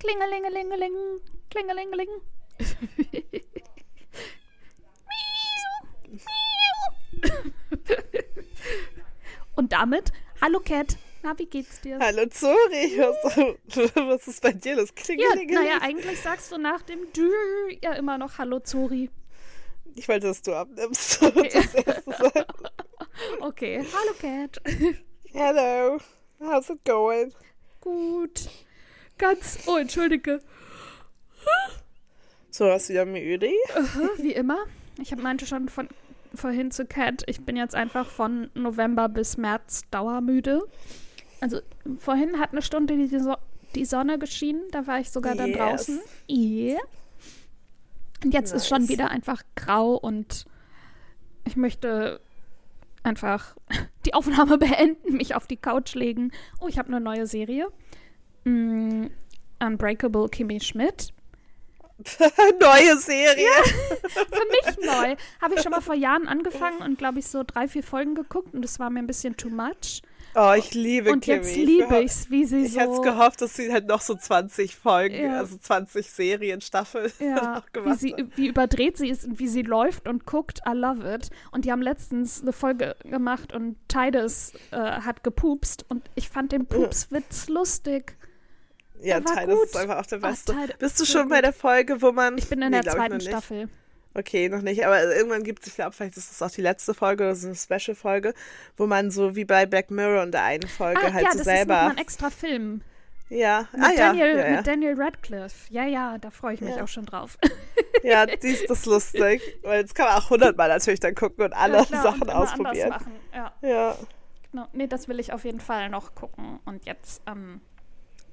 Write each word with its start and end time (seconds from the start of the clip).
Klingelingelingeling, 0.00 1.20
klingelingeling. 1.50 2.08
Und 9.54 9.72
damit, 9.72 10.12
hallo 10.40 10.58
Cat, 10.58 10.96
na, 11.22 11.38
wie 11.38 11.46
geht's 11.46 11.80
dir? 11.80 12.00
Hallo 12.00 12.26
Zori, 12.26 12.98
was, 12.98 13.94
was 13.94 14.26
ist 14.26 14.42
bei 14.42 14.52
dir 14.52 14.74
los? 14.76 14.88
Ja, 15.06 15.36
naja, 15.36 15.78
eigentlich 15.80 16.20
sagst 16.20 16.50
du 16.50 16.58
nach 16.58 16.82
dem 16.82 17.12
Dü 17.12 17.30
ja 17.82 17.92
immer 17.92 18.18
noch 18.18 18.38
Hallo 18.38 18.58
Zori. 18.58 19.10
Ich 19.94 20.08
wollte, 20.08 20.26
dass 20.28 20.42
du 20.42 20.54
abnimmst. 20.54 21.22
Okay, 23.40 23.78
okay. 23.80 23.86
hallo 23.92 24.12
Cat. 24.20 24.60
Hello, 25.32 25.98
how's 26.40 26.68
it 26.68 26.84
going? 26.84 27.32
Gut. 27.80 28.48
Ganz, 29.18 29.60
oh, 29.66 29.76
entschuldige. 29.76 30.40
So, 32.50 32.70
hast 32.70 32.88
du 32.88 32.94
wieder 32.94 33.06
müde? 33.06 33.50
Wie 34.18 34.32
immer. 34.32 34.58
Ich 35.00 35.14
meinte 35.16 35.46
schon 35.46 35.68
von 35.68 35.88
vorhin 36.34 36.72
zu 36.72 36.86
Cat, 36.86 37.22
ich 37.26 37.42
bin 37.42 37.56
jetzt 37.56 37.76
einfach 37.76 38.10
von 38.10 38.50
November 38.54 39.08
bis 39.08 39.36
März 39.36 39.82
dauermüde. 39.92 40.66
Also 41.40 41.60
vorhin 41.98 42.40
hat 42.40 42.50
eine 42.50 42.62
Stunde 42.62 42.96
die, 42.96 43.18
so 43.18 43.36
die 43.74 43.84
Sonne 43.84 44.18
geschienen, 44.18 44.62
da 44.72 44.86
war 44.88 44.98
ich 44.98 45.10
sogar 45.10 45.36
dann 45.36 45.50
yes. 45.50 45.58
draußen. 45.58 46.00
Yeah. 46.28 46.80
Und 48.24 48.32
jetzt 48.32 48.52
nice. 48.52 48.62
ist 48.62 48.68
schon 48.68 48.88
wieder 48.88 49.10
einfach 49.10 49.42
grau 49.54 49.94
und 49.94 50.46
ich 51.46 51.56
möchte 51.56 52.20
einfach 53.02 53.54
die 54.06 54.14
Aufnahme 54.14 54.58
beenden, 54.58 55.16
mich 55.16 55.34
auf 55.34 55.46
die 55.46 55.58
Couch 55.58 55.94
legen. 55.94 56.32
Oh, 56.60 56.68
ich 56.68 56.78
habe 56.78 56.88
eine 56.88 57.00
neue 57.00 57.26
Serie. 57.26 57.68
Mm, 58.44 59.06
Unbreakable 59.60 60.28
Kimmy 60.28 60.60
Schmidt. 60.60 61.12
Neue 62.60 62.98
Serie. 62.98 63.46
Für 64.08 64.44
mich 64.50 64.84
neu. 64.84 65.14
Habe 65.40 65.54
ich 65.54 65.62
schon 65.62 65.70
mal 65.70 65.80
vor 65.80 65.94
Jahren 65.94 66.26
angefangen 66.26 66.78
und 66.78 66.98
glaube 66.98 67.20
ich 67.20 67.26
so 67.26 67.44
drei, 67.46 67.68
vier 67.68 67.84
Folgen 67.84 68.16
geguckt 68.16 68.52
und 68.52 68.62
das 68.62 68.80
war 68.80 68.90
mir 68.90 68.98
ein 68.98 69.06
bisschen 69.06 69.36
too 69.36 69.48
much. 69.48 70.02
Oh, 70.36 70.52
ich 70.56 70.74
liebe 70.74 71.12
Und 71.12 71.20
Kimi. 71.20 71.36
jetzt 71.36 71.56
liebe 71.56 71.98
ich 72.00 72.10
es, 72.10 72.30
wie 72.30 72.44
sie 72.44 72.64
ich 72.64 72.72
so... 72.72 72.80
Ich 72.80 72.84
hätte 72.84 73.00
gehofft, 73.02 73.40
dass 73.40 73.54
sie 73.54 73.72
halt 73.72 73.86
noch 73.86 74.00
so 74.00 74.14
20 74.14 74.74
Folgen, 74.74 75.14
ja. 75.14 75.38
also 75.38 75.56
20 75.56 76.10
Serien, 76.10 76.60
Staffeln 76.60 77.12
ja, 77.20 77.62
wie, 77.84 77.94
sie, 77.94 78.14
wie 78.34 78.48
überdreht 78.48 78.96
sie 78.96 79.08
ist 79.08 79.24
und 79.24 79.38
wie 79.38 79.46
sie 79.46 79.62
läuft 79.62 80.08
und 80.08 80.26
guckt, 80.26 80.60
I 80.68 80.72
love 80.74 81.08
it. 81.12 81.30
Und 81.52 81.64
die 81.64 81.72
haben 81.72 81.82
letztens 81.82 82.42
eine 82.42 82.52
Folge 82.52 82.96
gemacht 83.04 83.52
und 83.52 83.76
Tides 83.88 84.52
äh, 84.72 84.76
hat 84.76 85.22
gepupst 85.22 85.84
und 85.88 86.10
ich 86.16 86.28
fand 86.28 86.50
den 86.52 86.66
Pupswitz 86.66 87.48
lustig. 87.48 88.16
Ja, 89.00 89.20
Tides 89.20 89.64
ist 89.64 89.76
einfach 89.76 89.98
auch 89.98 90.06
der 90.06 90.18
Beste. 90.18 90.54
Ach, 90.56 90.76
Bist 90.78 90.98
du 91.00 91.04
schon 91.04 91.28
bei 91.28 91.42
der 91.42 91.52
Folge, 91.52 92.02
wo 92.02 92.10
man... 92.10 92.38
Ich 92.38 92.48
bin 92.48 92.60
in 92.60 92.70
nee, 92.70 92.80
der 92.80 92.92
zweiten 92.92 93.20
Staffel. 93.20 93.68
Okay, 94.14 94.48
noch 94.48 94.62
nicht, 94.62 94.86
aber 94.86 95.02
irgendwann 95.14 95.42
gibt 95.42 95.62
es, 95.62 95.68
ich 95.68 95.74
glaube, 95.74 95.92
vielleicht 95.92 96.16
ist 96.16 96.30
das 96.30 96.40
auch 96.40 96.54
die 96.54 96.62
letzte 96.62 96.94
Folge 96.94 97.24
oder 97.24 97.34
so 97.34 97.48
eine 97.48 97.56
Special-Folge, 97.56 98.32
wo 98.76 98.86
man 98.86 99.10
so 99.10 99.34
wie 99.34 99.44
bei 99.44 99.66
Black 99.66 99.90
Mirror 99.90 100.22
in 100.22 100.30
der 100.30 100.44
einen 100.44 100.68
Folge 100.68 101.00
ah, 101.04 101.12
halt 101.12 101.24
ja, 101.24 101.32
so 101.32 101.38
das 101.38 101.44
selber. 101.44 101.74
Ist 101.74 101.80
noch 101.80 101.88
mal 101.88 101.90
ein 101.90 101.98
extra 101.98 102.30
Film. 102.30 102.82
Ja, 103.28 103.66
mit 103.72 103.82
ah, 103.82 103.90
Daniel, 103.96 104.36
ja, 104.36 104.48
ja, 104.48 104.56
Mit 104.56 104.66
Daniel 104.66 104.94
Radcliffe. 104.96 105.72
Ja, 105.72 105.84
ja, 105.84 106.18
da 106.18 106.30
freue 106.30 106.54
ich 106.54 106.60
mich 106.60 106.76
ja. 106.76 106.84
auch 106.84 106.88
schon 106.88 107.06
drauf. 107.06 107.38
Ja, 108.02 108.26
die 108.26 108.48
ist 108.48 108.68
das 108.68 108.84
lustig. 108.84 109.40
Weil 109.62 109.80
jetzt 109.80 109.94
kann 109.94 110.06
man 110.06 110.16
auch 110.18 110.28
hundertmal 110.28 110.68
natürlich 110.68 111.00
dann 111.00 111.14
gucken 111.14 111.42
und 111.42 111.54
alle 111.54 111.82
klar, 111.86 112.02
Sachen 112.02 112.20
und 112.20 112.30
ausprobieren. 112.30 112.90
Machen. 112.90 113.12
Ja. 113.32 113.52
ja. 113.62 113.96
Genau. 114.52 114.68
Nee, 114.74 114.86
das 114.88 115.08
will 115.08 115.18
ich 115.18 115.32
auf 115.32 115.46
jeden 115.46 115.60
Fall 115.60 115.88
noch 115.88 116.14
gucken. 116.14 116.60
Und 116.66 116.84
jetzt 116.84 117.22
ähm, 117.26 117.62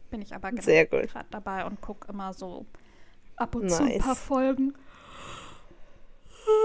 bin 0.09 0.22
ich 0.22 0.36
aber 0.36 0.52
gerade 0.52 1.08
dabei 1.31 1.63
und 1.63 1.80
gucke 1.80 2.09
immer 2.09 2.34
so 2.34 2.66
ab 3.38 3.56
und 3.56 3.63
nice. 3.63 3.78
zu 3.78 3.84
ein 3.84 4.00
paar 4.00 4.18
Folgen. 4.18 4.74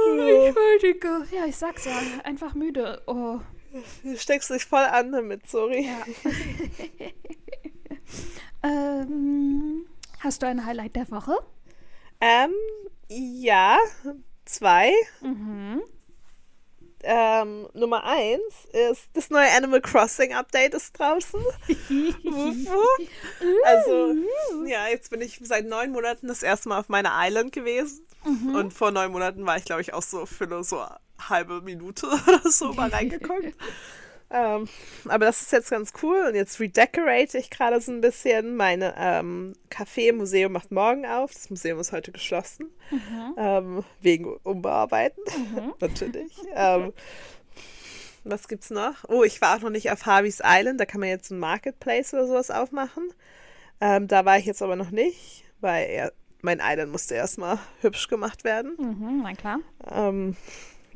Entschuldige. 0.09 1.27
Ja, 1.33 1.47
ich 1.47 1.57
sag's 1.57 1.85
ja, 1.85 2.01
einfach 2.25 2.55
müde. 2.55 3.03
Oh. 3.07 3.41
Du 4.03 4.17
steckst 4.17 4.51
dich 4.51 4.65
voll 4.65 4.85
an 4.85 5.13
damit, 5.13 5.49
sorry. 5.49 5.87
Ja. 5.87 6.31
ähm, 9.03 9.87
hast 10.21 10.43
du 10.43 10.47
ein 10.47 10.65
Highlight 10.65 10.97
der 10.97 11.11
Woche? 11.11 11.37
Ähm, 12.21 12.53
ja, 13.09 13.79
zwei. 14.45 14.93
Mhm. 15.21 15.83
Ähm, 17.09 17.69
Nummer 17.73 18.03
eins 18.03 18.43
ist, 18.73 19.09
das 19.13 19.31
neue 19.31 19.49
Animal 19.57 19.81
Crossing 19.81 20.35
Update 20.35 20.75
ist 20.75 20.99
draußen. 20.99 21.41
also, 23.65 24.15
ja, 24.67 24.89
jetzt 24.89 25.11
bin 25.11 25.21
ich 25.21 25.41
seit 25.45 25.67
neun 25.67 25.93
Monaten 25.93 26.27
das 26.27 26.43
erste 26.43 26.69
Mal 26.69 26.81
auf 26.81 26.89
meiner 26.89 27.13
Island 27.15 27.53
gewesen. 27.53 28.05
Mhm. 28.25 28.57
Und 28.57 28.75
vor 28.75 28.91
neun 28.91 29.13
Monaten 29.13 29.47
war 29.47 29.57
ich, 29.57 29.65
glaube 29.65 29.83
ich, 29.83 29.95
auch 29.95 30.03
so 30.03 30.27
für 30.27 30.49
nur 30.49 30.65
so 30.65 30.81
eine 30.81 30.99
halbe 31.29 31.61
Minute 31.61 32.07
oder 32.27 32.51
so 32.51 32.73
mal 32.73 32.91
reingeguckt. 32.91 33.55
ähm, 34.31 34.69
aber 35.07 35.27
das 35.27 35.43
ist 35.43 35.53
jetzt 35.53 35.71
ganz 35.71 35.93
cool. 36.03 36.27
Und 36.29 36.35
jetzt 36.35 36.59
redecorate 36.59 37.39
ich 37.39 37.51
gerade 37.51 37.81
so 37.81 37.93
ein 37.93 38.01
bisschen. 38.01 38.57
Meine 38.57 38.95
ähm, 38.99 39.55
Café-Museum 39.71 40.53
macht 40.53 40.73
morgen 40.73 41.07
auf. 41.07 41.33
Das 41.33 41.51
Museum 41.51 41.79
ist 41.79 41.93
heute 41.93 42.13
geschlossen. 42.13 42.71
Mhm. 42.91 43.35
Ähm, 43.37 43.85
wegen 44.01 44.37
Umbearbeiten. 44.43 45.23
Mhm. 45.55 45.75
Natürlich. 45.81 46.33
ähm, 46.55 46.93
was 48.25 48.49
gibt's 48.49 48.71
noch? 48.71 49.05
Oh, 49.09 49.23
ich 49.23 49.41
war 49.41 49.57
auch 49.57 49.63
noch 49.63 49.71
nicht 49.71 49.91
auf 49.93 50.05
Harvey's 50.07 50.43
Island. 50.45 50.81
Da 50.81 50.85
kann 50.85 51.01
man 51.01 51.09
jetzt 51.09 51.31
ein 51.31 51.39
Marketplace 51.39 52.13
oder 52.13 52.27
sowas 52.27 52.51
aufmachen. 52.51 53.11
Ähm, 53.81 54.09
da 54.09 54.25
war 54.25 54.39
ich 54.39 54.47
jetzt 54.47 54.63
aber 54.63 54.75
noch 54.75 54.91
nicht, 54.91 55.45
weil 55.61 55.89
er 55.89 56.13
mein 56.43 56.61
Island 56.63 56.93
musste 56.93 57.15
erstmal 57.15 57.59
hübsch 57.81 58.09
gemacht 58.09 58.45
werden. 58.45 58.75
Mhm, 58.79 59.21
na 59.23 59.33
klar. 59.35 59.59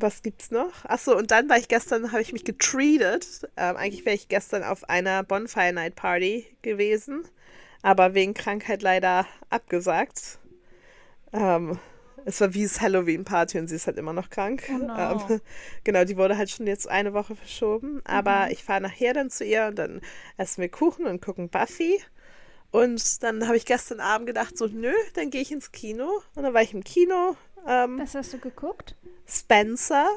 Was 0.00 0.22
gibt's 0.22 0.50
noch? 0.50 0.84
Achso, 0.84 1.16
und 1.16 1.30
dann 1.30 1.48
war 1.48 1.58
ich 1.58 1.68
gestern, 1.68 2.12
habe 2.12 2.22
ich 2.22 2.32
mich 2.32 2.44
getreated. 2.44 3.48
Ähm, 3.56 3.76
eigentlich 3.76 4.04
wäre 4.04 4.16
ich 4.16 4.28
gestern 4.28 4.62
auf 4.62 4.88
einer 4.88 5.22
Bonfire 5.24 5.72
Night 5.72 5.94
Party 5.96 6.46
gewesen, 6.62 7.24
aber 7.82 8.14
wegen 8.14 8.34
Krankheit 8.34 8.82
leider 8.82 9.26
abgesagt. 9.50 10.38
Ähm, 11.32 11.78
es 12.24 12.40
war 12.40 12.54
wie 12.54 12.64
das 12.64 12.80
Halloween-Party 12.80 13.58
und 13.58 13.68
sie 13.68 13.76
ist 13.76 13.86
halt 13.86 13.98
immer 13.98 14.12
noch 14.12 14.30
krank. 14.30 14.64
Oh 14.68 14.78
no. 14.78 14.94
ähm, 14.94 15.40
genau, 15.84 16.04
die 16.04 16.16
wurde 16.16 16.36
halt 16.36 16.50
schon 16.50 16.66
jetzt 16.66 16.88
eine 16.88 17.14
Woche 17.14 17.36
verschoben. 17.36 18.02
Aber 18.04 18.48
Mhm. 18.48 18.52
ich 18.52 18.64
fahre 18.64 18.80
nachher 18.82 19.14
dann 19.14 19.30
zu 19.30 19.44
ihr 19.44 19.66
und 19.66 19.76
dann 19.78 20.00
essen 20.36 20.60
wir 20.62 20.68
Kuchen 20.70 21.06
und 21.06 21.22
gucken 21.22 21.48
Buffy. 21.50 22.00
Und 22.72 23.22
dann 23.22 23.46
habe 23.46 23.56
ich 23.56 23.66
gestern 23.66 24.00
Abend 24.00 24.26
gedacht, 24.28 24.56
so, 24.58 24.66
nö, 24.66 24.92
dann 25.14 25.30
gehe 25.30 25.42
ich 25.42 25.52
ins 25.52 25.72
Kino. 25.72 26.22
Und 26.36 26.44
dann 26.44 26.54
war 26.54 26.62
ich 26.62 26.74
im 26.74 26.84
Kino. 26.84 27.36
Ähm, 27.66 27.98
Was 27.98 28.14
hast 28.14 28.32
du 28.32 28.38
geguckt? 28.38 28.96
Spencer, 29.26 30.08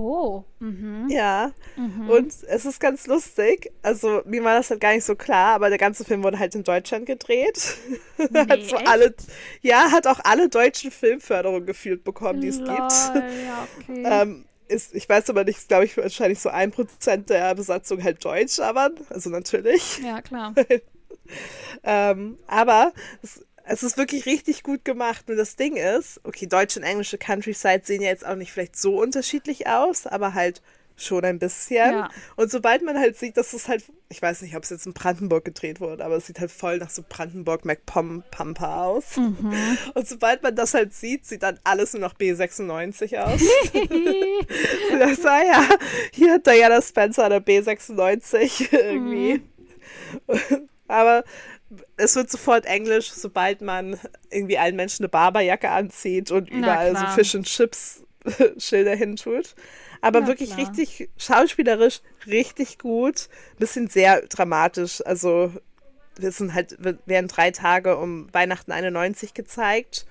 Oh, 0.00 0.44
mhm. 0.60 1.08
ja. 1.10 1.50
mhm. 1.74 2.08
Und 2.08 2.32
es 2.46 2.64
ist 2.64 2.78
ganz 2.78 3.08
lustig. 3.08 3.72
Also, 3.82 4.22
mir 4.26 4.44
war 4.44 4.54
das 4.54 4.70
halt 4.70 4.80
gar 4.80 4.92
nicht 4.92 5.02
so 5.02 5.16
klar, 5.16 5.56
aber 5.56 5.70
der 5.70 5.78
ganze 5.78 6.04
Film 6.04 6.22
wurde 6.22 6.38
halt 6.38 6.54
in 6.54 6.62
Deutschland 6.62 7.04
gedreht. 7.04 7.76
hat 8.48 8.62
so 8.62 8.76
echt? 8.76 8.86
alle, 8.86 9.12
ja, 9.60 9.90
hat 9.90 10.06
auch 10.06 10.20
alle 10.22 10.48
deutschen 10.48 10.92
Filmförderungen 10.92 11.66
gefühlt 11.66 12.04
bekommen, 12.04 12.40
die 12.40 12.46
es 12.46 12.60
Lol, 12.60 12.68
gibt. 12.76 12.92
Ja, 12.92 13.66
okay. 13.80 14.02
Ähm, 14.04 14.44
ist, 14.68 14.94
ich 14.94 15.08
weiß 15.08 15.30
aber 15.30 15.42
nicht, 15.42 15.66
glaube 15.66 15.86
ich, 15.86 15.96
wahrscheinlich 15.96 16.38
so 16.38 16.48
ein 16.48 16.70
Prozent 16.70 17.28
der 17.28 17.56
Besatzung 17.56 18.04
halt 18.04 18.24
Deutsch, 18.24 18.60
aber, 18.60 18.90
also 19.10 19.30
natürlich. 19.30 19.98
ja, 19.98 20.22
klar. 20.22 20.54
Ähm, 21.84 22.38
aber 22.46 22.94
es, 23.22 23.44
es 23.68 23.82
ist 23.82 23.96
wirklich 23.96 24.26
richtig 24.26 24.62
gut 24.62 24.84
gemacht. 24.84 25.28
Nur 25.28 25.36
das 25.36 25.56
Ding 25.56 25.76
ist, 25.76 26.20
okay, 26.24 26.46
deutsche 26.46 26.80
und 26.80 26.86
englische 26.86 27.18
Countryside 27.18 27.82
sehen 27.84 28.02
ja 28.02 28.08
jetzt 28.08 28.26
auch 28.26 28.34
nicht 28.34 28.52
vielleicht 28.52 28.76
so 28.76 29.00
unterschiedlich 29.00 29.66
aus, 29.66 30.06
aber 30.06 30.34
halt 30.34 30.62
schon 30.96 31.24
ein 31.24 31.38
bisschen. 31.38 31.92
Ja. 31.92 32.08
Und 32.36 32.50
sobald 32.50 32.82
man 32.82 32.98
halt 32.98 33.16
sieht, 33.16 33.36
dass 33.36 33.52
es 33.52 33.68
halt, 33.68 33.84
ich 34.08 34.20
weiß 34.20 34.42
nicht, 34.42 34.56
ob 34.56 34.64
es 34.64 34.70
jetzt 34.70 34.86
in 34.86 34.94
Brandenburg 34.94 35.44
gedreht 35.44 35.80
wurde, 35.80 36.04
aber 36.04 36.16
es 36.16 36.26
sieht 36.26 36.40
halt 36.40 36.50
voll 36.50 36.78
nach 36.78 36.90
so 36.90 37.04
Brandenburg 37.08 37.64
MacPom 37.64 38.24
Pampa 38.30 38.84
aus. 38.84 39.16
Mhm. 39.16 39.52
Und 39.94 40.08
sobald 40.08 40.42
man 40.42 40.56
das 40.56 40.74
halt 40.74 40.92
sieht, 40.94 41.26
sieht 41.26 41.42
dann 41.42 41.60
alles 41.62 41.92
nur 41.92 42.00
noch 42.00 42.14
B96 42.14 43.16
aus. 43.18 43.40
das 44.98 45.24
war 45.24 45.44
ja, 45.44 45.68
hier 46.12 46.32
hat 46.32 46.46
Diana 46.46 46.82
Spencer 46.82 47.26
eine 47.26 47.38
B96 47.38 48.72
irgendwie. 48.72 49.42
Aber 50.88 51.22
es 51.96 52.16
wird 52.16 52.30
sofort 52.30 52.64
Englisch, 52.66 53.10
sobald 53.10 53.60
man 53.60 53.98
irgendwie 54.30 54.58
allen 54.58 54.76
Menschen 54.76 55.02
eine 55.04 55.08
Barberjacke 55.10 55.70
anzieht 55.70 56.30
und 56.30 56.48
überall 56.50 56.96
so. 56.96 57.06
Fish 57.14 57.34
and 57.34 57.46
Chips 57.46 58.02
Schilder 58.58 58.94
hintut. 58.94 59.54
Aber 60.00 60.20
Na 60.20 60.26
wirklich 60.28 60.54
klar. 60.54 60.68
richtig 60.68 61.10
schauspielerisch, 61.18 62.00
richtig 62.26 62.78
gut. 62.78 63.28
Bisschen 63.58 63.88
sehr 63.88 64.22
dramatisch. 64.28 65.04
Also, 65.04 65.52
wir 66.18 66.30
sind 66.32 66.54
halt, 66.54 66.76
werden 67.06 67.28
drei 67.28 67.50
Tage 67.50 67.96
um 67.96 68.32
Weihnachten 68.32 68.72
91 68.72 69.34
gezeigt. 69.34 70.06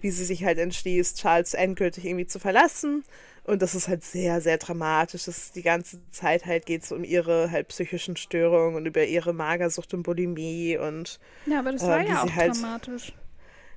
wie 0.00 0.10
sie 0.10 0.24
sich 0.24 0.44
halt 0.44 0.58
entschließt, 0.58 1.18
Charles 1.18 1.54
endgültig 1.54 2.04
irgendwie 2.04 2.26
zu 2.26 2.38
verlassen. 2.38 3.02
Und 3.48 3.62
das 3.62 3.74
ist 3.74 3.88
halt 3.88 4.04
sehr, 4.04 4.42
sehr 4.42 4.58
dramatisch. 4.58 5.24
Das 5.24 5.38
ist 5.38 5.56
die 5.56 5.62
ganze 5.62 5.98
Zeit 6.10 6.44
halt 6.44 6.66
geht 6.66 6.82
es 6.82 6.92
um 6.92 7.02
ihre 7.02 7.50
halt 7.50 7.68
psychischen 7.68 8.14
Störungen 8.14 8.76
und 8.76 8.84
über 8.84 9.04
ihre 9.06 9.32
Magersucht 9.32 9.94
und 9.94 10.02
Bulimie 10.02 10.76
und 10.76 11.18
Ja, 11.46 11.60
aber 11.60 11.72
das 11.72 11.82
war 11.82 12.02
ja 12.02 12.22
auch 12.22 12.36
halt, 12.36 12.54
dramatisch. 12.54 13.14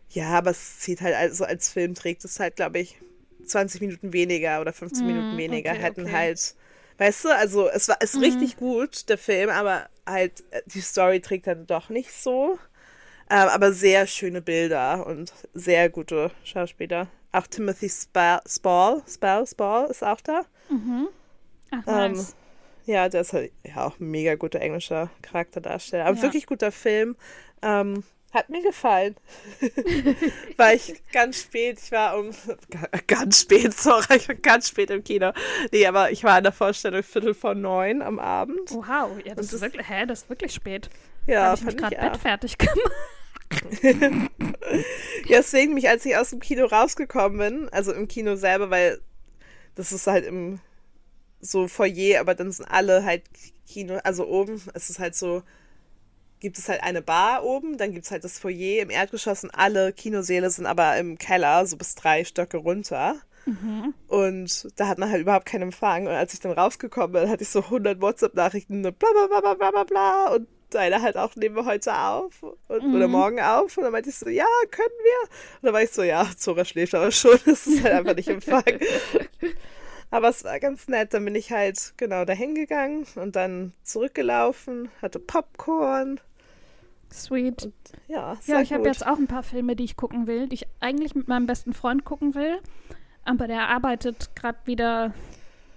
Ja, 0.09 0.31
aber 0.31 0.51
es 0.51 0.79
zieht 0.79 0.99
halt 0.99 1.15
also 1.15 1.45
als 1.45 1.69
Film 1.69 1.95
trägt 1.95 2.25
es 2.25 2.37
halt, 2.37 2.57
glaube 2.57 2.79
ich, 2.79 2.97
20 3.45 3.79
Minuten 3.79 4.11
weniger 4.11 4.59
oder 4.59 4.73
15 4.73 5.05
mm, 5.05 5.07
Minuten 5.07 5.37
weniger. 5.37 5.71
Okay, 5.71 5.81
Hätten 5.81 6.01
okay. 6.01 6.11
halt, 6.11 6.55
weißt 6.97 7.23
du, 7.23 7.29
also 7.29 7.69
es 7.69 7.87
war 7.87 8.01
ist 8.01 8.17
mm. 8.17 8.23
richtig 8.23 8.57
gut, 8.57 9.07
der 9.07 9.17
Film, 9.17 9.49
aber 9.49 9.87
halt 10.05 10.43
äh, 10.51 10.63
die 10.65 10.81
Story 10.81 11.21
trägt 11.21 11.47
dann 11.47 11.65
doch 11.65 11.87
nicht 11.87 12.11
so. 12.11 12.59
Ähm, 13.29 13.47
aber 13.47 13.71
sehr 13.71 14.05
schöne 14.05 14.41
Bilder 14.41 15.07
und 15.07 15.31
sehr 15.53 15.89
gute 15.89 16.31
Schauspieler. 16.43 17.07
Auch 17.31 17.47
Timothy 17.47 17.89
Spall, 17.89 18.41
Spall, 18.47 19.01
Spall, 19.07 19.47
Spall 19.47 19.89
ist 19.89 20.03
auch 20.03 20.21
da. 20.21 20.45
Mhm. 20.69 21.07
Ach, 21.71 21.83
ähm, 21.87 22.13
nice. 22.13 22.35
ja, 22.85 23.07
der 23.07 23.21
ist 23.21 23.33
halt 23.33 23.51
ja 23.63 23.85
auch 23.85 23.99
ein 23.99 24.11
mega 24.11 24.35
guter 24.35 24.59
englischer 24.59 25.09
Charakterdarsteller. 25.21 26.05
Aber 26.05 26.17
ja. 26.17 26.23
wirklich 26.23 26.45
guter 26.45 26.71
Film. 26.71 27.15
Ähm, 27.61 28.03
hat 28.33 28.49
mir 28.49 28.61
gefallen. 28.61 29.15
war 30.57 30.73
ich 30.73 31.01
ganz 31.11 31.41
spät, 31.41 31.79
ich 31.83 31.91
war 31.91 32.17
um 32.17 32.31
ganz 33.07 33.41
spät, 33.41 33.73
sorry, 33.73 34.15
ich 34.15 34.29
war 34.29 34.35
ganz 34.35 34.69
spät 34.69 34.89
im 34.89 35.03
Kino. 35.03 35.33
Nee, 35.71 35.85
aber 35.85 36.11
ich 36.11 36.23
war 36.23 36.37
in 36.37 36.45
der 36.45 36.53
Vorstellung 36.53 37.03
Viertel 37.03 37.33
vor 37.33 37.55
neun 37.55 38.01
am 38.01 38.19
Abend. 38.19 38.71
Oh, 38.71 38.83
wow, 38.87 39.11
ja, 39.25 39.35
das, 39.35 39.51
ist 39.51 39.61
wirklich, 39.61 39.87
hä, 39.87 40.05
das 40.05 40.23
ist 40.23 40.29
wirklich 40.29 40.53
spät. 40.53 40.89
Ja, 41.27 41.43
Habe 41.43 41.55
ich 41.55 41.65
mich 41.65 41.77
gerade 41.77 41.95
Bett 41.95 42.17
fertig 42.17 42.57
gemacht. 42.57 42.79
Ja, 43.81 45.37
deswegen 45.37 45.73
mich, 45.73 45.89
als 45.89 46.05
ich 46.05 46.15
aus 46.15 46.29
dem 46.29 46.39
Kino 46.39 46.65
rausgekommen 46.65 47.37
bin, 47.37 47.69
also 47.69 47.93
im 47.93 48.07
Kino 48.07 48.35
selber, 48.35 48.69
weil 48.69 48.99
das 49.75 49.91
ist 49.91 50.07
halt 50.07 50.25
im 50.25 50.59
so 51.39 51.67
Foyer, 51.67 52.19
aber 52.19 52.35
dann 52.35 52.51
sind 52.51 52.65
alle 52.65 53.03
halt 53.03 53.23
Kino, 53.67 53.99
also 54.03 54.27
oben, 54.27 54.61
es 54.73 54.89
ist 54.89 54.99
halt 54.99 55.15
so, 55.15 55.43
gibt 56.39 56.57
es 56.57 56.69
halt 56.69 56.83
eine 56.83 57.01
Bar 57.01 57.43
oben, 57.43 57.77
dann 57.77 57.93
gibt 57.93 58.05
es 58.05 58.11
halt 58.11 58.23
das 58.23 58.39
Foyer 58.39 58.81
im 58.81 58.89
Erdgeschoss 58.89 59.43
und 59.43 59.51
alle 59.51 59.93
Kinosäle 59.93 60.49
sind 60.49 60.65
aber 60.65 60.97
im 60.97 61.17
Keller, 61.17 61.65
so 61.65 61.77
bis 61.77 61.95
drei 61.95 62.23
Stöcke 62.23 62.57
runter. 62.57 63.15
Mhm. 63.45 63.93
Und 64.07 64.67
da 64.75 64.87
hat 64.87 64.99
man 64.99 65.09
halt 65.09 65.21
überhaupt 65.21 65.47
keinen 65.47 65.63
Empfang. 65.63 66.05
Und 66.05 66.13
als 66.13 66.33
ich 66.33 66.39
dann 66.39 66.51
rausgekommen 66.51 67.13
bin, 67.13 67.29
hatte 67.29 67.43
ich 67.43 67.49
so 67.49 67.63
100 67.63 67.99
WhatsApp-Nachrichten, 67.99 68.81
bla 68.83 68.91
bla 68.91 69.27
bla 69.27 69.53
bla 69.55 69.71
bla 69.71 69.83
bla 69.83 70.33
und 70.35 70.47
deine 70.75 71.01
halt 71.01 71.17
auch, 71.17 71.35
nehmen 71.35 71.55
wir 71.55 71.65
heute 71.65 71.95
auf 71.95 72.43
und, 72.43 72.83
mhm. 72.83 72.95
oder 72.95 73.07
morgen 73.07 73.39
auf. 73.39 73.77
Und 73.77 73.83
dann 73.83 73.91
meinte 73.91 74.09
ich 74.09 74.15
so, 74.15 74.29
ja, 74.29 74.45
können 74.69 74.89
wir. 75.03 75.29
Und 75.61 75.67
dann 75.67 75.73
war 75.73 75.83
ich 75.83 75.91
so, 75.91 76.03
ja, 76.03 76.27
Zora 76.37 76.65
schläft 76.65 76.95
aber 76.95 77.11
schon, 77.11 77.37
das 77.45 77.67
ist 77.67 77.83
halt 77.83 77.93
einfach 77.93 78.15
nicht 78.15 78.29
im 78.29 78.41
Fall. 78.41 78.79
aber 80.09 80.29
es 80.29 80.43
war 80.43 80.59
ganz 80.59 80.87
nett. 80.87 81.13
Dann 81.13 81.25
bin 81.25 81.35
ich 81.35 81.51
halt 81.51 81.93
genau 81.97 82.25
dahin 82.25 82.55
gegangen 82.55 83.05
und 83.15 83.35
dann 83.35 83.73
zurückgelaufen, 83.83 84.89
hatte 85.01 85.19
Popcorn. 85.19 86.19
Sweet. 87.11 87.65
Und, 87.65 87.73
ja, 88.07 88.37
ja, 88.45 88.61
ich 88.61 88.71
habe 88.71 88.87
jetzt 88.87 89.05
auch 89.05 89.17
ein 89.17 89.27
paar 89.27 89.43
Filme, 89.43 89.75
die 89.75 89.83
ich 89.83 89.97
gucken 89.97 90.27
will, 90.27 90.47
die 90.47 90.55
ich 90.55 90.67
eigentlich 90.79 91.13
mit 91.13 91.27
meinem 91.27 91.45
besten 91.45 91.73
Freund 91.73 92.05
gucken 92.05 92.35
will. 92.35 92.59
Aber 93.25 93.47
der 93.47 93.67
arbeitet 93.67 94.35
gerade 94.35 94.57
wieder 94.65 95.13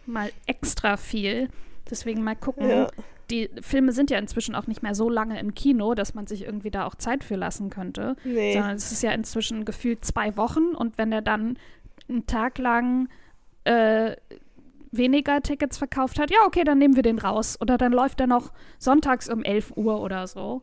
mal 0.06 0.31
extra 0.47 0.97
viel. 0.97 1.49
Deswegen 1.90 2.23
mal 2.23 2.37
gucken, 2.37 2.70
ja 2.70 2.88
die 3.31 3.50
Filme 3.61 3.93
sind 3.93 4.11
ja 4.11 4.19
inzwischen 4.19 4.55
auch 4.55 4.67
nicht 4.67 4.82
mehr 4.82 4.94
so 4.94 5.09
lange 5.09 5.38
im 5.38 5.55
Kino, 5.55 5.94
dass 5.94 6.15
man 6.15 6.26
sich 6.26 6.44
irgendwie 6.44 6.71
da 6.71 6.85
auch 6.87 6.94
Zeit 6.94 7.25
für 7.25 7.37
lassen 7.37 7.71
könnte. 7.71 8.17
Nee. 8.25 8.53
Sondern 8.53 8.76
es 8.76 8.93
ist 8.93 9.03
ja 9.03 9.12
inzwischen 9.12 9.65
gefühlt 9.65 10.05
zwei 10.05 10.37
Wochen 10.37 10.75
und 10.75 10.99
wenn 10.99 11.12
er 11.12 11.23
dann 11.23 11.59
einen 12.09 12.26
Tag 12.26 12.59
lang 12.59 13.09
äh, 13.65 14.17
weniger 14.93 15.41
Tickets 15.43 15.79
verkauft 15.79 16.19
hat, 16.19 16.31
ja, 16.31 16.38
okay, 16.47 16.65
dann 16.65 16.79
nehmen 16.79 16.97
wir 16.97 17.03
den 17.03 17.19
raus. 17.19 17.59
Oder 17.61 17.79
dann 17.79 17.93
läuft 17.93 18.21
er 18.21 18.26
noch 18.26 18.53
sonntags 18.79 19.29
um 19.29 19.43
11 19.43 19.76
Uhr 19.76 20.00
oder 20.00 20.26
so. 20.26 20.62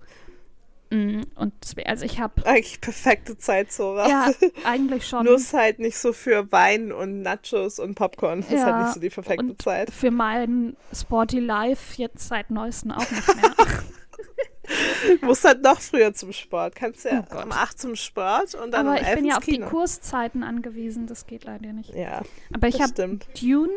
Mm, 0.92 1.22
und 1.36 1.54
also 1.86 2.04
ich 2.04 2.20
habe 2.20 2.46
eigentlich 2.46 2.82
perfekte 2.82 3.38
Zeit, 3.38 3.72
Zora. 3.72 4.10
Ja, 4.10 4.32
eigentlich 4.66 5.08
schon. 5.08 5.24
Nur 5.24 5.36
ist 5.36 5.54
halt 5.54 5.80
nicht 5.80 5.98
so 5.98 6.12
für 6.12 6.52
Wein 6.52 6.92
und 6.92 7.22
Nachos 7.22 7.80
und 7.80 7.96
Popcorn. 7.96 8.42
Das 8.42 8.52
ja, 8.52 8.58
ist 8.58 8.66
halt 8.66 8.84
nicht 8.84 8.94
so 8.96 9.00
die 9.00 9.10
perfekte 9.10 9.46
und 9.46 9.62
Zeit. 9.62 9.90
Für 9.90 10.12
mein 10.12 10.76
Sporty 10.94 11.40
Life 11.40 11.96
jetzt 11.96 12.28
seit 12.28 12.52
neuestem 12.52 12.92
auch 12.92 13.10
nicht 13.10 13.36
mehr. 13.36 13.52
du 15.22 15.26
musst 15.26 15.46
halt 15.46 15.62
noch 15.64 15.80
früher 15.80 16.14
zum 16.14 16.34
Sport. 16.34 16.76
Kannst 16.76 17.06
ja 17.06 17.26
oh 17.34 17.42
um 17.42 17.54
8 17.54 17.80
zum 17.80 17.96
Sport 17.96 18.56
und 18.56 18.72
dann 18.72 18.86
Aber 18.86 19.00
um 19.00 19.06
ich 19.06 19.16
bin 19.16 19.26
ja 19.26 19.38
auf 19.38 19.46
Kino. 19.46 19.66
die 19.66 19.72
Kurszeiten 19.72 20.44
angewiesen. 20.44 21.08
Das 21.08 21.26
geht 21.26 21.46
leider 21.46 21.72
nicht. 21.72 21.94
Ja. 21.96 22.22
Aber 22.54 22.68
ich 22.68 22.82
habe 22.82 23.20
Dune, 23.40 23.72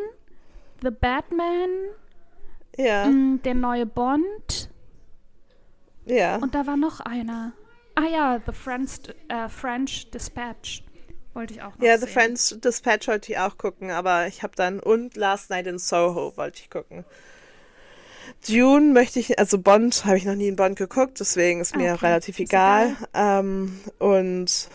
The 0.81 0.91
Batman, 0.91 1.69
ja. 2.77 3.07
Mm, 3.07 3.41
der 3.43 3.55
neue 3.55 3.85
Bond 3.85 4.69
ja. 6.05 6.37
Und 6.37 6.55
da 6.55 6.67
war 6.67 6.77
noch 6.77 6.99
einer. 6.99 7.53
Ah 7.95 8.07
ja, 8.11 8.41
The 8.45 8.51
French, 8.51 8.99
äh, 9.29 9.49
French 9.49 10.11
Dispatch. 10.11 10.83
Wollte 11.33 11.53
ich 11.53 11.61
auch 11.61 11.77
noch 11.77 11.81
Ja, 11.81 11.97
The 11.97 12.07
French 12.07 12.55
Dispatch 12.61 13.07
wollte 13.07 13.31
ich 13.31 13.37
auch 13.37 13.57
gucken, 13.57 13.91
aber 13.91 14.27
ich 14.27 14.43
habe 14.43 14.53
dann 14.55 14.79
und 14.79 15.17
Last 15.17 15.49
Night 15.49 15.67
in 15.67 15.79
Soho 15.79 16.35
wollte 16.37 16.61
ich 16.61 16.69
gucken. 16.69 17.03
Dune 18.47 18.93
möchte 18.93 19.19
ich, 19.19 19.37
also 19.39 19.59
Bond 19.59 20.05
habe 20.05 20.17
ich 20.17 20.25
noch 20.25 20.35
nie 20.35 20.47
in 20.47 20.55
Bond 20.55 20.77
geguckt, 20.77 21.19
deswegen 21.19 21.61
ist 21.61 21.75
mir 21.75 21.93
okay. 21.93 22.05
relativ 22.07 22.39
egal. 22.39 22.95
Ähm, 23.13 23.79
und 23.99 24.69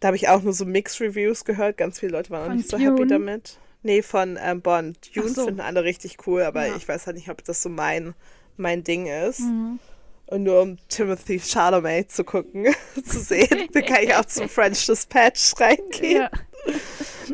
da 0.00 0.08
habe 0.08 0.16
ich 0.16 0.28
auch 0.28 0.42
nur 0.42 0.52
so 0.52 0.64
Mixed 0.64 1.00
Reviews 1.00 1.44
gehört. 1.44 1.76
Ganz 1.76 2.00
viele 2.00 2.12
Leute 2.12 2.30
waren 2.30 2.50
auch 2.50 2.54
nicht 2.54 2.68
so 2.68 2.78
happy 2.78 3.06
damit. 3.06 3.58
Nee, 3.82 4.02
von 4.02 4.38
ähm, 4.42 4.62
Bond. 4.62 5.14
Dune 5.14 5.28
so. 5.28 5.44
finden 5.44 5.60
alle 5.60 5.84
richtig 5.84 6.26
cool, 6.26 6.42
aber 6.42 6.66
ja. 6.66 6.76
ich 6.76 6.88
weiß 6.88 7.06
halt 7.06 7.16
nicht, 7.16 7.28
ob 7.28 7.44
das 7.44 7.62
so 7.62 7.68
mein, 7.68 8.14
mein 8.56 8.82
Ding 8.84 9.06
ist. 9.06 9.40
Mhm. 9.40 9.78
Und 10.26 10.44
nur 10.44 10.62
um 10.62 10.78
Timothy 10.88 11.38
Chalamet 11.38 12.10
zu 12.10 12.24
gucken, 12.24 12.66
zu 13.04 13.20
sehen, 13.20 13.68
dann 13.72 13.84
kann 13.84 14.02
ich 14.02 14.14
auch 14.14 14.24
zum 14.24 14.48
French 14.48 14.86
Dispatch 14.86 15.54
reingehen. 15.60 16.22
Ja. 16.22 16.30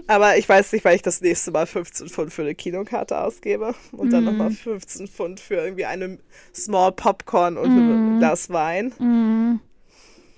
Aber 0.06 0.36
ich 0.36 0.48
weiß 0.48 0.72
nicht, 0.72 0.84
weil 0.84 0.96
ich 0.96 1.02
das 1.02 1.20
nächste 1.20 1.52
Mal 1.52 1.66
15 1.66 2.08
Pfund 2.08 2.32
für 2.32 2.42
eine 2.42 2.54
Kinokarte 2.54 3.20
ausgebe 3.20 3.74
und 3.92 4.08
mm. 4.08 4.10
dann 4.10 4.24
nochmal 4.24 4.50
15 4.50 5.06
Pfund 5.06 5.40
für 5.40 5.54
irgendwie 5.54 5.84
eine 5.84 6.18
Small 6.54 6.92
Popcorn 6.92 7.56
und 7.56 7.74
mm. 7.74 7.78
ein 7.78 8.18
Glas 8.18 8.50
Wein. 8.50 8.88
Mm. 8.98 9.60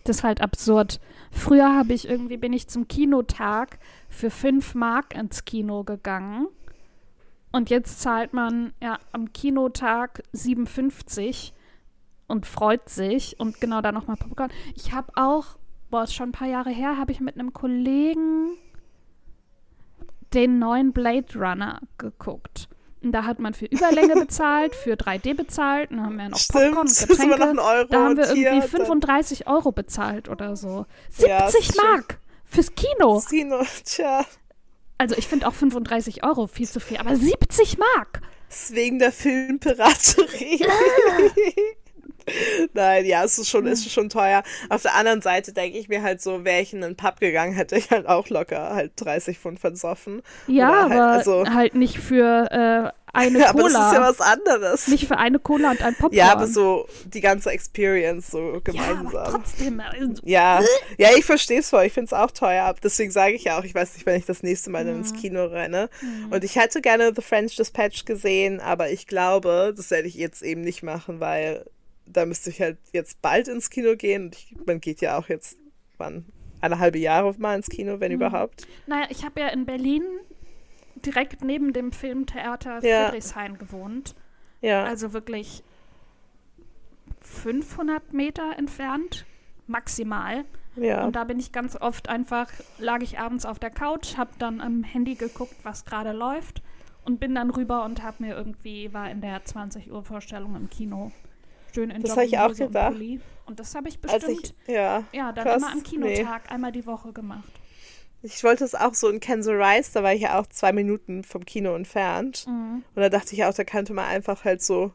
Das 0.04 0.18
ist 0.18 0.24
halt 0.24 0.40
absurd. 0.40 1.00
Früher 1.30 1.74
habe 1.74 1.94
ich 1.94 2.08
irgendwie, 2.08 2.36
bin 2.36 2.52
ich 2.52 2.68
zum 2.68 2.88
Kinotag 2.88 3.78
für 4.08 4.30
5 4.30 4.74
Mark 4.74 5.14
ins 5.14 5.44
Kino 5.44 5.84
gegangen. 5.84 6.48
Und 7.52 7.70
jetzt 7.70 8.00
zahlt 8.00 8.32
man 8.32 8.72
ja 8.82 8.98
am 9.12 9.32
Kinotag 9.32 10.22
57 10.32 11.54
und 12.32 12.46
freut 12.46 12.88
sich 12.88 13.38
und 13.38 13.60
genau 13.60 13.82
da 13.82 13.92
nochmal 13.92 14.16
Popcorn. 14.16 14.50
Ich 14.74 14.92
habe 14.92 15.12
auch, 15.16 15.58
boah, 15.90 16.04
ist 16.04 16.14
schon 16.14 16.30
ein 16.30 16.32
paar 16.32 16.48
Jahre 16.48 16.70
her, 16.70 16.96
habe 16.96 17.12
ich 17.12 17.20
mit 17.20 17.38
einem 17.38 17.52
Kollegen 17.52 18.56
den 20.32 20.58
neuen 20.58 20.94
Blade 20.94 21.26
Runner 21.34 21.80
geguckt. 21.98 22.70
Und 23.02 23.12
da 23.12 23.24
hat 23.24 23.38
man 23.38 23.52
für 23.52 23.66
Überlänge 23.66 24.14
bezahlt, 24.14 24.74
für 24.74 24.94
3D 24.94 25.34
bezahlt, 25.34 25.90
und 25.90 25.98
dann 25.98 26.06
haben 26.06 26.16
wir 26.16 26.28
noch 26.30 26.38
Stimmt, 26.38 26.74
Popcorn 26.74 26.88
und 26.88 26.98
Getränke. 27.08 27.62
Euro 27.62 27.88
da 27.88 28.02
haben 28.02 28.16
wir 28.16 28.34
irgendwie 28.34 28.66
35 28.66 29.46
Euro 29.46 29.70
bezahlt 29.70 30.30
oder 30.30 30.56
so. 30.56 30.86
70 31.10 31.28
ja, 31.28 31.82
Mark 31.82 32.18
fürs 32.46 32.74
Kino. 32.74 33.16
Das 33.16 33.28
Kino, 33.28 33.62
tja. 33.84 34.24
Also 34.96 35.16
ich 35.18 35.28
finde 35.28 35.48
auch 35.48 35.52
35 35.52 36.24
Euro 36.24 36.46
viel 36.46 36.68
zu 36.68 36.80
viel, 36.80 36.96
aber 36.96 37.14
70 37.14 37.76
Mark. 37.76 38.22
Deswegen 38.48 38.98
der 38.98 39.12
Filmpiraterie. 39.12 40.64
Nein, 42.72 43.04
ja, 43.04 43.24
es 43.24 43.38
ist 43.38 43.48
schon, 43.48 43.66
ist 43.66 43.90
schon 43.90 44.08
teuer. 44.08 44.42
Auf 44.68 44.82
der 44.82 44.94
anderen 44.94 45.22
Seite 45.22 45.52
denke 45.52 45.78
ich 45.78 45.88
mir 45.88 46.02
halt 46.02 46.20
so, 46.20 46.44
wäre 46.44 46.60
ich 46.60 46.72
in 46.72 46.82
einen 46.82 46.96
Pub 46.96 47.20
gegangen, 47.20 47.54
hätte 47.54 47.76
ich 47.76 47.90
halt 47.90 48.06
auch 48.06 48.28
locker 48.28 48.74
halt 48.74 48.92
30 48.96 49.38
Pfund 49.38 49.60
versoffen. 49.60 50.22
Ja, 50.46 50.82
halt, 50.82 50.92
aber 50.92 51.06
also, 51.06 51.44
halt 51.46 51.74
nicht 51.74 51.98
für 51.98 52.50
äh, 52.50 53.02
eine 53.12 53.38
ja, 53.40 53.52
Cola. 53.52 53.64
Aber 53.64 53.70
das 53.70 53.86
ist 53.86 53.94
ja 53.94 54.00
was 54.00 54.20
anderes. 54.20 54.88
Nicht 54.88 55.06
für 55.06 55.18
eine 55.18 55.38
Cola 55.38 55.70
und 55.70 55.82
ein 55.82 55.94
Popcorn. 55.94 56.14
Ja, 56.14 56.32
aber 56.32 56.46
so 56.46 56.86
die 57.04 57.20
ganze 57.20 57.50
Experience 57.50 58.30
so 58.30 58.60
gemeinsam. 58.64 59.10
Ja, 59.12 59.20
aber 59.20 59.30
trotzdem. 59.30 59.80
Also, 59.80 60.22
ja, 60.24 60.60
ja, 60.98 61.08
ich 61.16 61.24
verstehe 61.24 61.60
es 61.60 61.70
voll. 61.70 61.84
Ich 61.84 61.92
finde 61.92 62.06
es 62.06 62.12
auch 62.12 62.30
teuer. 62.30 62.74
Deswegen 62.82 63.10
sage 63.10 63.34
ich 63.34 63.44
ja 63.44 63.58
auch, 63.58 63.64
ich 63.64 63.74
weiß 63.74 63.94
nicht, 63.94 64.06
wenn 64.06 64.18
ich 64.18 64.26
das 64.26 64.42
nächste 64.42 64.70
Mal 64.70 64.84
mhm. 64.84 65.00
ins 65.00 65.14
Kino 65.14 65.44
renne. 65.44 65.88
Mhm. 66.00 66.32
Und 66.32 66.44
ich 66.44 66.56
hätte 66.56 66.80
gerne 66.80 67.12
The 67.14 67.22
French 67.22 67.56
Dispatch 67.56 68.04
gesehen, 68.04 68.60
aber 68.60 68.90
ich 68.90 69.06
glaube, 69.06 69.74
das 69.76 69.90
werde 69.90 70.08
ich 70.08 70.14
jetzt 70.14 70.42
eben 70.42 70.62
nicht 70.62 70.82
machen, 70.82 71.20
weil 71.20 71.64
da 72.12 72.26
müsste 72.26 72.50
ich 72.50 72.60
halt 72.60 72.78
jetzt 72.92 73.22
bald 73.22 73.48
ins 73.48 73.70
Kino 73.70 73.96
gehen. 73.96 74.30
Ich, 74.32 74.54
man 74.66 74.80
geht 74.80 75.00
ja 75.00 75.18
auch 75.18 75.28
jetzt, 75.28 75.58
wann? 75.98 76.26
Eine 76.60 76.78
halbe 76.78 76.98
Jahre 76.98 77.34
mal 77.38 77.56
ins 77.56 77.68
Kino, 77.68 78.00
wenn 78.00 78.12
mhm. 78.12 78.16
überhaupt. 78.16 78.66
Naja, 78.86 79.06
ich 79.10 79.24
habe 79.24 79.40
ja 79.40 79.48
in 79.48 79.66
Berlin 79.66 80.04
direkt 80.96 81.42
neben 81.42 81.72
dem 81.72 81.92
Filmtheater 81.92 82.84
ja. 82.84 83.08
Friedrichshain 83.08 83.58
gewohnt. 83.58 84.14
Ja. 84.60 84.84
Also 84.84 85.12
wirklich 85.12 85.64
500 87.20 88.12
Meter 88.12 88.56
entfernt, 88.56 89.26
maximal. 89.66 90.44
Ja. 90.76 91.04
Und 91.04 91.16
da 91.16 91.24
bin 91.24 91.38
ich 91.38 91.52
ganz 91.52 91.76
oft 91.76 92.08
einfach, 92.08 92.48
lag 92.78 93.02
ich 93.02 93.18
abends 93.18 93.44
auf 93.44 93.58
der 93.58 93.70
Couch, 93.70 94.16
habe 94.16 94.30
dann 94.38 94.60
am 94.60 94.84
Handy 94.84 95.16
geguckt, 95.16 95.56
was 95.64 95.84
gerade 95.84 96.12
läuft 96.12 96.62
und 97.04 97.20
bin 97.20 97.34
dann 97.34 97.50
rüber 97.50 97.84
und 97.84 98.02
habe 98.02 98.22
mir 98.24 98.36
irgendwie, 98.36 98.92
war 98.94 99.10
in 99.10 99.20
der 99.20 99.44
20 99.44 99.90
Uhr 99.90 100.04
Vorstellung 100.04 100.56
im 100.56 100.70
Kino. 100.70 101.12
Schön 101.74 101.90
in 101.90 102.02
Das 102.02 102.16
hab 102.16 102.24
ich 102.24 102.38
auch 102.38 102.48
und 102.48 102.58
gedacht. 102.58 102.92
Pulli. 102.92 103.20
Und 103.46 103.58
das 103.58 103.74
habe 103.74 103.88
ich 103.88 104.00
bestimmt, 104.00 104.54
ich, 104.66 104.74
ja. 104.74 105.04
ja, 105.12 105.32
dann 105.32 105.44
krass, 105.44 105.56
immer 105.62 105.72
am 105.72 105.82
Kinotag, 105.82 106.50
einmal 106.50 106.72
die 106.72 106.86
Woche 106.86 107.12
gemacht. 107.12 107.48
Ich 108.22 108.44
wollte 108.44 108.64
es 108.64 108.74
auch 108.76 108.94
so 108.94 109.08
in 109.08 109.18
Kansas 109.18 109.52
Rise, 109.52 109.90
da 109.94 110.02
war 110.04 110.14
ich 110.14 110.22
ja 110.22 110.38
auch 110.38 110.46
zwei 110.46 110.72
Minuten 110.72 111.24
vom 111.24 111.44
Kino 111.44 111.74
entfernt. 111.74 112.46
Mhm. 112.46 112.84
Und 112.94 113.02
da 113.02 113.08
dachte 113.08 113.34
ich 113.34 113.44
auch, 113.44 113.52
da 113.52 113.64
könnte 113.64 113.94
man 113.94 114.04
einfach 114.04 114.44
halt 114.44 114.62
so 114.62 114.92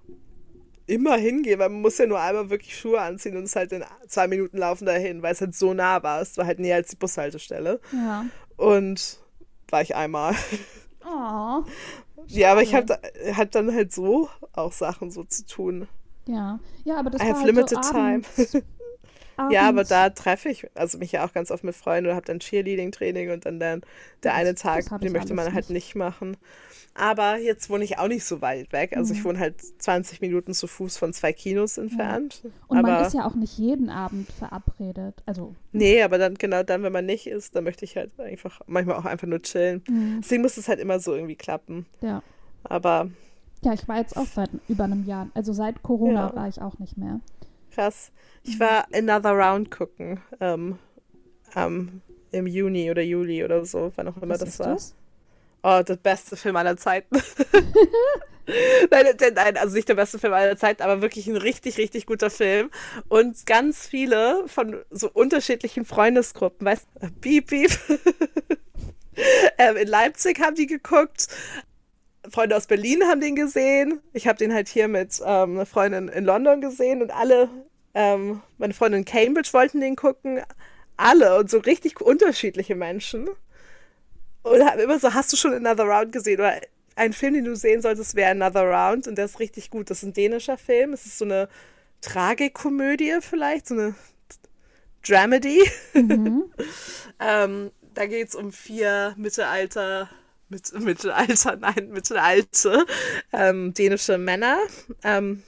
immer 0.88 1.18
hingehen, 1.18 1.60
weil 1.60 1.70
man 1.70 1.82
muss 1.82 1.98
ja 1.98 2.08
nur 2.08 2.22
einmal 2.22 2.50
wirklich 2.50 2.80
Schuhe 2.80 3.02
anziehen 3.02 3.36
und 3.36 3.44
es 3.44 3.56
halt 3.58 3.74
in 3.74 3.84
zwei 4.08 4.30
Minuten 4.30 4.58
laufen 4.58 4.86
dahin, 4.86 5.22
weil 5.22 5.34
es 5.34 5.42
halt 5.42 5.54
so 5.54 5.74
nah 5.74 6.02
war. 6.02 6.22
Es 6.22 6.38
war 6.38 6.46
halt 6.46 6.60
näher 6.60 6.78
als 6.78 6.90
die 6.90 6.96
Bushaltestelle. 6.96 7.82
Ja. 7.92 8.26
Und 8.56 9.20
war 9.70 9.82
ich 9.82 9.96
einmal. 9.96 10.34
Oh, 11.06 11.64
Ja, 12.28 12.52
aber 12.52 12.64
ich 12.64 12.76
habe 12.76 13.00
hab 13.34 13.52
dann 13.52 13.74
halt 13.74 13.94
so 13.94 14.30
auch 14.54 14.72
Sachen 14.72 15.12
so 15.12 15.24
zu 15.24 15.46
tun. 15.46 15.88
Ja. 16.28 16.60
Ja, 16.84 16.98
aber 16.98 17.10
das 17.10 17.22
I 17.22 17.26
war 17.26 17.30
have 17.30 17.40
halt 17.40 17.48
limited 17.48 17.84
so 17.84 17.92
time. 17.92 18.22
abends, 18.24 18.58
Ja, 19.52 19.70
aber 19.70 19.84
da 19.84 20.10
treffe 20.10 20.50
ich 20.50 20.68
also 20.76 20.98
mich 20.98 21.12
ja 21.12 21.26
auch 21.26 21.32
ganz 21.32 21.52
oft 21.52 21.64
mit 21.64 21.76
Freunden 21.76 22.08
oder 22.08 22.16
habe 22.16 22.26
dann 22.26 22.40
Cheerleading-Training 22.40 23.30
und 23.32 23.46
dann, 23.46 23.60
dann 23.60 23.82
der 24.24 24.32
Das- 24.32 24.34
eine 24.34 24.56
Tag, 24.56 24.86
den 25.02 25.04
ich 25.08 25.14
möchte 25.14 25.34
man 25.36 25.54
halt 25.54 25.70
nicht. 25.70 25.70
nicht 25.70 25.96
machen. 25.96 26.38
Aber 26.96 27.38
jetzt 27.38 27.70
wohne 27.70 27.84
ich 27.84 28.00
auch 28.00 28.08
nicht 28.08 28.26
so 28.26 28.42
weit 28.42 28.72
weg. 28.74 28.98
Also 28.98 29.14
ich 29.14 29.20
Mhm. 29.20 29.26
wohne 29.26 29.40
halt 29.40 29.62
20 29.80 30.22
Minuten 30.22 30.54
zu 30.56 30.66
Fuß 30.68 30.98
von 30.98 31.14
zwei 31.14 31.32
Kinos 31.34 31.78
entfernt. 31.78 32.42
Und 32.68 32.80
aber 32.80 32.88
man 32.94 33.06
ist 33.06 33.14
ja 33.14 33.26
auch 33.26 33.36
nicht 33.36 33.58
jeden 33.60 33.90
Abend 33.92 34.32
verabredet. 34.32 35.22
Also, 35.28 35.56
nee, 35.72 36.02
aber 36.02 36.18
dann 36.18 36.36
genau 36.36 36.64
dann, 36.64 36.82
wenn 36.84 36.92
man 36.94 37.06
nicht 37.06 37.28
ist, 37.28 37.56
dann 37.56 37.64
möchte 37.64 37.86
ich 37.86 37.96
halt 37.96 38.20
einfach 38.20 38.62
manchmal 38.66 38.96
auch 38.98 39.06
einfach 39.06 39.28
nur 39.28 39.42
chillen. 39.44 39.84
mh, 39.88 40.22
Deswegen 40.24 40.42
muss 40.42 40.58
es 40.58 40.68
halt 40.68 40.80
immer 40.80 41.00
so 41.00 41.14
irgendwie 41.14 41.36
klappen. 41.36 41.86
ja. 42.02 42.24
Aber 42.64 43.10
Ja, 43.64 43.74
ich 43.74 43.88
war 43.88 43.98
jetzt 43.98 44.16
auch 44.16 44.28
seit 44.28 44.50
über 44.68 44.84
einem 44.86 45.06
Jahr. 45.06 45.30
Also 45.34 45.52
seit 45.54 45.82
Corona 45.84 46.30
Ja. 46.30 46.36
war 46.36 46.48
ich 46.48 46.62
auch 46.62 46.78
nicht 46.80 46.98
mehr. 46.98 47.20
krass. 47.72 48.12
Ich 48.44 48.60
war 48.60 48.86
Another 48.94 49.32
Round 49.32 49.70
gucken. 49.72 50.20
Ähm, 50.40 50.78
ähm, 51.56 52.02
Im 52.32 52.48
Juni 52.48 52.90
oder 52.92 53.02
Juli 53.02 53.44
oder 53.44 53.66
so, 53.66 53.92
wann 53.96 54.08
auch 54.08 54.18
immer 54.18 54.34
Was 54.36 54.40
das 54.40 54.60
war. 54.60 54.68
das? 54.74 54.96
Oh, 55.64 55.82
der 55.84 55.96
beste 55.98 56.36
Film 56.38 56.56
aller 56.56 56.78
Zeiten. 56.78 57.16
nein, 58.92 59.06
nein, 59.20 59.34
nein, 59.36 59.58
also 59.58 59.76
nicht 59.76 59.90
der 59.90 59.96
beste 59.96 60.18
Film 60.20 60.32
aller 60.34 60.56
Zeiten, 60.56 60.82
aber 60.82 61.02
wirklich 61.02 61.28
ein 61.28 61.36
richtig, 61.36 61.78
richtig 61.78 62.06
guter 62.06 62.30
Film. 62.30 62.70
Und 63.10 63.46
ganz 63.46 63.86
viele 63.88 64.48
von 64.48 64.78
so 64.92 65.10
unterschiedlichen 65.12 65.84
Freundesgruppen, 65.84 66.66
weißt 66.66 66.88
du, 67.02 67.10
Piep, 67.20 67.48
Piep. 67.48 67.72
ähm, 69.58 69.76
in 69.78 69.88
Leipzig 69.88 70.40
haben 70.40 70.56
die 70.56 70.68
geguckt. 70.68 71.28
Freunde 72.30 72.56
aus 72.56 72.68
Berlin 72.68 73.04
haben 73.04 73.22
den 73.22 73.36
gesehen. 73.36 74.02
Ich 74.14 74.28
habe 74.28 74.38
den 74.38 74.54
halt 74.54 74.68
hier 74.68 74.88
mit 74.88 75.20
ähm, 75.26 75.52
einer 75.56 75.66
Freundin 75.66 76.08
in 76.08 76.26
London 76.26 76.62
gesehen 76.62 77.02
und 77.02 77.12
alle, 77.12 77.50
ähm, 77.94 78.42
meine 78.58 78.74
Freunde 78.74 78.98
in 78.98 79.06
Cambridge 79.06 79.50
wollten 79.54 79.82
den 79.82 79.96
gucken. 79.96 80.42
Alle 80.98 81.38
und 81.38 81.50
so 81.50 81.60
richtig 81.60 82.02
unterschiedliche 82.02 82.76
Menschen. 82.76 83.30
Und 84.44 84.66
haben 84.66 84.80
immer 84.80 85.00
so, 85.00 85.14
hast 85.14 85.32
du 85.32 85.38
schon 85.38 85.54
Another 85.54 85.84
Round 85.84 86.12
gesehen? 86.12 86.40
Oder 86.40 86.60
ein 86.96 87.14
Film, 87.14 87.36
den 87.36 87.46
du 87.46 87.56
sehen 87.56 87.82
solltest, 87.82 88.16
wäre 88.16 88.32
Another 88.32 88.64
Round 88.64 89.08
und 89.08 89.18
der 89.18 89.26
ist 89.26 89.40
richtig 89.40 89.70
gut. 89.70 89.90
Das 89.90 90.00
ist 90.00 90.10
ein 90.10 90.14
dänischer 90.14 90.58
Film. 90.58 90.94
Es 90.94 91.06
ist 91.06 91.18
so 91.18 91.26
eine 91.26 91.50
Tragikomödie 92.02 93.18
vielleicht, 93.22 93.68
so 93.68 93.76
eine 93.76 93.96
Dramedy. 95.08 95.64
Mhm. 95.94 96.52
ähm, 97.20 97.72
da 97.94 98.06
geht 98.06 98.30
es 98.30 98.36
um 98.36 98.52
vier 98.52 99.14
Mittelalter, 99.18 100.10
mit, 100.50 100.72
Mittelalter, 100.80 101.56
nein, 101.58 101.90
mittelalte 101.92 102.86
ähm, 103.34 103.74
dänische 103.74 104.18
Männer. 104.18 104.58
Ähm, 105.04 105.44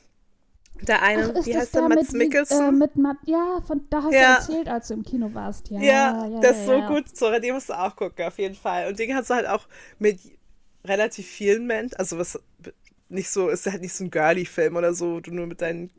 der 0.82 1.02
eine, 1.04 1.34
Ach, 1.34 1.46
wie 1.46 1.56
heißt 1.58 1.76
der, 1.76 1.84
Mats 1.84 2.14
Mikkelsen? 2.14 2.68
Äh, 2.70 2.72
mit 2.72 2.96
Matt, 2.96 3.18
ja, 3.26 3.62
von 3.62 3.82
da 3.90 4.04
hast 4.04 4.14
Ja. 4.14 4.22
du 4.22 4.54
erzählt, 4.54 4.68
als 4.70 4.88
du 4.88 4.94
im 4.96 5.04
Kino 5.04 5.34
warst. 5.34 5.70
Ja, 5.70 5.82
Ja, 5.82 6.26
ja, 6.28 6.28
das 6.42 6.58
ist 6.60 6.66
so 6.66 6.82
ja. 6.82 6.88
gut. 6.88 7.16
Sorry, 7.16 7.40
den 7.42 7.54
musst 7.54 7.70
du 7.70 7.74
auch 7.80 7.96
gucken, 7.96 8.26
auf 8.26 8.38
jeden 8.38 8.56
Fall. 8.56 8.88
Und 8.90 9.00
den 9.00 9.10
kannst 9.12 9.30
du 9.30 9.34
halt 9.36 9.48
auch 9.48 9.68
mit 10.00 10.20
relativ 10.86 11.28
vielen 11.28 11.66
Menschen, 11.68 11.96
also 11.98 12.18
was 12.18 12.40
nicht 13.10 13.30
so, 13.30 13.50
ist 13.50 13.66
halt 13.68 13.82
nicht 13.82 13.94
so 13.94 14.04
ein 14.06 14.12
Girly-Film 14.12 14.76
oder 14.78 14.94
so, 14.94 15.16
wo 15.16 15.20
du 15.22 15.32
nur 15.34 15.48
mit 15.48 15.62
deinen, 15.62 15.92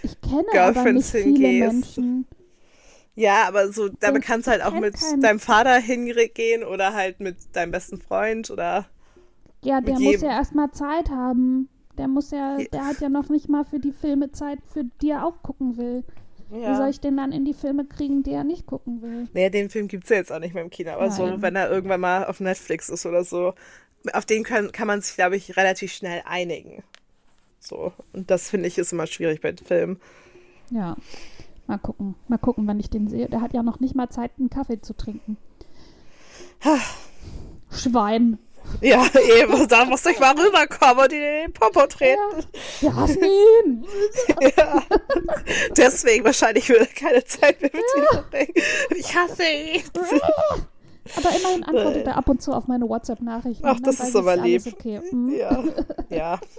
Ich 0.00 0.18
kenne 0.22 0.46
aber 0.58 0.86
Girlfriends 0.86 0.86
nicht 0.86 1.14
viele 1.16 1.52
hingehst. 1.52 1.52
Menschen. 1.52 2.26
Ja, 3.16 3.48
aber 3.48 3.72
so, 3.72 3.88
damit 3.88 4.22
kannst 4.24 4.46
du 4.46 4.52
halt 4.52 4.62
auch 4.62 4.72
mit 4.74 4.94
keinen. 4.94 5.20
deinem 5.22 5.40
Vater 5.40 5.76
hingehen 5.78 6.62
oder 6.64 6.94
halt 6.94 7.18
mit 7.20 7.36
deinem 7.54 7.72
besten 7.72 8.00
Freund 8.00 8.50
oder, 8.50 8.86
Ja, 9.62 9.80
der 9.80 9.98
muss 9.98 10.20
ja 10.20 10.30
erstmal 10.30 10.70
Zeit 10.72 11.10
haben. 11.10 11.68
Der 11.98 12.08
muss 12.08 12.30
ja, 12.30 12.58
Ja. 12.58 12.66
der 12.72 12.86
hat 12.86 13.00
ja 13.00 13.08
noch 13.08 13.28
nicht 13.30 13.48
mal 13.48 13.64
für 13.64 13.80
die 13.80 13.92
Filme 13.92 14.30
Zeit, 14.32 14.60
für 14.72 14.84
die 15.02 15.10
er 15.10 15.24
auch 15.26 15.42
gucken 15.42 15.76
will. 15.78 16.04
Wie 16.50 16.74
soll 16.74 16.86
ja. 16.86 16.88
ich 16.88 17.00
den 17.00 17.16
dann 17.16 17.32
in 17.32 17.44
die 17.44 17.54
Filme 17.54 17.84
kriegen, 17.86 18.22
die 18.22 18.30
er 18.32 18.44
nicht 18.44 18.66
gucken 18.66 19.02
will? 19.02 19.28
Naja, 19.32 19.48
den 19.50 19.70
Film 19.70 19.88
gibt's 19.88 20.10
ja 20.10 20.16
jetzt 20.16 20.30
auch 20.30 20.38
nicht 20.38 20.54
mehr 20.54 20.62
im 20.62 20.70
Kino, 20.70 20.92
aber 20.92 21.10
so, 21.10 21.26
Nein. 21.26 21.42
wenn 21.42 21.56
er 21.56 21.70
irgendwann 21.70 22.00
mal 22.00 22.24
auf 22.26 22.38
Netflix 22.40 22.88
ist 22.88 23.04
oder 23.06 23.24
so, 23.24 23.54
auf 24.12 24.26
den 24.26 24.44
kann, 24.44 24.70
kann 24.72 24.86
man 24.86 25.00
sich, 25.00 25.16
glaube 25.16 25.36
ich, 25.36 25.56
relativ 25.56 25.92
schnell 25.92 26.22
einigen. 26.24 26.84
So, 27.58 27.92
und 28.12 28.30
das 28.30 28.48
finde 28.50 28.68
ich 28.68 28.78
ist 28.78 28.92
immer 28.92 29.06
schwierig 29.08 29.40
bei 29.40 29.54
Filmen. 29.56 30.00
Ja, 30.70 30.96
mal 31.68 31.78
gucken. 31.78 32.14
Mal 32.28 32.38
gucken, 32.38 32.66
wann 32.66 32.80
ich 32.80 32.90
den 32.90 33.08
sehe. 33.08 33.28
Der 33.28 33.40
hat 33.40 33.52
ja 33.52 33.62
noch 33.62 33.80
nicht 33.80 33.94
mal 33.94 34.08
Zeit, 34.08 34.32
einen 34.38 34.50
Kaffee 34.50 34.80
zu 34.80 34.94
trinken. 34.94 35.36
Schwein. 37.70 38.38
Ja, 38.80 39.06
eben, 39.38 39.68
da 39.68 39.84
muss 39.84 40.04
ich 40.06 40.18
mal 40.18 40.34
rüberkommen 40.36 41.04
und 41.04 41.12
ihn 41.12 41.22
in 41.22 41.42
den 41.44 41.52
Popo 41.52 41.86
treten. 41.86 42.18
Ja, 42.80 43.06
ihn. 43.06 43.86
Ja. 44.56 44.82
Deswegen 45.76 46.24
wahrscheinlich 46.24 46.68
würde 46.68 46.86
er 46.88 46.94
keine 46.94 47.24
Zeit 47.24 47.60
mehr 47.60 47.70
mit 47.72 47.82
dir 47.96 48.06
verbringen. 48.10 48.54
Ich 48.96 49.14
hasse 49.16 49.42
ihn. 49.44 49.82
Aber 51.16 51.30
immerhin 51.36 51.64
antwortet 51.64 52.06
er 52.06 52.16
ab 52.16 52.28
und 52.28 52.42
zu 52.42 52.52
auf 52.52 52.66
meine 52.66 52.88
WhatsApp-Nachrichten. 52.88 53.64
Ach, 53.64 53.74
Dann 53.74 53.82
das 53.84 54.00
ist 54.00 54.16
aber 54.16 54.36
lieb. 54.36 54.66
Okay. 54.66 55.00
Mhm. 55.12 55.30
Ja, 55.30 55.64
ja. 56.10 56.40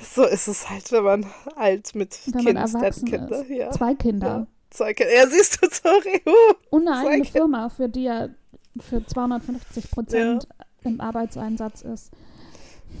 So 0.00 0.24
ist 0.24 0.46
es 0.48 0.68
halt, 0.68 0.90
wenn 0.92 1.04
man 1.04 1.26
alt 1.56 1.94
mit 1.94 2.18
Wenn 2.26 2.44
Kind, 2.44 2.58
erwachsen 2.58 3.08
Kinder, 3.08 3.40
ist. 3.42 3.50
ja. 3.50 3.70
Zwei 3.70 3.94
Kinder. 3.94 4.26
Ja. 4.26 4.46
Zwei 4.70 4.94
Kinder. 4.94 5.14
Ja, 5.14 5.26
siehst 5.26 5.62
du, 5.62 5.68
sorry. 5.70 6.20
Uh. 6.26 6.54
Und 6.70 6.86
eine 6.88 6.98
eigene 6.98 7.14
Kinder. 7.22 7.30
Firma, 7.32 7.68
für 7.70 7.88
die 7.88 8.06
er 8.06 8.30
für 8.78 9.04
250 9.04 9.90
Prozent 9.90 10.46
im 10.84 11.00
Arbeitseinsatz 11.00 11.82
ist. 11.82 12.10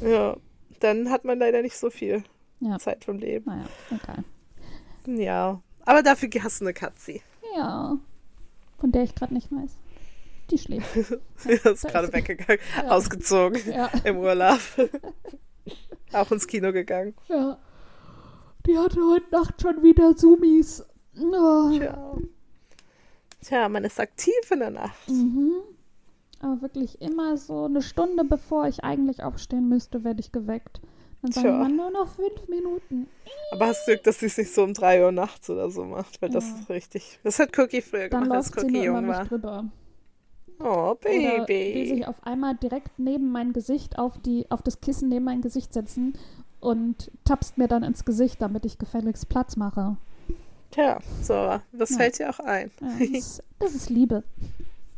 Ja, 0.02 0.36
dann 0.80 1.10
hat 1.10 1.24
man 1.24 1.38
leider 1.38 1.60
nicht 1.62 1.76
so 1.76 1.90
viel 1.90 2.22
Ja. 2.60 2.78
Zeit 2.78 3.04
vom 3.04 3.18
Leben. 3.18 3.44
Naja, 3.46 3.66
egal. 3.90 4.24
Ja, 5.06 5.60
aber 5.84 6.02
dafür 6.02 6.28
hast 6.42 6.60
du 6.60 6.64
eine 6.64 6.72
Katze. 6.74 7.20
Ja. 7.56 7.96
Von 8.78 8.92
der 8.92 9.02
ich 9.04 9.14
gerade 9.14 9.34
nicht 9.34 9.50
weiß. 9.52 9.70
Die 10.50 10.58
schläft. 10.58 10.86
Die 11.44 11.50
ist 11.50 11.86
gerade 11.86 12.12
weggegangen, 12.12 12.58
Ja. 12.76 12.88
ausgezogen 12.90 13.60
Ja. 13.70 13.90
im 14.04 14.16
Urlaub. 14.18 14.60
Auch 16.16 16.30
ins 16.32 16.46
Kino 16.46 16.72
gegangen. 16.72 17.14
ja. 17.28 17.58
Die 18.66 18.76
hatte 18.76 19.00
heute 19.00 19.30
Nacht 19.30 19.62
schon 19.62 19.82
wieder 19.84 20.16
Zoomies. 20.16 20.84
Oh. 21.20 21.70
Tja. 21.70 22.16
Tja, 23.44 23.68
man 23.68 23.84
ist 23.84 24.00
aktiv 24.00 24.34
in 24.50 24.58
der 24.58 24.70
Nacht. 24.70 25.08
Mhm. 25.08 25.52
Aber 26.40 26.62
wirklich 26.62 27.00
immer 27.00 27.36
so 27.36 27.66
eine 27.66 27.80
Stunde 27.80 28.24
bevor 28.24 28.66
ich 28.66 28.82
eigentlich 28.82 29.22
aufstehen 29.22 29.68
müsste, 29.68 30.02
werde 30.02 30.18
ich 30.20 30.32
geweckt. 30.32 30.80
Dann 31.22 31.30
sagen 31.32 31.46
Tja. 31.46 31.56
man 31.58 31.76
nur 31.76 31.90
noch 31.92 32.08
fünf 32.08 32.48
Minuten. 32.48 33.06
Aber 33.52 33.68
hast 33.68 33.86
Glück, 33.86 34.02
dass 34.02 34.18
sie 34.18 34.26
es 34.26 34.36
nicht 34.36 34.52
so 34.52 34.64
um 34.64 34.74
3 34.74 35.04
Uhr 35.04 35.12
nachts 35.12 35.48
oder 35.48 35.70
so 35.70 35.84
macht, 35.84 36.20
weil 36.20 36.30
das 36.30 36.44
Ja. 36.48 36.56
ist 36.56 36.68
richtig. 36.68 37.20
Das 37.22 37.38
hat 37.38 37.56
Cookie 37.58 37.82
früher 37.82 38.08
Dann 38.08 38.24
gemacht, 38.24 38.38
als 38.52 38.56
Cookie 38.64 38.82
jung 38.84 39.06
war. 39.06 39.24
drüber. 39.26 39.64
Oh, 40.58 40.92
Oder 40.92 40.98
will 41.04 41.44
Baby. 41.46 41.86
sich 41.88 42.06
auf 42.06 42.26
einmal 42.26 42.54
direkt 42.56 42.98
neben 42.98 43.30
mein 43.30 43.52
Gesicht 43.52 43.98
auf, 43.98 44.18
die, 44.18 44.50
auf 44.50 44.62
das 44.62 44.80
Kissen 44.80 45.08
neben 45.08 45.24
mein 45.24 45.42
Gesicht 45.42 45.72
setzen 45.74 46.14
und 46.60 47.10
tapst 47.24 47.58
mir 47.58 47.68
dann 47.68 47.82
ins 47.82 48.04
Gesicht, 48.04 48.40
damit 48.40 48.64
ich 48.64 48.78
gefälligst 48.78 49.28
Platz 49.28 49.56
mache. 49.56 49.96
Tja, 50.70 50.98
so, 51.22 51.60
das 51.72 51.90
Ja. 51.90 51.96
fällt 51.96 52.18
dir 52.18 52.30
auch 52.30 52.40
ein. 52.40 52.70
Ja, 52.80 52.88
das, 52.98 53.08
ist, 53.10 53.42
das 53.58 53.74
ist 53.74 53.90
Liebe, 53.90 54.22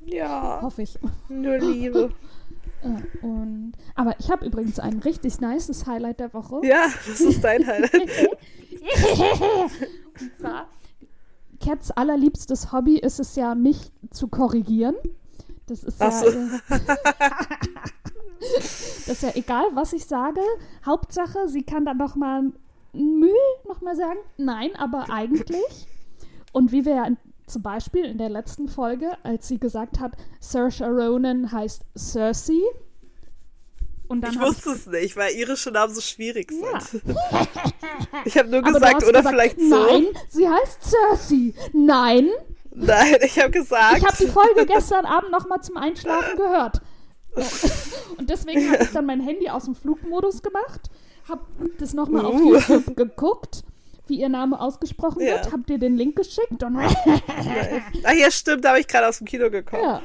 Ja, 0.07 0.61
hoffe 0.63 0.83
ich. 0.83 0.99
nur 1.29 1.59
Liebe. 1.59 2.11
Und, 3.23 3.73
aber 3.97 4.15
ich 4.21 4.31
habe 4.31 4.47
übrigens 4.47 4.79
ein 4.79 5.01
richtig 5.01 5.41
nices 5.41 5.87
Highlight 5.87 6.21
der 6.21 6.33
Woche. 6.33 6.61
Ja, 6.65 6.87
das 7.09 7.21
ist 7.21 7.43
dein 7.43 7.67
Highlight. 7.67 7.93
Und 10.21 10.39
zwar, 10.39 10.69
Cats 11.61 11.91
allerliebstes 11.91 12.73
Hobby 12.73 12.99
ist 12.99 13.19
es 13.19 13.35
ja, 13.35 13.57
mich 13.57 13.91
zu 14.11 14.29
korrigieren. 14.29 14.95
Das 15.69 15.85
ist 15.85 16.01
Ach 16.01 16.11
ja. 16.11 16.21
so. 16.21 16.27
äh, 16.29 16.49
das 18.41 19.09
ist 19.09 19.23
ja 19.23 19.31
egal, 19.35 19.67
was 19.75 19.93
ich 19.93 20.05
sage. 20.07 20.41
Hauptsache, 20.85 21.49
sie 21.49 21.63
kann 21.63 21.85
dann 21.85 21.99
nochmal 21.99 22.53
Mühe 22.93 23.33
nochmal 23.67 23.97
sagen. 23.97 24.19
Nein, 24.39 24.71
aber 24.77 25.11
eigentlich. 25.11 25.87
Und 26.53 26.73
wie 26.73 26.85
wir 26.85 26.95
ja 26.95 27.09
zum 27.47 27.63
Beispiel 27.63 28.05
in 28.05 28.19
der 28.19 28.29
letzten 28.29 28.69
Folge, 28.69 29.17
als 29.23 29.49
sie 29.49 29.59
gesagt 29.59 30.01
hat, 30.01 30.13
Saoirse 30.41 30.87
Ronan 30.87 31.53
heißt 31.53 31.83
Cersei. 31.97 32.61
Und 34.07 34.23
dann 34.23 34.33
ich 34.33 34.41
wusste 34.41 34.71
es 34.71 34.87
nicht, 34.87 35.17
weil 35.17 35.35
irische 35.35 35.71
Namen 35.71 35.95
so 35.95 36.01
schwierig 36.01 36.51
sind. 36.51 37.03
Ja. 37.03 37.47
Ich 38.25 38.37
habe 38.37 38.49
nur 38.49 38.63
gesagt, 38.63 39.05
oder 39.05 39.19
gesagt, 39.19 39.29
vielleicht 39.29 39.61
so. 39.61 39.69
Nein, 39.69 40.07
sie 40.29 40.49
heißt 40.49 40.83
Cersei. 40.83 41.55
Nein, 41.73 42.29
Nein, 42.81 43.17
ich 43.25 43.39
habe 43.39 43.51
gesagt. 43.51 43.99
ich 43.99 44.05
habe 44.05 44.17
die 44.19 44.27
Folge 44.29 44.67
gestern 44.67 45.05
Abend 45.05 45.31
noch 45.31 45.49
mal 45.49 45.61
zum 45.61 45.77
Einschlafen 45.77 46.37
gehört. 46.37 46.81
Und 48.17 48.29
deswegen 48.31 48.71
habe 48.73 48.83
ich 48.85 48.91
dann 48.93 49.07
mein 49.07 49.21
Handy 49.21 49.49
aus 49.49 49.65
dem 49.65 49.75
Flugmodus 49.75 50.43
gemacht, 50.43 50.91
habe 51.29 51.43
das 51.79 51.93
noch 51.95 52.09
mal 52.09 52.25
auf 52.25 52.35
Uh. 52.41 52.55
YouTube 52.55 52.97
geguckt, 52.97 53.63
wie 54.07 54.19
ihr 54.21 54.29
Name 54.29 54.59
ausgesprochen 54.61 55.21
Ja. 55.23 55.33
wird, 55.35 55.53
hab 55.53 55.67
dir 55.67 55.79
den 55.79 55.97
Link 55.97 56.17
geschickt 56.17 56.63
und 56.63 56.77
Ah, 56.77 58.13
ja, 58.15 58.31
stimmt, 58.31 58.65
da 58.65 58.71
habe 58.71 58.81
ich 58.81 58.89
gerade 58.89 59.07
aus 59.09 59.19
dem 59.19 59.27
Kino 59.27 59.51
gekommen. 59.51 59.83
ja, 59.83 60.01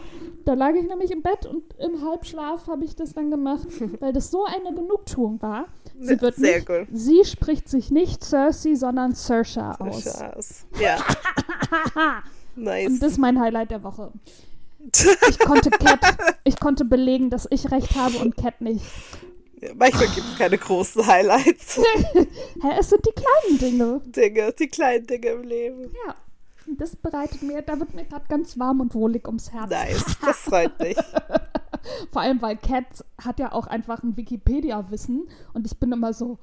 da 0.45 0.53
lag 0.53 0.73
ich 0.75 0.85
nämlich 0.87 1.09
im 1.11 1.21
Bett 1.21 1.45
und 1.45 1.63
im 1.79 2.05
Halbschlaf 2.05 2.67
habe 2.67 2.83
ich 2.83 2.95
das 2.95 3.13
dann 3.13 3.31
gemacht, 3.31 3.67
weil 4.01 4.11
das 4.13 4.29
so 4.29 4.43
eine 4.45 4.75
Genugtuung 4.75 5.41
war. 5.41 5.65
Sie 5.99 6.19
wird 6.19 6.35
Sehr 6.35 6.55
nicht, 6.57 6.67
gut. 6.67 6.87
sie 6.91 7.23
spricht 7.23 7.69
sich 7.69 7.89
nicht 7.91 8.23
Cersei, 8.23 8.75
sondern 8.75 9.13
Saoirse 9.13 9.79
aus. 9.79 10.65
Ja. 10.79 10.97
nice. 12.55 12.87
Und 12.87 13.01
das 13.01 13.13
ist 13.13 13.17
mein 13.17 13.39
Highlight 13.39 13.71
der 13.71 13.83
Woche. 13.83 14.11
Ich 15.29 15.39
konnte 15.39 15.69
Cat, 15.69 15.99
ich 16.43 16.59
konnte 16.59 16.83
belegen, 16.85 17.29
dass 17.29 17.47
ich 17.49 17.71
recht 17.71 17.95
habe 17.95 18.17
und 18.17 18.35
Cat 18.35 18.59
nicht. 18.59 18.83
Manchmal 19.75 20.07
gibt 20.07 20.27
es 20.27 20.37
keine 20.37 20.57
großen 20.57 21.07
Highlights. 21.07 21.77
Hä, 22.13 22.67
es 22.79 22.89
sind 22.89 23.05
die 23.05 23.13
kleinen 23.13 23.59
Dinge. 23.59 24.01
Dinge, 24.05 24.53
die 24.59 24.67
kleinen 24.67 25.07
Dinge 25.07 25.27
im 25.27 25.43
Leben. 25.43 25.95
Ja. 26.05 26.15
Und 26.67 26.79
das 26.79 26.95
bereitet 26.95 27.41
mir, 27.43 27.61
da 27.61 27.79
wird 27.79 27.93
mir 27.93 28.05
gerade 28.05 28.25
ganz 28.27 28.57
warm 28.57 28.81
und 28.81 28.93
wohlig 28.93 29.27
ums 29.27 29.51
Herz. 29.51 29.69
Nice, 29.69 30.17
das 30.25 30.37
freut 30.37 30.77
mich. 30.79 30.97
Vor 32.11 32.21
allem, 32.21 32.41
weil 32.41 32.57
Cat 32.57 32.85
hat 33.21 33.39
ja 33.39 33.51
auch 33.51 33.67
einfach 33.67 34.01
ein 34.03 34.15
Wikipedia-Wissen 34.15 35.27
und 35.53 35.65
ich 35.65 35.77
bin 35.77 35.91
immer 35.91 36.13
so, 36.13 36.37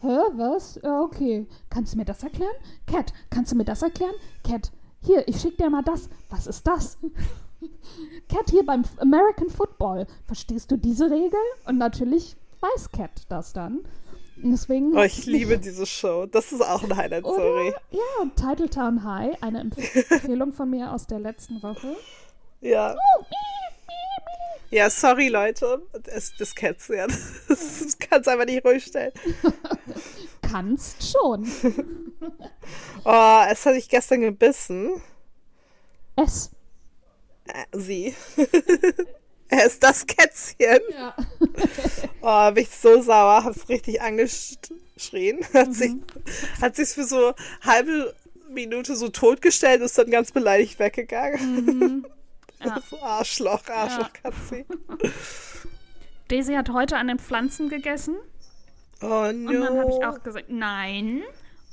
hä, 0.00 0.16
was? 0.34 0.80
Ja, 0.82 1.02
okay. 1.02 1.46
Kannst 1.68 1.92
du 1.92 1.98
mir 1.98 2.06
das 2.06 2.22
erklären? 2.22 2.54
Cat, 2.86 3.12
kannst 3.30 3.52
du 3.52 3.56
mir 3.56 3.64
das 3.64 3.82
erklären? 3.82 4.14
Cat, 4.42 4.72
hier, 5.02 5.26
ich 5.28 5.40
schick 5.40 5.56
dir 5.56 5.70
mal 5.70 5.82
das. 5.82 6.08
Was 6.30 6.46
ist 6.46 6.66
das? 6.66 6.98
Cat, 8.28 8.50
hier 8.50 8.64
beim 8.64 8.84
American 8.98 9.50
Football. 9.50 10.06
Verstehst 10.26 10.70
du 10.70 10.76
diese 10.76 11.10
Regel? 11.10 11.40
Und 11.66 11.78
natürlich 11.78 12.36
weiß 12.60 12.90
Cat 12.92 13.10
das 13.28 13.52
dann. 13.52 13.80
Deswegen. 14.36 14.96
Oh, 14.96 15.02
ich 15.02 15.26
liebe 15.26 15.58
diese 15.58 15.86
Show. 15.86 16.26
Das 16.26 16.52
ist 16.52 16.60
auch 16.60 16.82
ein 16.84 16.96
Highlight, 16.96 17.24
Oder? 17.24 17.36
sorry. 17.36 17.74
Ja, 17.90 18.00
Titletown 18.36 19.04
High, 19.04 19.42
eine 19.42 19.60
Empf 19.60 19.76
Empfehlung 20.10 20.52
von 20.52 20.70
mir 20.70 20.92
aus 20.92 21.06
der 21.06 21.18
letzten 21.18 21.62
Woche. 21.62 21.96
Ja. 22.60 22.94
Ja, 24.70 24.90
sorry, 24.90 25.28
Leute. 25.28 25.82
Das, 26.04 26.32
das 26.38 26.54
kennst 26.54 26.88
du 26.88 26.94
ja. 26.94 27.06
Das 27.06 27.96
kannst 27.98 28.28
einfach 28.28 28.44
nicht 28.44 28.64
ruhig 28.64 28.84
stellen. 28.84 29.12
Kannst 30.42 31.10
schon. 31.10 31.48
Oh, 33.04 33.42
es 33.48 33.64
hat 33.64 33.74
sich 33.74 33.88
gestern 33.88 34.20
gebissen. 34.20 35.02
Es. 36.16 36.50
Äh, 37.46 37.64
sie. 37.72 38.14
er 39.48 39.66
ist 39.66 39.82
das 39.82 40.06
Kätzchen. 40.06 40.80
Ja. 40.92 41.16
Oh, 42.20 42.50
bin 42.50 42.64
ich 42.64 42.70
so 42.70 43.00
sauer. 43.00 43.44
Hab's 43.44 43.68
richtig 43.68 44.02
angeschrien. 44.02 45.38
Hat 45.54 45.72
sich, 45.72 45.92
hat 46.60 46.74
sich 46.74 46.88
für 46.88 47.04
so 47.04 47.32
halbe 47.62 48.12
Minute 48.50 48.96
so 48.96 49.08
totgestellt 49.08 49.80
und 49.80 49.86
ist 49.86 49.96
dann 49.96 50.10
ganz 50.10 50.32
beleidigt 50.32 50.80
weggegangen. 50.80 52.04
Ja. 52.62 52.80
So 52.90 53.00
Arschloch, 53.00 53.62
Arschloch, 53.68 54.10
Katzi. 54.12 54.66
Daisy 56.26 56.54
hat 56.54 56.70
heute 56.70 56.96
an 56.96 57.06
den 57.06 57.20
Pflanzen 57.20 57.68
gegessen. 57.68 58.16
Oh 59.00 59.06
no. 59.06 59.50
Und 59.50 59.60
dann 59.60 59.78
habe 59.78 59.92
ich 59.92 60.04
auch 60.04 60.22
gesagt, 60.22 60.50
nein. 60.50 61.22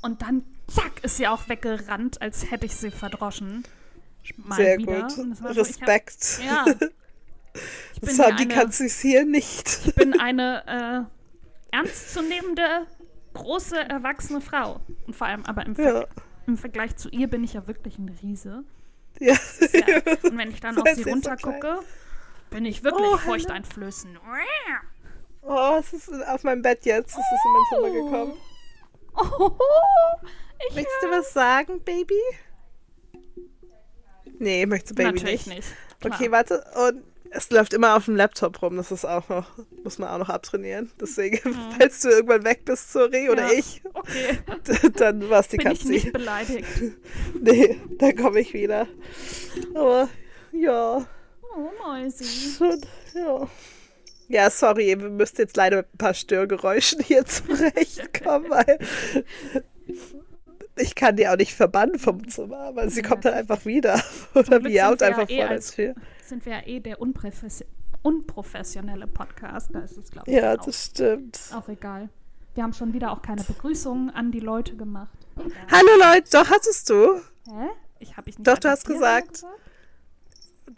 Und 0.06 0.22
dann, 0.22 0.44
zack, 0.68 1.02
ist 1.02 1.16
sie 1.16 1.26
auch 1.26 1.48
weggerannt, 1.48 2.22
als 2.22 2.48
hätte 2.52 2.64
ich 2.64 2.76
sie 2.76 2.92
verdroschen. 2.92 3.64
Mal 4.36 4.54
Sehr 4.54 4.78
wieder. 4.78 5.02
gut. 5.02 5.42
War 5.42 5.52
so, 5.52 5.60
Respekt. 5.60 6.40
Hab, 6.48 6.66
ja. 6.68 6.74
Ich 7.94 8.00
bin, 8.02 8.08
das 8.10 8.18
haben 8.18 8.36
die 8.36 8.42
eine, 8.42 8.54
Katzis 8.54 9.00
hier 9.00 9.24
nicht. 9.24 9.80
ich 9.86 9.94
bin 9.94 10.20
eine 10.20 11.08
äh, 11.72 11.74
ernstzunehmende, 11.74 12.86
große, 13.32 13.78
erwachsene 13.88 14.42
Frau. 14.42 14.80
Und 15.06 15.16
vor 15.16 15.26
allem 15.26 15.44
aber 15.46 15.64
im, 15.64 15.74
Ver 15.74 16.00
Ja. 16.02 16.06
im 16.46 16.58
Vergleich 16.58 16.96
zu 16.96 17.08
ihr 17.08 17.28
bin 17.28 17.42
ich 17.42 17.54
ja 17.54 17.66
wirklich 17.66 17.98
ein 17.98 18.14
Riese. 18.22 18.62
Ja. 19.20 19.34
Ja. 19.72 19.86
Und 20.22 20.36
wenn 20.36 20.50
ich 20.50 20.60
dann 20.60 20.76
auf 20.76 20.84
sie 20.86 21.00
ist 21.00 21.04
so 21.04 21.10
runtergucke, 21.10 21.78
bin 22.50 22.66
ich 22.66 22.84
wirklich 22.84 23.08
Oh, 23.08 23.16
feuchteinflößend. 23.16 24.18
Oh, 25.40 25.76
es 25.80 25.94
ist 25.94 26.10
auf 26.26 26.44
meinem 26.44 26.60
Bett 26.60 26.84
jetzt. 26.84 27.12
Es 27.12 27.18
ist 27.18 27.44
in 27.44 27.52
mein 27.52 27.62
Zimmer 27.70 28.04
gekommen. 28.10 28.32
Oh, 29.16 29.50
ich 30.68 30.74
Möchtest 30.74 31.02
du 31.02 31.10
was 31.10 31.32
sagen, 31.32 31.80
Baby? 31.84 32.14
Nee, 34.38 34.66
möchtest 34.66 34.92
du 34.92 34.94
Baby 35.02 35.12
Natürlich 35.20 35.46
nicht. 35.46 35.56
nicht. 35.58 35.68
Okay, 36.04 36.30
warte. 36.30 36.62
Und 36.88 37.02
es 37.30 37.50
läuft 37.50 37.72
immer 37.72 37.96
auf 37.96 38.04
dem 38.04 38.16
Laptop 38.16 38.60
rum. 38.62 38.76
Das 38.76 38.92
ist 38.92 39.04
auch 39.04 39.28
noch, 39.28 39.46
muss 39.82 39.98
man 39.98 40.08
auch 40.10 40.18
noch 40.18 40.28
abtrainieren. 40.28 40.90
Deswegen, 41.00 41.38
falls 41.78 42.00
du 42.00 42.08
irgendwann 42.10 42.44
weg 42.44 42.64
bist, 42.64 42.92
sorry, 42.92 43.28
oder 43.30 43.44
Mhm. 43.44 43.52
Ja. 43.52 43.58
ich, 43.58 43.82
Okay, 43.94 44.38
dann 44.96 45.28
war 45.30 45.40
es 45.40 45.48
die 45.48 45.56
bin 45.56 45.72
ich 45.72 45.78
Katze. 45.80 45.90
nicht 45.90 46.12
beleidigt. 46.12 46.66
Nee, 47.40 47.80
dann 47.98 48.16
komme 48.16 48.40
ich 48.40 48.52
wieder. 48.52 48.86
Aber 49.74 50.08
ja, 50.52 51.06
Oh, 51.58 51.70
Mäusi. 51.82 52.24
schon, 52.56 52.80
ja. 53.14 53.48
Ja, 54.28 54.50
sorry, 54.50 54.98
wir 55.00 55.08
müsst 55.10 55.38
jetzt 55.38 55.56
leider 55.56 55.78
mit 55.78 55.94
ein 55.94 55.98
paar 55.98 56.14
Störgeräuschen 56.14 57.00
hier 57.02 57.24
zurechtkommen, 57.26 58.50
weil 58.50 58.78
ich 60.78 60.94
kann 60.94 61.16
die 61.16 61.26
auch 61.28 61.36
nicht 61.36 61.54
verbannen 61.54 61.98
vom 61.98 62.28
Zimmer, 62.28 62.74
weil 62.74 62.90
sie 62.90 63.02
kommt 63.02 63.24
dann 63.24 63.34
einfach 63.34 63.64
wieder. 63.64 64.00
Oder 64.34 64.60
miaut 64.60 65.02
einfach 65.02 65.28
ja 65.28 65.36
eh 65.36 65.38
vor 65.38 65.46
der 65.48 65.50
als- 65.50 65.70
Tür. 65.72 65.94
Sind 66.24 66.44
wir 66.44 66.52
ja 66.54 66.66
eh 66.66 66.80
der 66.80 67.00
unprofes 67.00 67.64
unprofessionelle 68.02 69.06
Podcast. 69.08 69.70
Da 69.72 69.80
ist 69.80 69.96
es, 69.96 70.10
glaube 70.10 70.30
ich, 70.30 70.36
Ja, 70.36 70.54
auch, 70.54 70.64
das 70.64 70.86
stimmt. 70.86 71.40
auch 71.54 71.68
egal. 71.68 72.08
Wir 72.54 72.62
haben 72.62 72.72
schon 72.72 72.92
wieder 72.92 73.10
auch 73.10 73.20
keine 73.22 73.42
Begrüßungen 73.42 74.10
an 74.10 74.30
die 74.30 74.40
Leute 74.40 74.76
gemacht. 74.76 75.16
Egal. 75.36 75.50
Hallo 75.70 75.88
Leute, 76.14 76.28
doch 76.30 76.48
hattest 76.48 76.88
du. 76.88 77.16
Hä? 77.48 77.68
Ich 77.98 78.16
habe 78.16 78.28
ich 78.30 78.38
nicht 78.38 78.46
Doch, 78.46 78.58
du 78.58 78.68
hast 78.68 78.86
adoptiert 78.88 79.32
gesagt. 79.32 79.44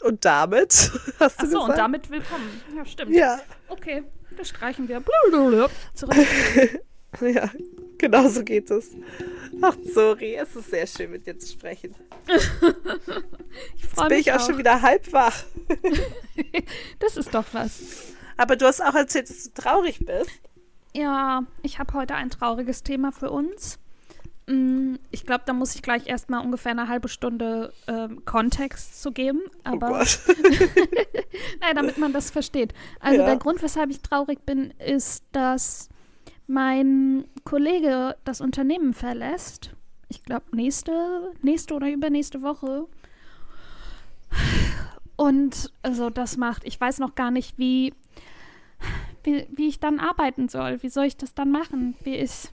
Und 0.03 0.25
damit 0.25 0.73
hast 1.19 1.41
du 1.41 1.45
Achso, 1.45 1.45
gesagt. 1.47 1.69
und 1.71 1.79
damit 1.79 2.11
willkommen. 2.11 2.63
Ja, 2.77 2.85
stimmt. 2.85 3.13
Ja, 3.15 3.41
Okay, 3.69 4.05
das 4.37 4.49
streichen 4.49 4.89
wir. 4.89 5.01
Blablabla. 5.01 5.69
Zurück. 5.95 6.17
ja, 7.21 7.51
genau 7.99 8.29
so 8.29 8.45
geht 8.45 8.71
es. 8.71 8.91
Ach, 9.61 9.77
sorry, 9.93 10.35
es 10.37 10.55
ist 10.55 10.71
sehr 10.71 10.87
schön 10.87 11.11
mit 11.11 11.27
dir 11.27 11.39
zu 11.39 11.53
sprechen. 11.53 11.95
Ich 13.77 13.87
freue 13.87 14.09
Bin 14.11 14.19
ich 14.19 14.31
auch, 14.33 14.45
schon 14.45 14.59
wieder 14.59 14.83
halb 14.83 15.11
wach. 15.13 15.43
Das 16.99 17.17
ist 17.17 17.35
doch 17.35 17.47
was. 17.53 17.81
Aber 18.37 18.55
du 18.57 18.67
hast 18.67 18.81
auch 18.81 18.95
erzählt, 18.95 19.31
dass 19.31 19.45
du 19.45 19.61
traurig 19.63 20.05
bist. 20.05 20.31
Ja, 20.95 21.43
ich 21.63 21.79
habe 21.79 21.95
heute 21.95 22.15
ein 22.15 22.31
trauriges 22.31 22.83
Thema 22.83 23.11
für 23.11 23.31
uns. 23.31 23.79
Mm, 24.49 24.97
Ich 25.11 25.25
glaube, 25.27 25.43
da 25.47 25.53
muss 25.53 25.75
ich 25.75 25.83
gleich 25.83 26.07
erstmal 26.07 26.45
ungefähr 26.45 26.73
eine 26.73 26.89
halbe 26.89 27.09
Stunde 27.09 27.73
ähm, 27.87 28.25
Kontext 28.25 29.03
zu 29.03 29.13
geben. 29.13 29.41
Aber 29.65 29.89
oh 29.91 29.93
Gott. 29.99 30.21
Nein, 31.61 31.77
damit 31.77 31.99
man 31.99 32.13
das 32.13 32.31
versteht. 32.31 32.73
Also 33.01 33.21
Ja. 33.21 33.27
der 33.27 33.37
Grund, 33.37 33.63
weshalb 33.63 33.91
ich 33.91 34.01
traurig 34.01 34.41
bin, 34.47 34.71
ist, 34.85 35.25
dass 35.33 35.89
mein 36.47 37.25
Kollege 37.45 38.17
das 38.25 38.41
Unternehmen 38.41 38.95
verlässt. 38.95 39.71
Ich 40.09 40.23
glaube, 40.25 40.45
nächste, 40.57 41.33
nächste 41.43 41.75
oder 41.75 41.91
übernächste 41.91 42.41
Woche. 42.41 42.87
Und 45.17 45.73
also 45.83 46.11
das 46.11 46.37
macht, 46.37 46.65
ich 46.65 46.81
weiß 46.81 46.99
noch 47.01 47.15
gar 47.15 47.31
nicht, 47.31 47.59
wie, 47.59 47.93
wie, 49.25 49.47
wie 49.51 49.69
ich 49.69 49.81
dann 49.81 49.99
arbeiten 49.99 50.49
soll. 50.49 50.83
Wie 50.83 50.89
soll 50.89 51.05
ich 51.07 51.17
das 51.17 51.35
dann 51.35 51.51
machen? 51.51 51.97
Wie 52.05 52.15
ist. 52.17 52.53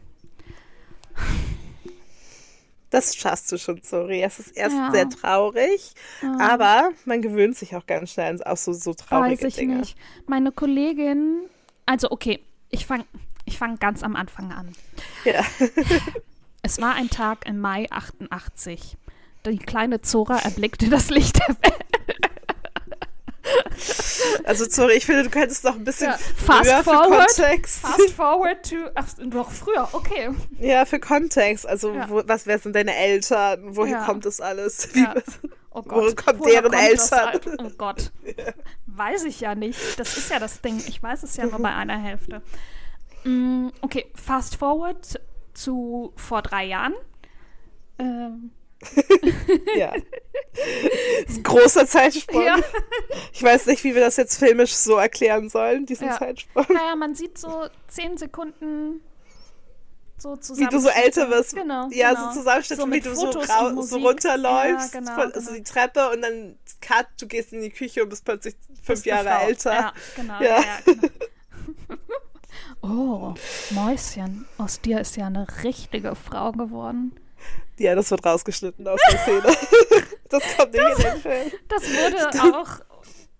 Das 2.95 3.15
schaffst 3.15 3.51
du 3.51 3.57
schon, 3.57 3.81
sorry. 3.83 4.21
Es 4.23 4.39
ist 4.39 4.55
erst 4.55 4.75
Ja. 4.77 4.89
sehr 4.91 5.09
traurig, 5.09 5.91
ähm, 6.23 6.39
aber 6.39 6.91
man 7.03 7.21
gewöhnt 7.21 7.57
sich 7.57 7.75
auch 7.75 7.85
ganz 7.85 8.11
schnell 8.11 8.41
auf 8.43 8.59
so, 8.59 8.71
so 8.71 8.93
traurige 8.93 9.41
Weiß 9.43 9.49
ich 9.49 9.55
Dinge. 9.55 9.75
nicht. 9.77 9.97
Meine 10.27 10.51
Kollegin, 10.53 11.41
also 11.85 12.09
okay, 12.11 12.39
ich 12.69 12.85
fange 12.85 13.05
ich 13.43 13.57
fang 13.57 13.77
ganz 13.79 14.01
am 14.01 14.15
Anfang 14.15 14.51
an. 14.53 14.71
Ja. 15.25 15.43
Es 16.61 16.81
war 16.81 16.95
ein 16.95 17.11
Tag 17.11 17.45
im 17.45 17.59
Mai 17.59 17.85
88. 17.91 18.97
Die 19.45 19.59
kleine 19.59 20.01
Zora 20.01 20.39
erblickte 20.39 20.89
das 20.89 21.11
Licht 21.11 21.37
der 21.37 21.49
Welt. 21.61 21.94
Also 24.43 24.65
sorry, 24.69 24.93
ich 24.93 25.05
finde, 25.05 25.23
du 25.23 25.29
könntest 25.29 25.63
noch 25.63 25.75
ein 25.75 25.83
bisschen 25.83 26.11
Ja, 26.11 26.17
fast 26.35 26.69
früher 26.69 26.83
forward. 26.83 27.31
für 27.31 27.41
Kontext. 27.43 27.79
Fast 27.79 28.11
forward 28.11 28.69
to. 28.69 28.75
Ach, 28.95 29.05
doch 29.27 29.51
früher, 29.51 29.87
okay. 29.93 30.29
Ja, 30.59 30.85
für 30.85 30.99
Kontext. 30.99 31.67
Also 31.67 31.93
Ja. 31.93 32.09
wo, 32.09 32.21
was 32.25 32.45
wer 32.47 32.59
sind 32.59 32.75
deine 32.75 32.95
Eltern? 32.95 33.75
Woher 33.75 33.99
Ja. 33.99 34.05
kommt 34.05 34.25
das 34.25 34.39
alles? 34.41 34.93
Wie, 34.93 35.01
Ja. 35.01 35.13
Oh 35.71 35.81
Gott. 35.81 35.91
Woher 36.03 36.15
kommt 36.15 36.39
woher 36.39 36.61
deren 36.61 36.71
das 36.71 37.11
Eltern? 37.11 37.27
halt? 37.29 37.47
Oh 37.59 37.69
Gott. 37.77 38.11
Weiß 38.87 39.23
ich 39.25 39.41
ja 39.41 39.55
nicht. 39.55 39.99
Das 39.99 40.15
ist 40.17 40.29
ja 40.31 40.39
das 40.39 40.61
Ding. 40.61 40.77
Ich 40.87 41.01
weiß 41.03 41.23
es 41.23 41.35
ja 41.37 41.45
nur 41.45 41.59
bei 41.61 41.73
einer 41.73 41.97
Hälfte. 41.97 42.41
Mm, 43.25 43.69
okay, 43.81 44.05
fast 44.15 44.55
forward 44.55 45.19
zu 45.53 46.13
vor 46.15 46.41
drei 46.41 46.65
Jahren. 46.65 46.93
Ähm, 47.99 48.51
Ja. 49.77 49.93
Ist 51.27 51.37
ein 51.37 51.43
großer 51.43 51.87
Zeitsprung. 51.87 52.43
ja. 52.43 52.57
Ich 53.33 53.43
weiß 53.43 53.65
nicht, 53.65 53.83
wie 53.83 53.93
wir 53.95 54.01
das 54.01 54.17
jetzt 54.17 54.37
filmisch 54.37 54.73
so 54.73 54.95
erklären 54.95 55.49
sollen, 55.49 55.85
diesen 55.85 56.07
Ja. 56.07 56.17
Zeitsprung. 56.17 56.65
Naja, 56.69 56.95
man 56.95 57.15
sieht 57.15 57.37
so 57.37 57.67
zehn 57.87 58.17
Sekunden 58.17 59.01
so 60.17 60.35
zusammen. 60.37 60.67
Wie 60.67 60.73
du 60.73 60.79
so 60.79 60.89
älter 60.89 61.29
wirst. 61.29 61.55
Genau. 61.55 61.89
Ja, 61.91 62.13
genau. 62.13 62.31
so 62.31 62.39
Zusammenschnitt, 62.39 62.79
So 62.79 62.91
wie 62.91 63.01
du 63.01 63.15
so, 63.15 63.31
so 63.81 63.97
runterläufst, 63.97 64.93
Ja, 64.93 64.99
genau, 64.99 65.13
von, 65.15 65.33
also 65.33 65.39
genau. 65.51 65.53
die 65.57 65.63
Treppe 65.63 66.09
und 66.11 66.21
dann 66.21 66.57
cut, 66.81 67.07
du 67.19 67.27
gehst 67.27 67.53
in 67.53 67.61
die 67.61 67.69
Küche 67.69 68.03
und 68.03 68.09
bist 68.09 68.23
plötzlich 68.25 68.55
fünf 68.75 68.87
Bist 68.87 69.05
Jahre 69.05 69.29
älter. 69.29 69.73
Ja, 69.73 69.93
genau. 70.15 70.41
Ja. 70.41 70.63
genau. 70.85 71.07
oh, 72.81 73.33
Mäuschen, 73.71 74.47
aus 74.57 74.79
dir 74.79 75.01
ist 75.01 75.17
ja 75.17 75.27
eine 75.27 75.47
richtige 75.63 76.15
Frau 76.15 76.51
geworden. 76.53 77.19
Ja, 77.77 77.95
das 77.95 78.11
wird 78.11 78.25
rausgeschnitten 78.25 78.87
aus 78.87 78.99
der 79.11 79.19
Szene. 79.19 79.41
das 80.29 80.43
kommt 80.57 80.73
nicht 80.73 80.83
in 80.83 81.03
den 81.03 81.21
Film. 81.21 81.51
Das 81.67 81.83
wurde 81.83 82.57
auch, 82.57 82.69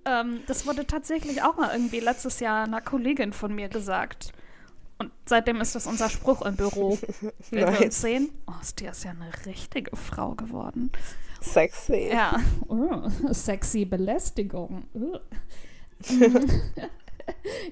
ähm, 0.06 0.44
das 0.48 0.68
wurde 0.68 0.86
tatsächlich 0.86 1.42
auch 1.42 1.56
mal 1.58 1.72
irgendwie 1.72 2.00
letztes 2.00 2.40
Jahr 2.40 2.66
einer 2.66 2.82
Kollegin 2.82 3.34
von 3.34 3.54
mir 3.54 3.70
gesagt. 3.70 4.34
Und 4.98 5.12
seitdem 5.26 5.60
ist 5.62 5.76
das 5.76 5.88
unser 5.88 6.10
Spruch 6.10 6.42
im 6.46 6.56
Büro. 6.56 6.98
Wenn 7.52 7.60
wir 7.60 7.68
uns 7.68 7.80
Nice. 7.80 8.02
sehen, 8.02 8.30
oh, 8.48 8.54
dir 8.80 8.92
ist 8.92 9.04
ja 9.04 9.12
eine 9.12 9.32
richtige 9.46 9.96
Frau 9.96 10.36
geworden. 10.36 10.92
Sexy. 11.42 12.10
Ja. 12.12 12.40
Oh, 12.68 13.10
sexy 13.32 13.86
Belästigung. 13.86 14.86
Oh. 14.94 15.20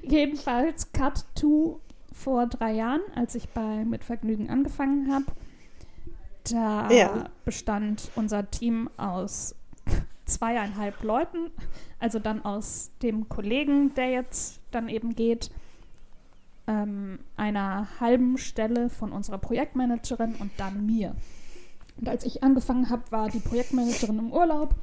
Jedenfalls 0.02 0.92
Cut 0.92 1.26
to 1.36 1.82
vor 2.14 2.48
drei 2.48 2.74
Jahren, 2.74 3.02
als 3.16 3.36
ich 3.36 3.50
bei 3.50 3.84
Mit 3.86 4.04
Vergnügen 4.04 4.50
angefangen 4.50 5.12
habe. 5.12 5.26
Da 6.52 6.90
Ja. 6.92 7.30
bestand 7.46 8.12
unser 8.16 8.50
Team 8.50 8.90
aus 8.98 9.56
zweieinhalb 10.26 11.02
Leuten, 11.04 11.52
also 12.00 12.20
dann 12.20 12.44
aus 12.44 12.92
dem 13.02 13.30
Kollegen, 13.30 13.94
der 13.96 14.10
jetzt 14.10 14.60
dann 14.72 14.90
eben 14.90 15.16
geht, 15.16 15.52
ähm, 16.68 17.20
einer 17.36 17.88
halben 18.00 18.38
Stelle 18.38 18.90
von 18.90 19.12
unserer 19.12 19.38
Projektmanagerin 19.38 20.36
und 20.36 20.52
dann 20.58 20.86
mir. 20.86 21.16
Und 21.98 22.10
als 22.10 22.26
ich 22.26 22.42
angefangen 22.44 22.90
habe, 22.90 23.04
war 23.12 23.30
die 23.30 23.40
Projektmanagerin 23.40 24.18
im 24.20 24.32
Urlaub. 24.32 24.74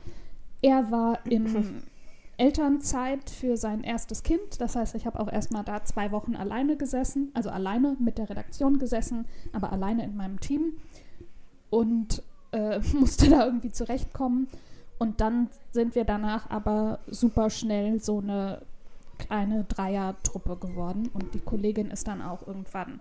Er 0.62 0.90
war 0.90 1.25
in 1.27 1.83
Elternzeit 2.37 3.29
für 3.29 3.57
sein 3.57 3.83
erstes 3.83 4.23
Kind. 4.23 4.61
Das 4.61 4.77
heißt, 4.77 4.94
ich 4.94 5.07
habe 5.07 5.20
auch 5.20 5.31
erstmal 5.31 5.64
da 5.64 5.85
zwei 5.85 6.11
Wochen 6.11 6.37
alleine 6.37 6.77
gesessen, 6.77 7.31
also 7.35 7.51
alleine 7.51 7.96
mit 7.99 8.16
der 8.18 8.31
Redaktion 8.31 8.79
gesessen, 8.79 9.27
aber 9.53 9.73
alleine 9.73 10.05
in 10.05 10.16
meinem 10.16 10.40
Team 10.40 10.73
und 11.71 12.23
äh, 12.53 12.81
musste 12.93 13.31
da 13.31 13.47
irgendwie 13.47 13.73
zurechtkommen. 13.73 14.49
Und 14.99 15.21
dann 15.21 15.49
sind 15.73 15.95
wir 15.95 16.05
danach 16.05 16.51
aber 16.51 16.99
super 17.07 17.49
schnell 17.49 18.01
so 18.01 18.19
eine 18.19 18.61
kleine 19.19 19.65
Dreier-Truppe 19.65 20.57
geworden. 20.57 21.09
Und 21.15 21.35
die 21.35 21.41
Kollegin 21.41 21.91
ist 21.91 22.07
dann 22.07 22.21
auch 22.21 22.47
irgendwann 22.47 23.01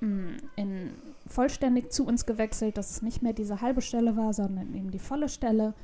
mh, 0.00 0.36
in 0.56 0.90
vollständig 1.26 1.90
zu 1.90 2.06
uns 2.06 2.26
gewechselt, 2.26 2.76
dass 2.76 2.90
es 2.90 3.02
nicht 3.02 3.22
mehr 3.22 3.32
diese 3.32 3.60
halbe 3.60 3.82
Stelle 3.82 4.16
war, 4.16 4.32
sondern 4.32 4.74
eben 4.74 4.90
die 4.92 5.00
volle 5.00 5.28
Stelle. 5.28 5.74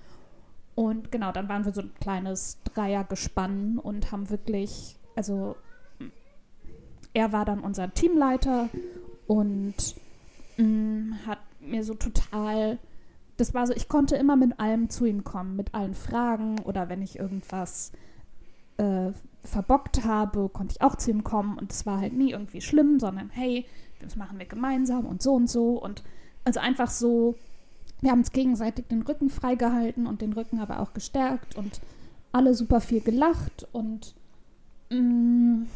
Und 0.74 1.10
genau, 1.10 1.32
dann 1.32 1.48
waren 1.48 1.64
wir 1.64 1.72
so 1.72 1.82
ein 1.82 1.92
kleines 2.00 2.58
Dreiergespann 2.72 3.78
und 3.78 4.12
haben 4.12 4.30
wirklich, 4.30 4.96
also 5.16 5.56
er 7.12 7.32
war 7.32 7.44
dann 7.44 7.60
unser 7.60 7.92
Teamleiter 7.92 8.68
und 9.26 9.74
mh, 10.56 11.16
hat 11.26 11.38
mir 11.62 11.84
so 11.84 11.94
total, 11.94 12.78
das 13.36 13.54
war 13.54 13.66
so, 13.66 13.74
ich 13.74 13.88
konnte 13.88 14.16
immer 14.16 14.36
mit 14.36 14.58
allem 14.60 14.90
zu 14.90 15.04
ihm 15.04 15.24
kommen, 15.24 15.56
mit 15.56 15.74
allen 15.74 15.94
Fragen 15.94 16.58
oder 16.60 16.88
wenn 16.88 17.02
ich 17.02 17.18
irgendwas 17.18 17.92
äh, 18.76 19.12
verbockt 19.44 20.04
habe, 20.04 20.48
konnte 20.48 20.74
ich 20.76 20.82
auch 20.82 20.96
zu 20.96 21.10
ihm 21.10 21.24
kommen 21.24 21.58
und 21.58 21.72
es 21.72 21.86
war 21.86 22.00
halt 22.00 22.12
nie 22.12 22.30
irgendwie 22.30 22.60
schlimm, 22.60 23.00
sondern 23.00 23.30
hey, 23.30 23.66
das 24.00 24.16
machen 24.16 24.38
wir 24.38 24.46
gemeinsam 24.46 25.06
und 25.06 25.22
so 25.22 25.34
und 25.34 25.48
so 25.48 25.82
und 25.82 26.02
also 26.44 26.60
einfach 26.60 26.90
so, 26.90 27.36
wir 28.00 28.10
haben 28.10 28.20
uns 28.20 28.32
gegenseitig 28.32 28.86
den 28.88 29.02
Rücken 29.02 29.30
freigehalten 29.30 30.06
und 30.06 30.22
den 30.22 30.32
Rücken 30.32 30.60
aber 30.60 30.80
auch 30.80 30.92
gestärkt 30.92 31.56
und 31.56 31.80
alle 32.32 32.54
super 32.54 32.80
viel 32.80 33.00
gelacht 33.00 33.66
und 33.72 34.14
mh, 34.90 35.66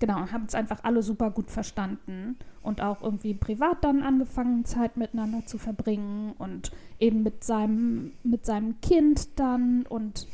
genau, 0.00 0.16
haben 0.32 0.42
uns 0.42 0.54
einfach 0.56 0.82
alle 0.82 1.02
super 1.02 1.30
gut 1.30 1.50
verstanden 1.50 2.36
und 2.62 2.80
auch 2.82 3.02
irgendwie 3.02 3.34
privat 3.34 3.84
dann 3.84 4.02
angefangen, 4.02 4.64
Zeit 4.64 4.96
miteinander 4.96 5.46
zu 5.46 5.56
verbringen 5.58 6.32
und 6.38 6.72
eben 6.98 7.22
mit 7.22 7.44
seinem, 7.44 8.12
mit 8.24 8.44
seinem 8.44 8.80
Kind 8.80 9.38
dann 9.38 9.86
und 9.88 10.26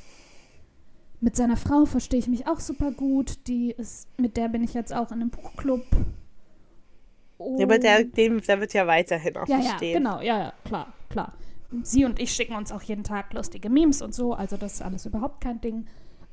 mit 1.20 1.36
seiner 1.36 1.56
Frau 1.56 1.84
verstehe 1.84 2.18
ich 2.18 2.28
mich 2.28 2.46
auch 2.46 2.60
super 2.60 2.90
gut. 2.92 3.46
Die 3.46 3.70
ist, 3.72 4.08
mit 4.18 4.36
der 4.36 4.48
bin 4.48 4.62
ich 4.64 4.74
jetzt 4.74 4.94
auch 4.94 5.10
in 5.10 5.20
einem 5.20 5.30
Buchclub. 5.30 5.82
Ja, 7.38 7.64
aber 7.66 7.78
der, 7.78 8.00
Und- 8.00 8.16
dem, 8.16 8.40
der 8.40 8.60
wird 8.60 8.72
ja 8.72 8.86
weiterhin 8.86 9.36
auch 9.36 9.46
ja, 9.48 9.58
ja, 9.58 9.72
bestehen. 9.72 9.98
genau, 9.98 10.20
ja, 10.20 10.38
ja, 10.38 10.52
klar, 10.64 10.92
klar. 11.10 11.34
Sie 11.82 12.04
und 12.04 12.20
ich 12.20 12.30
schicken 12.32 12.54
uns 12.54 12.70
auch 12.72 12.82
jeden 12.82 13.02
Tag 13.04 13.32
lustige 13.34 13.68
Memes 13.68 14.00
und 14.00 14.14
so, 14.14 14.32
also 14.34 14.56
das 14.56 14.74
ist 14.74 14.82
alles 14.82 15.04
überhaupt 15.04 15.40
kein 15.40 15.60
Ding. 15.60 15.86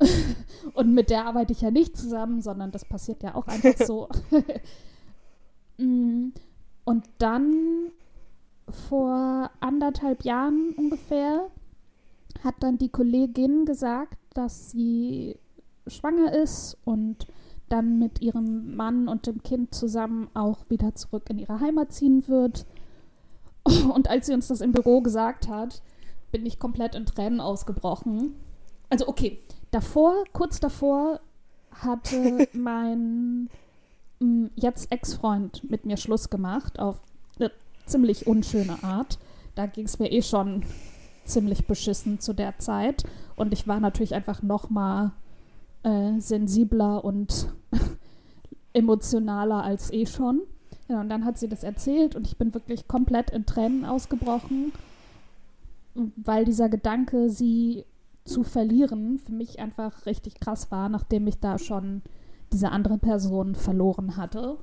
und 0.74 0.94
mit 0.94 1.10
der 1.10 1.26
arbeite 1.26 1.54
ich 1.54 1.62
ja 1.62 1.72
nicht 1.72 1.98
zusammen, 1.98 2.42
sondern 2.42 2.72
das 2.72 2.86
passiert 2.86 3.24
ja 3.24 3.36
auch 3.36 3.48
einfach 3.48 3.78
so. 3.86 4.10
Mm, 5.78 6.30
und 6.86 7.06
dann 7.18 7.92
vor 8.70 9.50
anderthalb 9.60 10.24
Jahren 10.24 10.74
ungefähr 10.78 11.50
hat 12.44 12.56
dann 12.60 12.78
die 12.78 12.90
Kollegin 12.90 13.66
gesagt, 13.66 14.18
dass 14.34 14.72
sie 14.72 15.38
schwanger 15.88 16.34
ist 16.34 16.78
und 16.86 17.28
dann 17.70 17.98
mit 18.00 18.22
ihrem 18.22 18.76
Mann 18.76 19.08
und 19.08 19.28
dem 19.28 19.42
Kind 19.42 19.74
zusammen 19.74 20.30
auch 20.34 20.60
wieder 20.70 20.96
zurück 20.96 21.30
in 21.30 21.40
ihre 21.40 21.60
Heimat 21.60 21.92
ziehen 21.92 22.28
wird. 22.28 22.66
Und 23.64 24.10
als 24.10 24.28
sie 24.28 24.34
uns 24.34 24.48
das 24.48 24.62
im 24.62 24.74
Büro 24.74 25.02
gesagt 25.02 25.48
hat, 25.48 25.82
bin 26.32 26.46
ich 26.46 26.60
komplett 26.60 26.96
in 26.96 27.06
Tränen 27.06 27.40
ausgebrochen. 27.40 28.36
Also 28.90 29.08
okay, 29.08 29.40
davor, 29.74 30.24
kurz 30.34 30.60
davor, 30.60 31.20
hatte 31.72 32.48
mein 32.54 33.50
mm, 34.20 34.46
jetzt 34.56 34.92
Ex-Freund 34.92 35.70
mit 35.70 35.86
mir 35.86 35.98
Schluss 35.98 36.30
gemacht 36.30 36.80
auf 36.80 37.02
eine 37.40 37.52
ziemlich 37.86 38.28
unschöne 38.28 38.84
Art. 38.84 39.18
Da 39.56 39.66
ging 39.66 39.86
es 39.86 40.00
mir 40.00 40.12
eh 40.12 40.22
schon 40.22 40.64
ziemlich 41.26 41.68
beschissen 41.68 42.20
zu 42.20 42.34
der 42.34 42.60
Zeit. 42.60 43.04
Und 43.36 43.54
ich 43.54 43.68
war 43.68 43.80
natürlich 43.80 44.14
einfach 44.14 44.42
noch 44.42 44.70
mal 44.70 45.12
äh, 45.84 46.20
sensibler 46.20 47.04
und 47.04 47.54
emotionaler 48.74 49.64
als 49.64 49.92
eh 49.92 50.06
schon. 50.06 50.42
Ja, 50.88 51.02
und 51.02 51.10
dann 51.10 51.26
hat 51.26 51.38
sie 51.38 51.48
das 51.48 51.64
erzählt 51.64 52.16
und 52.16 52.28
ich 52.28 52.38
bin 52.38 52.54
wirklich 52.54 52.88
komplett 52.88 53.30
in 53.30 53.46
Tränen 53.46 53.86
ausgebrochen, 53.86 54.74
weil 55.96 56.44
dieser 56.44 56.68
Gedanke, 56.68 57.30
sie 57.30 57.86
zu 58.26 58.44
verlieren, 58.44 59.20
für 59.20 59.34
mich 59.34 59.60
einfach 59.60 60.06
richtig 60.06 60.40
krass 60.40 60.72
war, 60.72 60.90
nachdem 60.90 61.28
ich 61.28 61.40
da 61.40 61.58
schon 61.58 62.02
diese 62.52 62.72
andere 62.72 62.98
Person 62.98 63.56
verloren 63.56 64.16
hatte. 64.16 64.58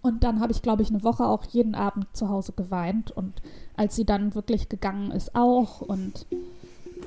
Und 0.00 0.24
dann 0.24 0.40
habe 0.40 0.52
ich, 0.52 0.62
glaube 0.62 0.82
ich, 0.82 0.90
eine 0.90 1.02
Woche 1.02 1.26
auch 1.26 1.44
jeden 1.44 1.74
Abend 1.74 2.06
zu 2.12 2.28
Hause 2.28 2.52
geweint. 2.52 3.10
Und 3.10 3.42
als 3.76 3.96
sie 3.96 4.04
dann 4.04 4.34
wirklich 4.34 4.68
gegangen 4.68 5.10
ist, 5.10 5.34
auch. 5.34 5.80
Und 5.80 6.24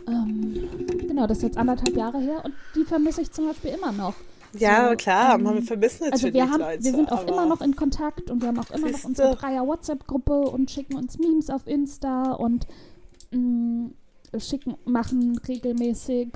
ähm, 0.08 0.68
genau, 1.08 1.26
das 1.26 1.38
ist 1.38 1.44
jetzt 1.44 1.58
anderthalb 1.58 1.96
Jahre 1.96 2.20
her. 2.20 2.44
Und 2.44 2.54
die 2.76 2.84
vermisse 2.84 3.22
ich 3.22 3.32
zum 3.32 3.48
Beispiel 3.48 3.72
immer 3.72 3.92
noch. 3.92 4.14
Ja, 4.54 4.90
So, 4.90 4.96
klar, 4.98 5.36
ähm, 5.36 5.44
man 5.44 5.64
vermisst 5.64 6.02
natürlich 6.02 6.14
Also 6.14 6.34
wir, 6.34 6.50
haben, 6.52 6.60
Leute. 6.60 6.84
wir 6.84 6.92
sind 6.92 7.12
auch 7.12 7.26
immer 7.26 7.46
noch 7.46 7.62
in 7.62 7.76
Kontakt 7.78 8.30
und 8.30 8.42
wir 8.42 8.50
haben 8.50 8.60
auch 8.60 8.70
immer 8.72 8.92
noch 8.92 9.04
unsere 9.06 9.36
Dreier-WhatsApp-Gruppe 9.36 10.42
und 10.42 10.70
schicken 10.70 10.96
uns 10.98 11.18
Memes 11.18 11.50
auf 11.50 11.68
Insta 11.68 12.34
und 12.34 12.68
mh, 13.32 13.92
schicken, 14.38 14.76
machen 14.86 15.38
regelmäßig, 15.38 16.30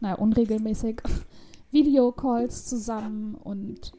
naja, 0.00 0.16
unregelmäßig 0.16 1.02
Videocalls 1.70 2.66
zusammen 2.66 3.34
und 3.34 3.92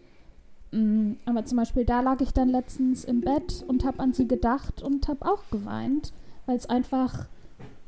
mh, 0.71 1.15
aber 1.25 1.45
zum 1.45 1.57
Beispiel 1.57 1.85
da 1.85 2.01
lag 2.01 2.21
ich 2.21 2.33
dann 2.33 2.49
letztens 2.49 3.03
im 3.03 3.21
Bett 3.21 3.63
und 3.67 3.85
habe 3.85 3.99
an 3.99 4.13
sie 4.13 4.27
gedacht 4.27 4.81
und 4.81 5.07
habe 5.07 5.25
auch 5.25 5.43
geweint, 5.51 6.13
weil 6.45 6.57
es 6.57 6.69
einfach 6.69 7.27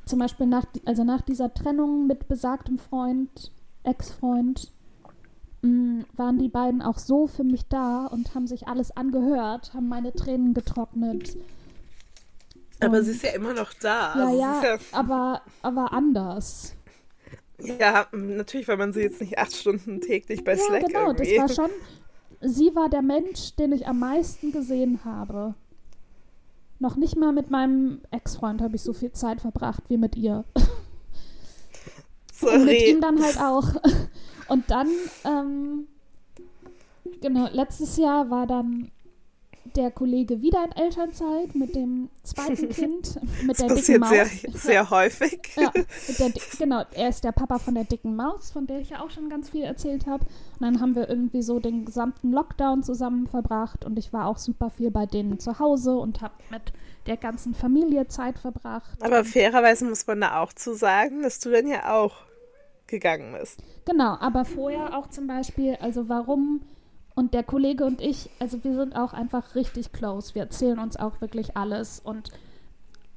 zum 0.06 0.19
Beispiel 0.19 0.47
nach, 0.47 0.65
also 0.86 1.04
nach 1.04 1.21
dieser 1.21 1.54
Trennung 1.54 2.08
mit 2.08 2.28
besagtem 2.28 2.78
Freund, 2.78 3.52
Ex-Freund, 3.84 4.71
mm, 5.62 6.02
waren 6.15 6.39
die 6.39 6.49
beiden 6.49 6.82
auch 6.82 6.97
so 6.97 7.28
für 7.28 7.43
mich 7.43 7.67
da 7.67 8.08
und 8.08 8.36
haben 8.36 8.47
sich 8.47 8.67
alles 8.67 8.95
angehört, 8.95 9.73
haben 9.73 9.88
meine 9.88 10.13
Tränen 10.13 10.54
getrocknet. 10.54 11.38
Aber 12.83 12.97
und, 12.97 13.03
sie 13.05 13.11
ist 13.11 13.23
ja 13.23 13.31
immer 13.31 13.53
noch 13.53 13.73
da. 13.73 14.15
Ja, 14.15 14.25
also 14.25 14.39
ja, 14.39 14.63
ja, 14.63 14.77
aber, 14.91 15.41
aber 15.61 15.93
anders. 15.93 16.75
Ja, 17.59 18.07
natürlich, 18.11 18.67
weil 18.67 18.77
man 18.77 18.93
sie 18.93 19.01
jetzt 19.01 19.21
nicht 19.21 19.37
acht 19.37 19.55
Stunden 19.55 20.01
täglich 20.01 20.43
bei 20.43 20.53
ja, 20.55 20.57
Slack 20.57 20.87
genau, 20.87 21.07
irgendwie. 21.07 21.35
das 21.35 21.57
war 21.57 21.67
schon, 21.67 21.75
sie 22.41 22.75
war 22.75 22.89
der 22.89 23.01
Mensch, 23.01 23.55
den 23.55 23.71
ich 23.71 23.87
am 23.87 23.99
meisten 23.99 24.51
gesehen 24.51 25.05
habe. 25.05 25.55
Noch 26.79 26.95
nicht 26.95 27.15
mal 27.15 27.31
mit 27.31 27.49
meinem 27.49 28.01
Ex-Freund 28.11 28.61
habe 28.61 28.75
ich 28.75 28.81
so 28.81 28.93
viel 28.93 29.11
Zeit 29.11 29.39
verbracht 29.39 29.83
wie 29.87 29.97
mit 29.97 30.15
ihr. 30.15 30.43
Sorry. 32.33 32.55
Und 32.55 32.65
mit 32.65 32.81
ihm 32.87 33.01
dann 33.01 33.23
halt 33.23 33.39
auch. 33.39 33.81
Und 34.49 34.69
dann, 34.69 34.89
ähm, 35.23 35.87
genau, 37.21 37.47
letztes 37.51 37.95
Jahr 37.97 38.29
war 38.29 38.47
dann 38.47 38.91
der 39.76 39.91
Kollege 39.91 40.41
wieder 40.41 40.63
in 40.65 40.71
Elternzeit 40.84 41.56
mit 41.56 41.76
dem 41.76 42.10
zweiten 42.23 42.69
Kind, 42.69 43.19
mit 43.43 43.60
der 43.60 43.73
dicken 43.73 43.99
Maus. 43.99 44.10
Sehr, 44.10 44.28
sehr 44.54 44.89
häufig. 44.89 45.39
Ja, 45.56 45.71
der, 46.19 46.32
genau, 46.58 46.84
er 46.93 47.10
ist 47.10 47.23
der 47.23 47.32
Papa 47.32 47.60
von 47.60 47.76
der 47.76 47.84
dicken 47.84 48.15
Maus, 48.15 48.52
von 48.52 48.65
der 48.65 48.80
ich 48.80 48.89
ja 48.89 49.02
auch 49.02 49.12
schon 49.12 49.30
ganz 49.30 49.49
viel 49.49 49.63
erzählt 49.63 50.08
habe. 50.08 50.26
Und 50.60 50.62
dann 50.62 50.82
haben 50.82 50.95
wir 50.95 51.08
irgendwie 51.08 51.41
so 51.41 51.60
den 51.60 51.86
gesamten 51.86 52.32
Lockdown 52.32 52.84
zusammen 52.84 53.28
verbracht 53.28 53.86
und 53.86 53.97
ich 53.99 54.12
war 54.12 54.28
auch 54.28 54.38
super 54.38 54.69
viel 54.71 54.91
bei 54.91 55.06
denen 55.06 55.39
zu 55.39 55.60
Hause 55.60 55.95
und 55.95 56.21
habe 56.21 56.34
mit 56.49 56.73
der 57.06 57.17
ganzen 57.17 57.54
Familie 57.54 58.08
Zeit 58.08 58.39
verbracht. 58.39 59.02
Aber 59.02 59.23
fairerweise 59.23 59.86
muss 59.86 60.08
man 60.08 60.21
da 60.21 60.41
auch 60.41 60.54
zu 60.54 60.73
sagen, 60.73 61.21
dass 61.21 61.39
du 61.39 61.52
dann 61.52 61.67
ja 61.67 61.93
auch 61.93 62.15
gegangen 62.88 63.36
bist. 63.39 63.62
Genau, 63.86 64.17
aber 64.19 64.45
vorher 64.45 64.97
auch 64.97 65.10
zum 65.10 65.28
Beispiel, 65.28 65.78
also 65.80 66.10
warum 66.10 66.62
und 67.15 67.34
der 67.34 67.43
Kollege 67.43 67.86
und 67.86 68.02
ich, 68.02 68.30
also 68.39 68.63
wir 68.63 68.76
sind 68.76 68.95
auch 68.95 69.13
einfach 69.13 69.56
richtig 69.56 69.91
close. 69.91 70.34
Wir 70.34 70.43
erzählen 70.43 70.80
uns 70.80 70.97
auch 70.97 71.21
wirklich 71.21 71.56
alles. 71.56 71.99
Und 71.99 72.32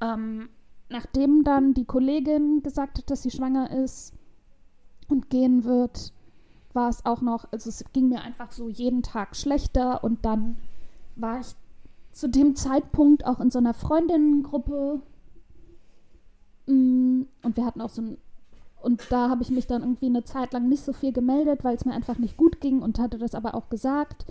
ähm, 0.02 0.48
nachdem 0.90 1.44
dann 1.44 1.72
die 1.72 1.86
Kollegin 1.86 2.62
gesagt 2.62 2.98
hat, 2.98 3.10
dass 3.10 3.22
sie 3.22 3.30
schwanger 3.30 3.70
ist 3.70 4.12
und 5.08 5.30
gehen 5.30 5.64
wird, 5.64 6.12
war 6.74 6.90
es 6.90 7.06
auch 7.06 7.22
noch, 7.22 7.50
also 7.52 7.70
es 7.70 7.84
ging 7.92 8.08
mir 8.08 8.20
einfach 8.20 8.52
so 8.52 8.68
jeden 8.68 9.02
Tag 9.02 9.34
schlechter. 9.34 10.04
Und 10.04 10.26
dann 10.26 10.58
war 11.14 11.40
ich 11.40 11.54
zu 12.12 12.28
dem 12.28 12.54
Zeitpunkt 12.54 13.24
auch 13.24 13.40
in 13.40 13.50
so 13.50 13.58
einer 13.58 13.72
Freundinnengruppe. 13.74 15.00
Mm, 16.66 17.22
und 17.42 17.56
wir 17.56 17.64
hatten 17.64 17.80
auch 17.80 17.88
so 17.88 18.02
ein 18.02 18.18
und 18.86 19.02
da 19.10 19.28
habe 19.28 19.42
ich 19.42 19.50
mich 19.50 19.66
dann 19.66 19.82
irgendwie 19.82 20.06
eine 20.06 20.22
Zeit 20.22 20.52
lang 20.52 20.68
nicht 20.68 20.84
so 20.84 20.92
viel 20.92 21.12
gemeldet, 21.12 21.64
weil 21.64 21.74
es 21.74 21.84
mir 21.84 21.92
einfach 21.92 22.18
nicht 22.18 22.36
gut 22.36 22.60
ging 22.60 22.82
und 22.82 23.00
hatte 23.00 23.18
das 23.18 23.34
aber 23.34 23.56
auch 23.56 23.68
gesagt. 23.68 24.26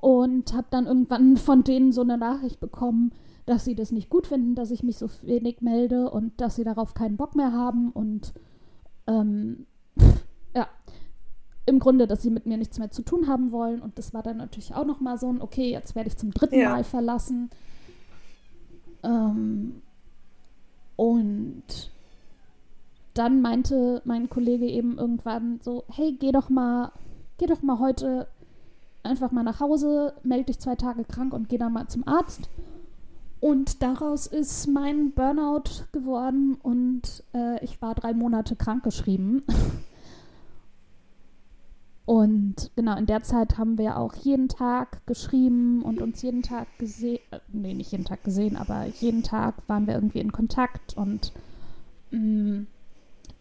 Und 0.00 0.54
habe 0.54 0.66
dann 0.70 0.86
irgendwann 0.86 1.36
von 1.36 1.62
denen 1.62 1.92
so 1.92 2.00
eine 2.00 2.16
Nachricht 2.16 2.58
bekommen, 2.58 3.12
dass 3.44 3.66
sie 3.66 3.74
das 3.74 3.92
nicht 3.92 4.08
gut 4.08 4.26
finden, 4.26 4.54
dass 4.54 4.70
ich 4.70 4.82
mich 4.82 4.96
so 4.96 5.10
wenig 5.20 5.60
melde 5.60 6.10
und 6.10 6.40
dass 6.40 6.56
sie 6.56 6.64
darauf 6.64 6.94
keinen 6.94 7.18
Bock 7.18 7.36
mehr 7.36 7.52
haben. 7.52 7.90
Und 7.92 8.32
ähm, 9.06 9.66
ja, 10.54 10.68
im 11.66 11.78
Grunde, 11.78 12.06
dass 12.06 12.22
sie 12.22 12.30
mit 12.30 12.46
mir 12.46 12.56
nichts 12.56 12.78
mehr 12.78 12.90
zu 12.90 13.02
tun 13.02 13.28
haben 13.28 13.52
wollen. 13.52 13.82
Und 13.82 13.98
das 13.98 14.14
war 14.14 14.22
dann 14.22 14.38
natürlich 14.38 14.74
auch 14.74 14.86
nochmal 14.86 15.18
so 15.18 15.30
ein, 15.30 15.42
okay, 15.42 15.70
jetzt 15.70 15.94
werde 15.94 16.08
ich 16.08 16.16
zum 16.16 16.30
dritten 16.30 16.58
ja. 16.58 16.70
Mal 16.70 16.84
verlassen. 16.84 17.50
Ähm, 19.02 19.82
und 20.96 21.92
dann 23.14 23.42
meinte 23.42 24.02
mein 24.04 24.30
Kollege 24.30 24.66
eben 24.66 24.98
irgendwann 24.98 25.60
so, 25.62 25.84
hey, 25.88 26.16
geh 26.18 26.32
doch 26.32 26.48
mal, 26.48 26.92
geh 27.38 27.46
doch 27.46 27.62
mal 27.62 27.78
heute 27.78 28.28
einfach 29.02 29.32
mal 29.32 29.42
nach 29.42 29.60
Hause, 29.60 30.14
melde 30.22 30.46
dich 30.46 30.60
zwei 30.60 30.76
Tage 30.76 31.04
krank 31.04 31.32
und 31.32 31.48
geh 31.48 31.58
dann 31.58 31.72
mal 31.72 31.88
zum 31.88 32.06
Arzt. 32.06 32.48
Und 33.40 33.82
daraus 33.82 34.28
ist 34.28 34.68
mein 34.68 35.12
Burnout 35.12 35.86
geworden 35.90 36.56
und 36.62 37.24
äh, 37.34 37.62
ich 37.64 37.82
war 37.82 37.94
drei 37.94 38.14
Monate 38.14 38.54
krankgeschrieben. 38.54 39.42
und 42.06 42.70
genau, 42.76 42.96
in 42.96 43.06
der 43.06 43.24
Zeit 43.24 43.58
haben 43.58 43.78
wir 43.78 43.96
auch 43.98 44.14
jeden 44.14 44.48
Tag 44.48 45.04
geschrieben 45.06 45.82
und 45.82 46.00
uns 46.00 46.22
jeden 46.22 46.42
Tag 46.42 46.68
gesehen, 46.78 47.18
äh, 47.32 47.40
nee, 47.48 47.74
nicht 47.74 47.90
jeden 47.90 48.04
Tag 48.04 48.22
gesehen, 48.22 48.56
aber 48.56 48.86
jeden 49.00 49.24
Tag 49.24 49.56
waren 49.66 49.88
wir 49.88 49.94
irgendwie 49.94 50.20
in 50.20 50.30
Kontakt 50.30 50.96
und 50.96 51.32
mh, 52.12 52.18
mm, 52.20 52.66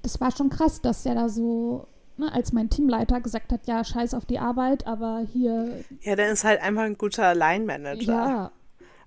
das 0.02 0.20
war 0.22 0.32
schon 0.32 0.50
krass, 0.50 0.82
dass 0.82 1.04
der 1.04 1.16
da 1.16 1.30
so, 1.30 1.88
ne, 2.18 2.32
als 2.32 2.54
mein 2.54 2.70
Teamleiter 2.70 3.22
gesagt 3.22 3.52
hat, 3.52 3.68
ja, 3.68 3.84
scheiß 3.84 4.14
auf 4.14 4.26
die 4.26 4.40
Arbeit, 4.40 4.88
aber 4.88 5.26
hier. 5.32 5.84
Ja, 6.02 6.16
der 6.16 6.32
ist 6.32 6.44
halt 6.44 6.62
einfach 6.62 6.84
ein 6.84 6.98
guter 6.98 7.36
Line-Manager. 7.36 8.14
Ja. 8.14 8.52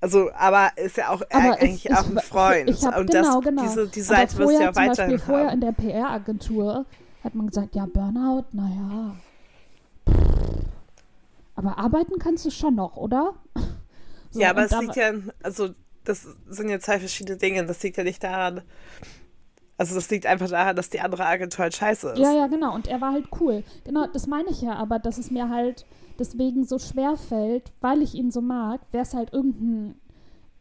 Also, 0.01 0.31
aber 0.35 0.73
ist 0.77 0.99
ja 0.99 1.09
auch 1.09 1.23
aber 1.31 1.55
eigentlich 1.55 1.89
es, 1.91 1.97
auch 1.97 2.07
ein 2.07 2.19
Freund. 2.19 2.69
Ich 2.69 2.85
hab, 2.85 2.99
und 2.99 3.11
genau, 3.11 3.41
das, 3.41 3.45
genau. 3.45 3.63
Diese, 3.63 3.89
die 3.89 4.01
Seite 4.03 4.37
wirst 4.37 4.51
du 4.51 4.63
ja 4.63 4.77
weiterhin 4.77 5.17
Beispiel 5.17 5.19
haben. 5.19 5.19
Vorher 5.21 5.53
in 5.53 5.61
der 5.61 5.73
PR-Agentur 5.73 6.85
hat 7.23 7.35
man 7.35 7.47
gesagt, 7.47 7.75
ja, 7.75 7.87
Burnout, 7.87 8.45
naja. 8.53 9.17
Aber 11.57 11.79
arbeiten 11.79 12.19
kannst 12.19 12.45
du 12.45 12.51
schon 12.51 12.75
noch, 12.75 12.97
oder? 12.97 13.35
So, 14.31 14.41
ja, 14.41 14.51
aber 14.51 14.65
es 14.65 14.79
liegt 14.79 14.97
ja, 14.97 15.13
also 15.43 15.71
das 16.05 16.27
sind 16.49 16.69
ja 16.69 16.79
zwei 16.81 16.99
verschiedene 16.99 17.39
Dinge. 17.39 17.65
Das 17.65 17.83
liegt 17.83 17.97
ja 17.97 18.05
nicht 18.05 18.23
daran, 18.23 18.63
also 19.85 19.97
das 19.97 20.11
liegt 20.11 20.27
einfach 20.27 20.49
daran, 20.49 20.77
dass 20.77 20.91
die 20.91 21.01
andere 21.01 21.27
Agentur 21.27 21.65
halt 21.65 21.75
scheiße 21.75 22.11
ist. 22.11 22.19
Ja, 22.19 22.33
ja, 22.33 22.47
genau. 22.47 22.75
Und 22.75 22.89
er 22.89 23.01
war 23.01 23.13
halt 23.13 23.27
cool. 23.41 23.63
Genau, 23.85 24.07
das 24.07 24.27
meine 24.27 24.51
ich 24.51 24.63
ja, 24.63 24.75
aber 24.75 24.99
dass 24.99 25.19
es 25.19 25.31
mir 25.31 25.49
halt 25.49 25.85
deswegen 26.19 26.65
so 26.65 26.79
schwer 26.79 27.17
fällt, 27.17 27.71
weil 27.81 28.03
ich 28.03 28.15
ihn 28.15 28.31
so 28.31 28.41
mag, 28.41 28.81
wäre 28.93 29.03
es 29.03 29.15
halt 29.15 29.33
irgendein 29.33 29.95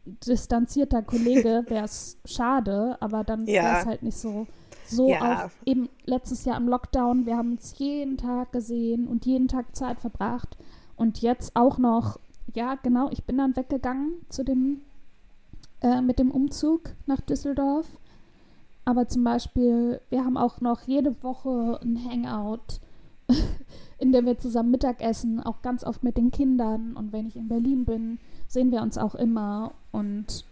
distanzierter 0.04 1.02
Kollege, 1.02 1.64
wäre 1.68 1.84
es 1.84 2.18
schade, 2.24 2.96
aber 3.00 3.24
dann 3.24 3.46
ja. 3.46 3.62
wäre 3.62 3.78
es 3.80 3.86
halt 3.86 4.02
nicht 4.02 4.18
so. 4.18 4.46
So 4.86 5.08
ja. 5.08 5.46
auch 5.46 5.50
eben 5.64 5.88
letztes 6.04 6.44
Jahr 6.44 6.58
im 6.58 6.68
Lockdown, 6.68 7.24
wir 7.24 7.38
haben 7.38 7.52
uns 7.52 7.78
jeden 7.78 8.18
Tag 8.18 8.52
gesehen 8.52 9.06
und 9.08 9.24
jeden 9.24 9.48
Tag 9.48 9.74
Zeit 9.74 9.98
verbracht. 9.98 10.58
Und 10.96 11.22
jetzt 11.22 11.56
auch 11.56 11.78
noch, 11.78 12.20
ja, 12.52 12.74
genau, 12.82 13.08
ich 13.10 13.24
bin 13.24 13.38
dann 13.38 13.56
weggegangen 13.56 14.12
zu 14.28 14.44
dem, 14.44 14.82
äh, 15.80 16.02
mit 16.02 16.18
dem 16.18 16.30
Umzug 16.30 16.90
nach 17.06 17.22
Düsseldorf 17.22 17.86
aber 18.84 19.08
zum 19.08 19.24
Beispiel, 19.24 20.00
wir 20.10 20.24
haben 20.24 20.36
auch 20.36 20.60
noch 20.60 20.82
jede 20.86 21.22
Woche 21.22 21.80
ein 21.82 21.98
Hangout, 22.04 22.80
in 23.98 24.12
dem 24.12 24.26
wir 24.26 24.38
zusammen 24.38 24.70
Mittag 24.70 25.00
essen, 25.00 25.40
auch 25.40 25.62
ganz 25.62 25.84
oft 25.84 26.02
mit 26.02 26.16
den 26.16 26.30
Kindern. 26.30 26.94
Und 26.94 27.12
wenn 27.12 27.26
ich 27.26 27.36
in 27.36 27.48
Berlin 27.48 27.84
bin, 27.84 28.18
sehen 28.46 28.70
wir 28.72 28.82
uns 28.82 28.98
auch 28.98 29.14
immer. 29.14 29.72
Und 29.92 30.44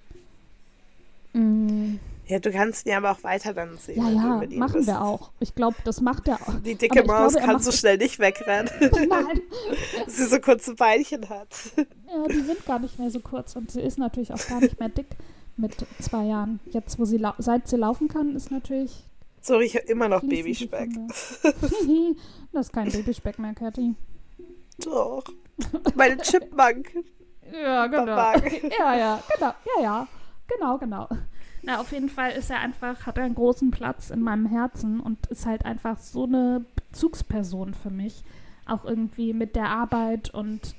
mm, 1.35 1.97
ja, 2.27 2.39
du 2.39 2.51
kannst 2.51 2.87
ihn 2.87 2.95
aber 2.95 3.11
auch 3.11 3.23
weiter 3.25 3.53
dann 3.53 3.77
sehen. 3.77 4.03
Ja, 4.03 4.11
ja, 4.11 4.59
machen 4.59 4.73
bist. 4.77 4.87
wir 4.87 5.03
auch. 5.03 5.33
Ich 5.41 5.55
glaube, 5.55 5.77
das 5.85 6.01
macht 6.01 6.29
er 6.29 6.37
auch. 6.37 6.55
Die 6.65 6.77
dicke 6.77 7.05
Maus 7.05 7.35
glaube, 7.35 7.47
kann 7.47 7.61
so 7.61 7.73
schnell 7.73 7.99
nicht 7.99 8.19
wegrennen. 8.19 8.71
Nein. 8.81 9.43
sie 10.07 10.25
so 10.25 10.39
kurze 10.41 10.75
Beinchen 10.75 11.29
hat. 11.29 11.55
Ja, 11.77 12.27
die 12.29 12.41
sind 12.41 12.65
gar 12.65 12.79
nicht 12.79 12.99
mehr 12.99 13.11
so 13.11 13.21
kurz 13.21 13.55
und 13.57 13.71
sie 13.71 13.83
ist 13.83 13.99
natürlich 13.99 14.33
auch 14.33 14.47
gar 14.47 14.61
nicht 14.61 14.81
mehr 14.81 14.89
dick 14.89 15.09
mit 15.57 15.87
zwei 16.01 16.25
Jahren. 16.25 16.61
Jetzt, 16.67 16.99
wo 16.99 17.05
sie 17.05 17.23
seit 17.39 17.69
sie 17.69 17.77
laufen 17.77 18.09
kann, 18.09 18.35
ist 18.35 18.51
natürlich. 18.51 19.05
So, 19.41 19.61
ich 19.61 19.75
habe 19.75 19.87
immer 19.87 20.09
noch 20.09 20.21
Babyspeck. 20.23 20.91
das 22.53 22.67
ist 22.67 22.73
kein 22.73 22.91
Babyspeck 22.91 23.39
mehr, 23.39 23.55
Kathi. 23.55 23.95
Doch. 24.79 25.25
Meine 25.95 26.17
Chipmunk. 26.19 26.93
ja, 27.53 27.87
genau. 27.87 28.17
ja, 28.79 28.97
ja, 28.97 29.23
genau. 29.35 29.55
Ja, 29.77 29.83
ja. 29.83 30.09
Genau, 30.49 30.79
genau. 30.79 31.09
Na, 31.63 31.81
auf 31.81 31.93
jeden 31.93 32.09
Fall 32.09 32.33
ist 32.33 32.51
er 32.51 32.59
einfach, 32.59 33.07
hat 33.07 33.19
er 33.19 33.25
einen 33.25 33.37
großen 33.37 33.71
Platz 33.71 34.11
in 34.11 34.21
meinem 34.21 34.47
Herzen 34.47 35.01
und 35.01 35.27
ist 35.29 35.47
halt 35.47 35.65
einfach 35.65 35.99
so 35.99 36.25
eine 36.25 36.65
Bezugsperson 36.75 37.75
für 37.75 37.91
mich. 37.91 38.25
Auch 38.67 38.85
irgendwie 38.85 39.33
mit 39.33 39.55
der 39.55 39.69
Arbeit 39.69 40.31
und 40.35 40.75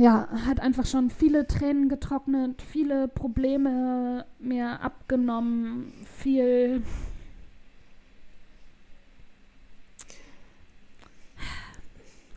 ja, 0.00 0.28
hat 0.46 0.60
einfach 0.60 0.86
schon 0.86 1.10
viele 1.10 1.46
Tränen 1.46 1.90
getrocknet, 1.90 2.62
viele 2.62 3.06
Probleme 3.06 4.24
mir 4.38 4.80
abgenommen, 4.80 5.92
viel. 6.16 6.82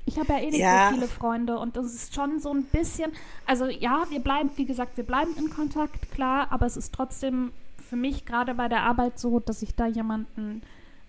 Ich 0.05 0.19
habe 0.19 0.33
ja 0.33 0.39
eh 0.39 0.49
nicht 0.49 0.59
ja. 0.59 0.89
so 0.89 0.95
viele 0.95 1.07
Freunde 1.07 1.57
und 1.57 1.77
das 1.77 1.85
ist 1.85 2.13
schon 2.13 2.39
so 2.39 2.53
ein 2.53 2.65
bisschen. 2.65 3.13
Also 3.47 3.67
ja, 3.67 4.07
wir 4.09 4.19
bleiben, 4.19 4.51
wie 4.57 4.65
gesagt, 4.65 4.97
wir 4.97 5.05
bleiben 5.05 5.33
in 5.37 5.49
Kontakt, 5.49 6.11
klar, 6.11 6.47
aber 6.49 6.65
es 6.65 6.75
ist 6.75 6.93
trotzdem 6.93 7.53
für 7.77 7.95
mich 7.95 8.25
gerade 8.25 8.55
bei 8.55 8.67
der 8.67 8.81
Arbeit 8.81 9.17
so, 9.17 9.39
dass 9.39 9.61
ich 9.61 9.73
da 9.73 9.85
jemanden 9.85 10.63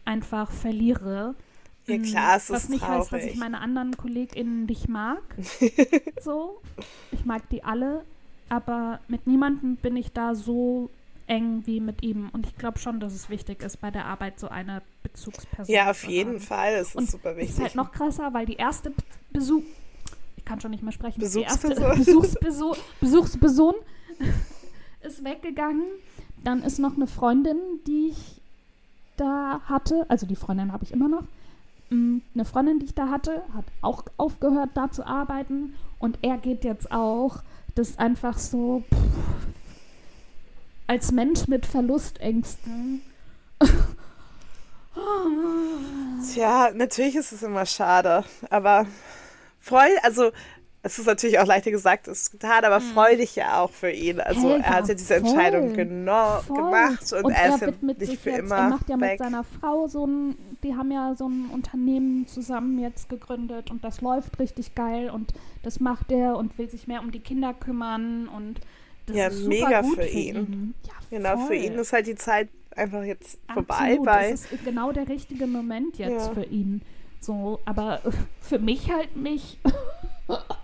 einfach 0.05 0.53
verliere. 0.53 1.35
Ja, 1.87 1.99
klar, 1.99 2.37
es 2.37 2.51
Was 2.51 2.65
ist 2.65 2.71
nicht 2.71 2.83
traurig. 2.83 3.01
heißt, 3.03 3.13
dass 3.13 3.25
ich 3.25 3.37
meine 3.37 3.61
anderen 3.61 3.97
KollegInnen 3.97 4.65
nicht 4.67 4.89
mag. 4.89 5.23
so. 6.23 6.61
Ich 7.13 7.25
mag 7.25 7.49
die 7.51 7.63
alle, 7.63 8.05
aber 8.49 9.01
mit 9.09 9.27
niemandem 9.27 9.77
bin 9.77 9.97
ich 9.97 10.13
da 10.13 10.35
so 10.35 10.89
eng 11.27 11.63
wie 11.67 11.81
mit 11.81 12.03
ihm. 12.03 12.29
Und 12.33 12.47
ich 12.47 12.57
glaube 12.57 12.79
schon, 12.79 13.01
dass 13.01 13.15
es 13.15 13.29
wichtig 13.31 13.63
ist, 13.63 13.81
bei 13.81 13.91
der 13.91 14.07
Arbeit 14.07 14.39
so 14.41 14.49
eine 14.49 14.83
Bezugsperson 15.03 15.75
Ja, 15.75 15.91
auf 15.91 16.05
jeden 16.05 16.35
haben. 16.35 16.41
Fall. 16.41 16.75
Es 16.75 16.89
ist 16.89 16.97
Und 16.97 17.11
super 17.11 17.37
wichtig. 17.37 17.55
ist 17.57 17.61
halt 17.63 17.75
noch 17.75 17.93
krasser, 17.93 18.33
weil 18.33 18.47
die 18.47 18.57
erste 18.57 18.91
Be- 18.91 19.03
Besuch... 19.33 19.63
Ich 20.37 20.45
kann 20.47 20.61
schon 20.61 20.73
nicht 20.73 20.83
mehr 20.83 20.93
sprechen. 20.93 21.21
Die 21.21 21.41
erste 21.41 21.69
Besuchsperson? 21.69 21.97
Besuchsperson, 22.05 22.77
Besuchsperson 23.01 23.75
ist 25.03 25.25
weggegangen. 25.25 25.85
Dann 26.43 26.63
ist 26.63 26.79
noch 26.79 26.97
eine 26.97 27.07
Freundin, 27.07 27.57
die 27.87 28.09
ich 28.11 28.41
da 29.17 29.61
hatte. 29.67 30.05
Also 30.09 30.27
die 30.27 30.37
Freundin 30.37 30.73
habe 30.73 30.85
ich 30.85 30.93
immer 30.93 31.09
noch. 31.09 31.23
Mm, 31.95 32.23
Eine 32.35 32.45
Freundin, 32.45 32.79
die 32.81 32.87
ich 32.87 32.95
da 32.95 33.09
hatte, 33.09 33.43
hat 33.55 33.65
auch 33.81 34.05
aufgehört, 34.17 34.71
da 34.75 34.91
zu 34.91 35.07
arbeiten. 35.07 35.75
Und 35.99 36.19
er 36.23 36.39
geht 36.39 36.65
jetzt 36.65 36.91
auch. 36.91 37.43
Das 37.75 37.91
ist 37.91 37.99
einfach 37.99 38.39
so... 38.39 38.83
Pff, 38.93 38.99
als 40.87 41.13
Mensch 41.13 41.49
mit 41.49 41.67
Verlustängsten. 41.67 43.03
Tja, 46.33 46.71
natürlich 46.75 47.17
ist 47.17 47.33
es 47.33 47.43
immer 47.43 47.67
schade, 47.67 48.25
aber 48.51 48.87
freu, 49.61 49.89
also 50.03 50.31
es 50.85 50.99
ist 50.99 51.07
natürlich 51.07 51.39
auch 51.39 51.47
leichter 51.47 51.71
gesagt, 51.71 52.07
es 52.09 52.23
ist 52.23 52.31
getan, 52.33 52.65
aber 52.65 52.81
freu 52.81 53.17
dich 53.17 53.35
ja 53.37 53.61
auch 53.61 53.71
für 53.71 53.91
ihn. 53.91 54.21
Also 54.21 54.51
Hey, 54.51 54.61
er 54.61 54.71
hat 54.71 54.89
ja, 54.89 54.95
diese. 54.95 55.15
Entscheidung 55.15 55.75
Voll. 55.75 55.77
gemacht 56.57 57.13
und, 57.13 57.31
er 57.33 57.55
ist 57.55 57.61
ja 57.63 57.69
nicht 57.81 58.01
sich 58.01 58.19
für 58.19 58.31
jetzt, 58.31 58.39
immer 58.41 58.57
er 58.57 58.69
macht 58.69 58.89
ja 58.91 58.97
mit 58.97 59.09
weg. 59.11 59.19
seiner 59.19 59.45
Frau 59.45 59.87
so 59.89 60.07
ein, 60.07 60.37
die 60.63 60.75
haben 60.77 60.91
ja 60.93 61.15
so 61.15 61.27
ein 61.29 61.47
Unternehmen 61.53 62.27
zusammen 62.27 62.79
jetzt 62.79 63.09
gegründet 63.09 63.71
und 63.71 63.83
das 63.83 64.01
läuft 64.03 64.39
richtig 64.39 64.75
geil 64.75 65.09
und 65.11 65.33
das 65.63 65.81
macht 65.81 66.13
er 66.13 66.37
und 66.37 66.57
will 66.59 66.69
sich 66.69 66.87
mehr 66.87 67.01
um 67.01 67.11
die 67.11 67.21
Kinder 67.21 67.55
kümmern 67.55 68.29
und 68.29 68.61
das 69.07 69.17
Ja, 69.17 69.27
ist 69.29 69.39
super 69.39 69.49
mega 69.49 69.81
gut 69.81 69.95
für 69.97 70.03
für 70.03 70.09
ihn. 70.09 70.37
ihn. 70.37 70.75
Ja, 70.87 70.93
Genau, 71.11 71.37
für 71.39 71.47
voll. 71.47 71.57
ihn 71.57 71.73
ist 71.75 71.93
halt 71.93 72.07
die 72.07 72.15
Zeit 72.17 72.49
einfach 72.77 73.05
jetzt 73.05 73.39
vorbei 73.53 73.75
Absolut, 73.75 74.05
bei. 74.05 74.31
Das 74.33 74.53
ist 74.53 74.65
genau 74.65 74.93
der 74.93 75.09
richtige 75.09 75.47
Moment 75.47 75.97
jetzt 75.99 76.27
Ja. 76.29 76.35
für 76.35 76.45
ihn. 76.45 76.83
So, 77.21 77.61
aber 77.65 78.01
für 78.41 78.59
mich 78.59 78.91
halt 78.93 79.17
nicht. 79.17 79.59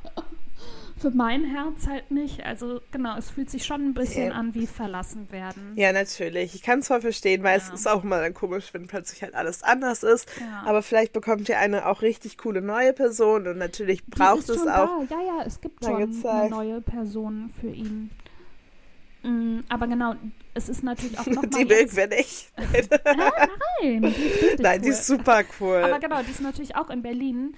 für 1.01 1.11
mein 1.11 1.45
Herz 1.45 1.87
halt 1.89 2.11
nicht. 2.11 2.45
Also 2.45 2.81
genau, 2.91 3.17
es 3.17 3.31
fühlt 3.31 3.51
sich 3.51 3.65
schon 3.65 3.81
ein 3.89 3.95
bisschen 3.95 4.29
Ja. 4.29 4.33
an 4.35 4.55
wie 4.55 4.67
verlassen 4.67 5.31
werden. 5.33 5.73
Ja, 5.77 5.93
natürlich. 5.93 6.55
Ich 6.55 6.63
kann 6.63 6.81
es 6.81 6.89
voll 6.89 7.01
verstehen, 7.01 7.43
weil 7.43 7.59
es 7.59 7.69
Ja. 7.69 7.75
ist 7.75 7.89
auch 7.89 8.03
mal 8.03 8.23
dann 8.23 8.35
komisch, 8.35 8.73
wenn 8.75 8.87
plötzlich 8.87 9.23
halt 9.23 9.35
alles 9.35 9.63
anders 9.63 10.03
ist. 10.03 10.29
Ja. 10.41 10.63
Aber 10.67 10.83
vielleicht 10.83 11.13
bekommt 11.13 11.49
ihr 11.49 11.59
eine 11.59 11.87
auch 11.87 12.03
richtig 12.03 12.39
coole 12.39 12.61
neue 12.63 12.93
Person 12.93 13.47
und 13.49 13.59
natürlich 13.59 14.05
braucht 14.07 14.49
es 14.49 14.61
auch. 14.63 15.07
Da. 15.09 15.17
Ja, 15.17 15.21
ja, 15.39 15.43
es 15.47 15.61
gibt 15.61 15.85
schon 15.85 15.97
eine 15.97 16.11
Zeit. 16.11 16.51
neue 16.51 16.81
Person 16.81 17.51
für 17.61 17.71
ihn. 17.71 18.11
Mm, 19.23 19.61
aber 19.69 19.87
genau, 19.87 20.15
es 20.55 20.69
ist 20.69 20.83
natürlich 20.83 21.19
auch 21.19 21.27
nochmal. 21.27 21.51
Die 21.51 21.65
mögen 21.65 21.97
wir 21.97 22.07
nicht. 22.09 22.53
Nein, 23.83 24.03
die 24.03 24.07
ist 24.09 24.59
Nein, 24.61 24.81
die 24.83 24.89
cool. 24.89 24.93
ist 24.95 25.07
super 25.07 25.43
cool. 25.61 25.77
Aber 25.85 25.99
genau, 25.99 26.23
die 26.23 26.31
ist 26.31 26.41
natürlich 26.41 26.77
auch 26.77 26.91
in 26.91 27.03
Berlin. 27.03 27.55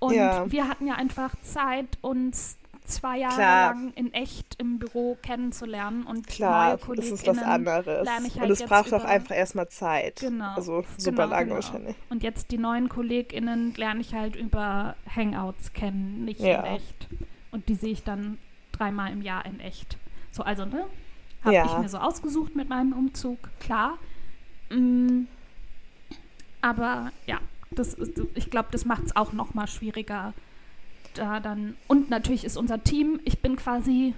Und 0.00 0.12
wir 0.12 0.68
hatten 0.68 0.86
ja 0.86 0.94
einfach 0.96 1.34
Zeit, 1.42 1.86
uns 2.02 2.58
zwei 2.84 3.18
Jahre 3.18 3.34
Klar. 3.34 3.74
lang 3.74 3.92
in 3.94 4.12
echt 4.12 4.56
im 4.60 4.78
Büro 4.78 5.16
kennenzulernen 5.22 6.04
und 6.04 6.26
Klar, 6.26 6.68
neue 6.68 6.76
das 6.76 6.86
KollegInnen 6.86 7.14
ist 7.14 7.26
was 7.26 7.38
anderes. 7.42 8.08
ich 8.26 8.34
und 8.34 8.40
halt 8.42 8.50
es 8.50 8.62
braucht 8.64 8.92
auch 8.92 9.04
einfach 9.04 9.34
erstmal 9.34 9.68
Zeit. 9.68 10.20
Genau. 10.20 10.54
Also 10.54 10.84
super 10.98 11.22
genau, 11.24 11.28
lange 11.28 11.44
genau. 11.44 11.54
wahrscheinlich. 11.56 11.96
Und 12.10 12.22
jetzt 12.22 12.50
die 12.50 12.58
neuen 12.58 12.88
KollegInnen 12.88 13.74
lerne 13.74 14.00
ich 14.00 14.14
halt 14.14 14.36
über 14.36 14.96
Hangouts 15.14 15.72
kennen, 15.72 16.24
nicht 16.24 16.40
Ja. 16.40 16.60
in 16.60 16.76
echt. 16.76 17.08
Und 17.50 17.68
die 17.68 17.74
sehe 17.74 17.92
ich 17.92 18.02
dann 18.04 18.38
dreimal 18.72 19.12
im 19.12 19.22
Jahr 19.22 19.46
in 19.46 19.60
echt. 19.60 19.96
So, 20.30 20.42
also, 20.42 20.64
ne? 20.64 20.84
Habe 21.42 21.54
Ja. 21.54 21.64
ich 21.66 21.78
mir 21.78 21.88
so 21.88 21.98
ausgesucht 21.98 22.54
mit 22.56 22.68
meinem 22.68 22.92
Umzug, 22.92 23.38
klar. 23.60 23.98
Mm, 24.70 25.24
aber 26.60 27.12
ja, 27.26 27.38
das 27.70 27.94
ist, 27.94 28.20
ich 28.34 28.50
glaube, 28.50 28.68
das 28.72 28.84
macht 28.84 29.04
es 29.04 29.16
auch 29.16 29.32
noch 29.32 29.54
mal 29.54 29.66
schwieriger. 29.66 30.32
Da 31.14 31.40
dann. 31.40 31.76
Und 31.88 32.10
natürlich 32.10 32.44
ist 32.44 32.56
unser 32.56 32.82
Team, 32.82 33.20
ich 33.24 33.40
bin 33.40 33.56
quasi 33.56 34.14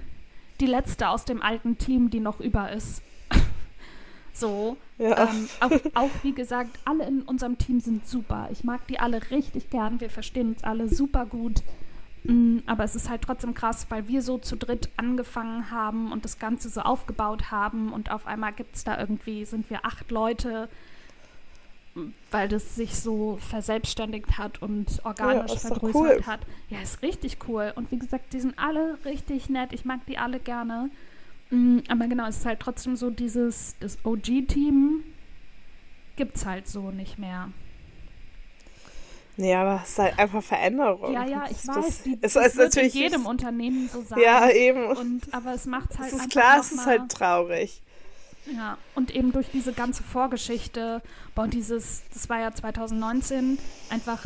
die 0.61 0.67
letzte 0.67 1.09
aus 1.09 1.25
dem 1.25 1.43
alten 1.43 1.79
Team, 1.79 2.11
die 2.11 2.21
noch 2.21 2.41
über 2.41 2.73
ist. 2.73 3.03
so. 4.33 4.77
Ja. 4.99 5.29
Ähm, 5.29 5.49
auch, 5.61 5.71
auch 5.95 6.11
wie 6.23 6.33
gesagt, 6.33 6.79
alle 6.85 7.07
in 7.07 7.23
unserem 7.23 7.59
Team 7.59 7.81
sind 7.81 8.07
super. 8.07 8.49
Ich 8.51 8.65
mag 8.65 8.87
die 8.87 8.99
alle 8.99 9.31
richtig 9.31 9.71
gern. 9.71 10.01
Wir 10.01 10.11
verstehen 10.11 10.49
uns 10.49 10.65
alle 10.65 10.89
super 10.89 11.27
gut. 11.27 11.63
Mm, 12.25 12.59
Aber 12.67 12.85
es 12.85 12.97
ist 12.97 13.09
halt 13.09 13.23
trotzdem 13.23 13.55
krass, 13.55 13.87
weil 13.91 14.09
wir 14.09 14.23
so 14.23 14.39
zu 14.39 14.57
dritt 14.57 14.89
angefangen 14.97 15.71
haben 15.71 16.13
und 16.13 16.25
das 16.25 16.39
Ganze 16.39 16.69
so 16.69 16.81
aufgebaut 16.81 17.51
haben 17.51 17.93
und 17.93 18.11
auf 18.11 18.27
einmal 18.27 18.53
gibt 18.53 18.75
es 18.75 18.85
da 18.85 18.99
irgendwie, 18.99 19.45
sind 19.45 19.71
wir 19.71 19.85
acht 19.85 20.11
Leute, 20.11 20.69
weil 22.31 22.49
das 22.49 22.75
sich 22.77 22.95
so 22.95 23.39
verselbstständigt 23.49 24.39
hat 24.39 24.61
und 24.63 25.01
organisch 25.05 25.53
doch 25.53 25.59
vergrößert 25.61 25.95
cool. 25.95 26.23
hat. 26.27 26.41
Ja, 26.69 26.81
ist 26.81 27.03
richtig 27.03 27.39
cool. 27.49 27.73
Und 27.75 27.91
wie 27.91 27.99
gesagt, 27.99 28.33
die 28.33 28.41
sind 28.41 28.59
alle 28.59 28.99
richtig 29.05 29.49
nett. 29.49 29.73
Ich 29.73 29.85
mag 29.85 30.01
die 30.07 30.19
alle 30.19 30.39
gerne. 30.39 30.91
Mm, 31.51 31.79
Aber 31.89 32.07
genau, 32.07 32.27
es 32.27 32.39
ist 32.39 32.47
halt 32.47 32.61
trotzdem 32.61 32.97
so 32.97 33.11
dieses, 33.11 33.77
das 33.81 33.99
OG-Team 34.05 35.05
gibt's 36.17 36.45
halt 36.45 36.69
so 36.69 36.91
nicht 36.91 37.19
mehr. 37.19 37.51
Nee, 39.39 39.55
aber 39.55 39.81
es 39.85 39.91
ist 39.91 39.99
halt 39.99 40.19
einfach 40.19 40.43
Veränderung. 40.43 41.13
Ja, 41.13 41.27
ja, 41.27 41.45
ich 41.51 41.59
Das- 41.59 41.69
weiß, 41.77 42.03
die, 42.05 42.19
es 42.23 42.33
das 42.33 42.47
ist 42.49 42.57
natürlich 42.57 42.95
in 42.95 43.03
jedem 43.03 43.27
Unternehmen 43.27 43.89
so 43.89 44.03
sein. 44.03 44.19
Ja, 44.19 44.51
eben. 44.51 44.87
Und, 44.87 45.33
aber 45.35 45.53
es 45.53 45.67
macht 45.67 45.99
halt 45.99 46.11
es 46.13 46.19
ist 46.21 46.31
klar, 46.31 46.61
es 46.61 46.73
ist 46.73 46.87
halt 46.87 47.11
traurig. 47.13 47.83
Ja, 48.55 48.79
und 48.95 49.15
eben 49.15 49.33
durch 49.33 49.49
diese 49.51 49.73
ganze 49.73 50.03
Vorgeschichte, 50.03 51.03
und 51.35 51.53
dieses, 51.53 52.05
das 52.13 52.29
war 52.29 52.41
ja 52.41 52.53
2019, 52.53 53.59
einfach 53.91 54.25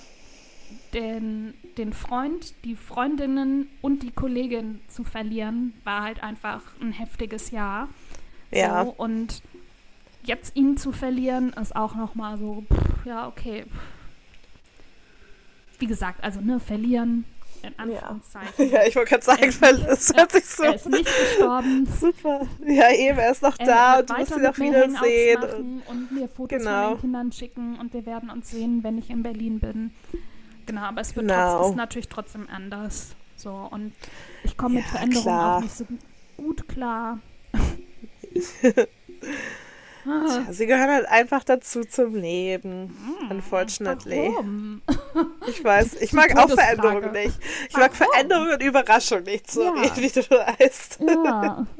den, 0.92 1.54
den 1.78 1.92
Freund, 1.92 2.54
die 2.64 2.76
Freundinnen 2.76 3.68
und 3.80 4.02
die 4.02 4.10
Kollegin 4.10 4.80
zu 4.88 5.04
verlieren, 5.04 5.72
war 5.84 6.02
halt 6.02 6.22
einfach 6.22 6.62
ein 6.80 6.92
heftiges 6.92 7.50
Jahr. 7.50 7.88
Ja. 8.50 8.84
So, 8.84 8.90
und 8.90 9.42
jetzt 10.24 10.56
ihn 10.56 10.76
zu 10.76 10.92
verlieren, 10.92 11.52
ist 11.54 11.74
auch 11.74 11.94
nochmal 11.94 12.38
so, 12.38 12.64
pff, 12.72 13.06
ja, 13.06 13.26
okay. 13.26 13.64
Wie 15.78 15.86
gesagt, 15.86 16.22
also, 16.22 16.40
ne, 16.40 16.60
verlieren, 16.60 17.24
in 17.62 17.78
Anführungszeichen. 17.78 18.70
Ja, 18.70 18.84
ich 18.86 18.96
wollte 18.96 19.10
gerade 19.10 19.24
sagen, 19.24 19.54
weil 19.60 19.74
es 19.90 20.08
ja, 20.08 20.16
hört 20.18 20.32
sich 20.32 20.44
so 20.46 20.62
Er 20.62 20.74
ist 20.74 20.88
nicht 20.88 21.04
gestorben. 21.04 21.86
super. 22.00 22.46
Ja, 22.66 22.90
eben, 22.92 23.18
er 23.18 23.30
ist 23.32 23.42
noch 23.42 23.58
Er 23.58 23.66
da 23.66 23.98
und 24.00 24.10
du 24.10 24.14
musst 24.14 24.36
ihn 24.36 24.46
auch 24.46 24.58
wiedersehen. 24.58 25.40
machen 25.40 25.82
und 25.88 26.12
mir 26.12 26.28
Fotos 26.28 26.58
Genau. 26.58 26.82
von 26.82 26.94
den 26.96 27.00
Kindern 27.00 27.32
schicken 27.32 27.78
und 27.78 27.92
wir 27.94 28.06
werden 28.06 28.30
uns 28.30 28.50
sehen, 28.50 28.82
wenn 28.82 28.98
ich 28.98 29.10
in 29.10 29.22
Berlin 29.22 29.60
bin. 29.60 29.90
Genau, 30.66 30.82
aber 30.82 31.00
es 31.00 31.14
wird 31.16 31.26
Genau. 31.28 31.58
trotz, 31.58 31.70
ist 31.70 31.76
natürlich 31.76 32.08
trotzdem 32.08 32.48
anders. 32.50 33.14
So 33.36 33.50
und 33.70 33.92
ich 34.44 34.56
komme 34.56 34.76
mit 34.76 34.84
Ja, 34.84 34.90
Veränderungen 34.90 35.24
klar. 35.24 35.56
auch 35.56 35.60
nicht 35.62 35.76
so 35.76 35.84
gut 36.36 36.68
klar. 36.68 37.18
Ja, 40.04 40.52
sie 40.52 40.66
gehören 40.66 40.90
halt 40.90 41.06
einfach 41.08 41.44
dazu 41.44 41.84
zum 41.84 42.14
Leben. 42.14 42.96
Unfortunately. 43.30 44.30
Warum? 44.34 44.82
Ich 45.46 45.62
weiß, 45.62 45.94
ich 46.00 46.12
mag 46.12 46.36
auch. 46.36 46.48
Veränderungen 46.50 47.12
nicht. 47.12 47.38
Ich 47.68 47.76
mag 47.76 47.92
Warum? 47.98 48.12
Veränderungen 48.12 48.52
und 48.54 48.62
Überraschung 48.62 49.22
nicht, 49.24 49.50
so 49.50 49.62
Ja. 49.62 49.96
wie 49.96 50.08
du 50.08 50.20
weißt. 50.30 50.98
Ja. 51.00 51.66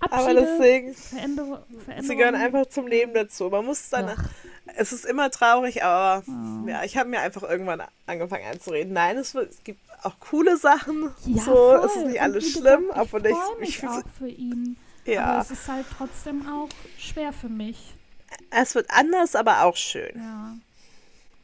Aber 0.00 0.14
Abschiede, 0.16 0.40
deswegen, 0.58 0.94
Veränderung, 0.94 1.58
Veränderung. 1.84 2.02
sie 2.08 2.16
gehören 2.16 2.34
einfach 2.34 2.66
zum 2.66 2.88
Leben 2.88 3.14
dazu. 3.14 3.48
Man 3.50 3.64
muss 3.64 3.88
dann, 3.88 4.10
Ach. 4.16 4.24
es 4.76 4.92
ist 4.92 5.04
immer 5.06 5.30
traurig, 5.30 5.84
aber 5.84 6.24
Oh. 6.26 6.68
ja, 6.68 6.82
ich 6.82 6.96
habe 6.96 7.08
mir 7.08 7.20
einfach 7.20 7.44
irgendwann 7.44 7.82
angefangen 8.06 8.44
einzureden. 8.44 8.92
Nein, 8.94 9.16
es, 9.16 9.32
es 9.36 9.62
gibt 9.62 9.78
auch 10.02 10.18
coole 10.18 10.56
Sachen. 10.56 11.10
Ja, 11.24 11.42
so, 11.44 11.52
voll. 11.54 11.82
es 11.86 11.94
ist 11.96 12.06
nicht 12.06 12.20
alles 12.20 12.50
schlimm, 12.50 12.86
obwohl 12.92 13.24
ich 13.26 13.30
ich, 13.32 13.38
freue 13.38 13.58
mich 13.60 13.78
ich, 13.78 13.88
auch 13.88 14.02
für 14.18 14.26
ihn. 14.28 14.76
Aber 15.04 15.12
ja, 15.12 15.40
es 15.40 15.50
ist 15.50 15.68
halt 15.68 15.86
trotzdem 15.96 16.46
auch 16.48 16.68
schwer 16.98 17.32
für 17.32 17.48
mich. 17.48 17.94
es 18.50 18.74
wird 18.74 18.86
anders, 18.90 19.34
aber 19.34 19.64
auch 19.64 19.76
schön. 19.76 20.12
Ja. 20.16 20.54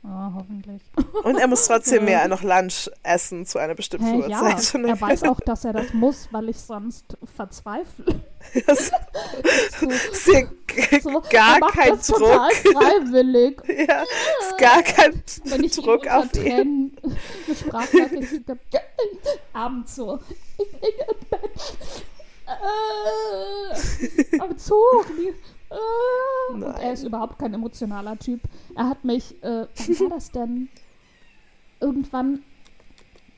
Oh, 0.04 0.32
hoffentlich. 0.36 0.80
Und 1.24 1.38
er 1.38 1.48
muss 1.48 1.66
trotzdem 1.66 2.04
mehr 2.06 2.28
noch 2.28 2.42
Lunch 2.42 2.88
essen 3.02 3.44
zu 3.46 3.58
einer 3.58 3.74
bestimmten 3.74 4.22
Hä, 4.22 4.30
ja, 4.30 4.40
Uhrzeit. 4.42 4.74
er 4.84 5.00
weiß 5.00 5.24
auch, 5.24 5.40
dass 5.40 5.64
er 5.64 5.72
das 5.72 5.92
muss, 5.92 6.28
weil 6.30 6.48
ich 6.50 6.56
sonst 6.58 7.04
verzweifle. 7.36 8.20
Das 8.64 8.92
So, 9.80 9.90
ist 9.90 10.24
g- 10.68 11.00
so, 11.00 11.20
gar 11.28 11.60
kein 11.72 11.90
das 11.96 12.06
total 12.06 12.48
Druck. 12.62 12.72
freiwillig. 12.74 13.60
Ja, 13.88 14.02
ist 14.40 14.56
gar 14.58 14.82
kein 14.84 15.20
Wenn 15.44 15.64
ich 15.64 15.72
Druck 15.74 16.04
ihm 16.06 16.10
auf 16.12 16.32
ihn. 16.36 16.96
Eine 17.02 17.56
Sprachnachricht 17.56 18.44
abends 19.52 19.96
so, 19.96 20.20
ich 20.58 20.70
bin 20.70 20.90
im 20.90 21.28
Bett. 21.28 21.40
Äh, 22.46 22.50
am 24.40 24.56
Zug. 24.58 25.06
Äh, 25.70 26.52
und 26.52 26.62
er 26.62 26.92
ist 26.92 27.04
überhaupt 27.04 27.38
kein 27.38 27.54
emotionaler 27.54 28.18
Typ. 28.18 28.40
Er 28.74 28.88
hat 28.88 29.04
mich, 29.04 29.42
äh, 29.42 29.66
wann 29.76 30.00
war 30.00 30.08
das 30.10 30.30
denn? 30.30 30.68
Irgendwann, 31.80 32.42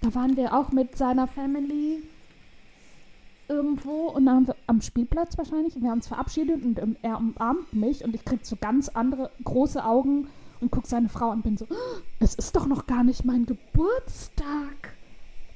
da 0.01 0.14
waren 0.14 0.36
wir 0.36 0.55
auch 0.55 0.70
mit 0.72 0.97
seiner 0.97 1.26
Family 1.26 2.03
irgendwo 3.49 4.07
und 4.09 4.26
dann 4.26 4.36
haben 4.36 4.47
wir 4.47 4.57
am 4.68 4.80
Spielplatz 4.80 5.36
wahrscheinlich 5.36 5.74
und 5.74 5.82
wir 5.82 5.91
haben 5.91 5.99
uns 5.99 6.07
verabschiedet 6.07 6.64
und 6.64 6.78
ähm, 6.78 6.97
er 7.03 7.18
umarmt 7.18 7.72
mich 7.72 8.05
und 8.05 8.14
ich 8.14 8.24
krieg 8.24 8.47
so 8.47 8.57
ganz 8.57 8.88
andere 8.88 9.30
große 9.45 9.84
Augen 9.84 10.28
und 10.61 10.70
guck 10.70 10.86
seine 10.86 11.09
Frau 11.09 11.30
an 11.30 11.38
und 11.38 11.43
bin 11.43 11.57
so, 11.57 11.66
"Oh, 11.68 12.01
es 12.20 12.34
ist 12.36 12.55
doch 12.55 12.66
noch 12.66 12.86
gar 12.86 13.03
nicht 13.03 13.24
mein 13.24 13.47
Geburtstag. 13.47 14.95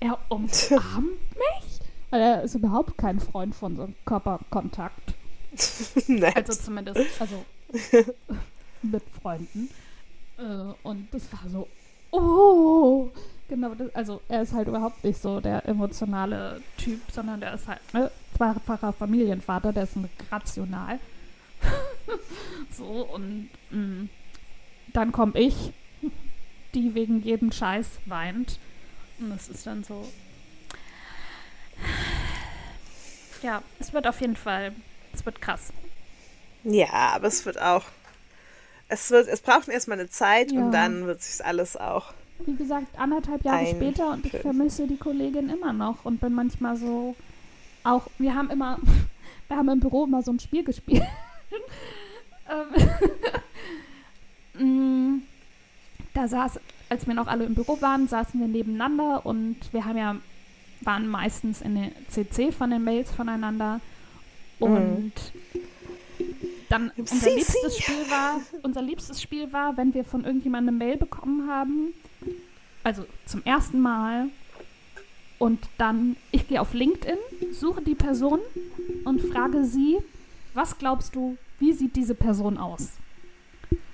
Er 0.01 0.19
umarmt 0.29 0.71
mich? 0.71 1.81
Weil 2.15 2.23
er 2.23 2.43
ist 2.45 2.55
überhaupt 2.55 2.97
kein 2.97 3.19
Freund 3.19 3.57
von 3.57 3.75
so 3.75 3.89
Körperkontakt. 4.05 5.15
Also 6.37 6.53
zumindest, 6.53 7.21
also 7.21 7.45
mit 8.83 9.03
Freunden. 9.21 9.69
Äh, 10.39 10.75
und 10.85 11.13
das 11.13 11.33
war 11.33 11.51
so, 11.51 11.67
oh, 12.13 13.11
genau, 13.49 13.75
das, 13.75 13.93
also 13.97 14.21
er 14.29 14.43
ist 14.43 14.53
halt 14.53 14.69
überhaupt 14.69 15.03
nicht 15.03 15.21
so 15.21 15.41
der 15.41 15.67
emotionale 15.67 16.63
Typ, 16.77 17.01
sondern 17.11 17.41
der 17.41 17.55
ist 17.55 17.67
halt, 17.67 17.81
ne, 17.93 18.13
zweifacher 18.37 18.93
Familienvater, 18.93 19.73
der 19.73 19.83
ist 19.83 19.97
ein 19.97 20.09
rational. 20.31 21.01
so, 22.71 23.09
und 23.13 23.49
mh, 23.71 24.07
dann 24.93 25.11
komme 25.11 25.37
ich, 25.41 25.73
die 26.75 26.95
wegen 26.95 27.23
jedem 27.25 27.51
Scheiß 27.51 27.99
weint. 28.07 28.61
Und 29.19 29.31
das 29.31 29.49
ist 29.49 29.67
dann 29.67 29.83
so. 29.83 30.07
Ja, 33.43 33.63
es 33.79 33.93
wird 33.93 34.07
auf 34.07 34.21
jeden 34.21 34.37
Fall, 34.37 34.73
es 35.13 35.25
wird 35.27 35.41
krass. 35.41 35.73
Ja, 36.65 36.89
aber 37.15 37.29
es 37.29 37.45
wird 37.45 37.61
auch. 37.61 37.85
Es, 38.89 39.11
wird, 39.11 39.29
es 39.29 39.41
braucht 39.41 39.69
erstmal 39.69 39.99
eine 39.99 40.09
Zeit 40.09 40.53
Ja. 40.53 40.61
und 40.61 40.73
dann 40.73 41.07
wird 41.07 41.23
sich 41.23 41.45
alles 41.45 41.77
auch. 41.77 42.13
wie 42.47 42.55
gesagt, 42.57 42.99
anderthalb 42.99 43.45
Jahre 43.45 43.59
Ein 43.59 43.77
später 43.77 44.11
und 44.11 44.27
ich 44.27 44.37
vermisse 44.41 44.87
die 44.87 44.97
Kollegin 44.97 45.49
immer 45.51 45.73
noch 45.73 46.05
und 46.05 46.21
bin 46.21 46.33
manchmal 46.35 46.77
so 46.77 47.15
auch, 47.83 48.07
wir 48.19 48.35
haben 48.35 48.51
immer, 48.51 48.79
wir 49.49 49.57
haben 49.57 49.69
im 49.69 49.81
Büro 49.81 50.05
immer 50.05 50.23
so 50.23 50.33
ein 50.33 50.41
Spiel 50.41 50.65
gespielt. 50.65 51.03
Ähm, 54.57 55.15
mm, 55.17 55.23
da 56.13 56.29
saß, 56.29 56.61
als 56.91 57.07
wir 57.07 57.15
noch 57.15 57.27
alle 57.27 57.45
im 57.47 57.55
Büro 57.55 57.81
waren, 57.81 58.07
saßen 58.07 58.39
wir 58.39 58.49
nebeneinander 58.49 59.25
und 59.25 59.57
wir 59.73 59.87
haben 59.87 59.97
ja, 59.97 60.17
waren 60.87 61.09
meistens 61.09 61.61
in 61.61 61.75
der 61.75 61.91
CC 62.09 62.53
von 62.53 62.71
den 62.71 62.85
Mails 62.85 63.11
voneinander. 63.11 63.81
Und 64.59 65.13
dann 66.69 66.91
unser 66.97 67.31
liebstes 67.31 67.79
Spiel 67.79 68.11
war, 68.11 68.41
unser 68.63 68.83
liebstes 68.83 69.21
Spiel 69.23 69.53
war, 69.53 69.77
wenn 69.77 69.95
wir 69.95 70.05
von 70.05 70.25
irgendjemandem 70.25 70.77
eine 70.77 70.85
Mail 70.85 70.97
bekommen 70.97 71.51
haben, 71.51 71.93
also 72.83 73.05
zum 73.27 73.43
ersten 73.45 73.81
Mal. 73.81 74.29
Und 75.39 75.61
dann, 75.79 76.17
ich 76.31 76.49
gehe 76.49 76.61
auf 76.61 76.73
LinkedIn, 76.75 77.19
suche 77.53 77.83
die 77.83 77.95
Person 77.95 78.39
und 79.05 79.21
frage 79.21 79.65
sie, 79.65 79.99
was 80.55 80.79
glaubst 80.79 81.15
du, 81.17 81.37
wie 81.59 81.73
sieht 81.73 81.97
diese 81.97 82.15
Person 82.15 82.57
aus? 82.57 82.93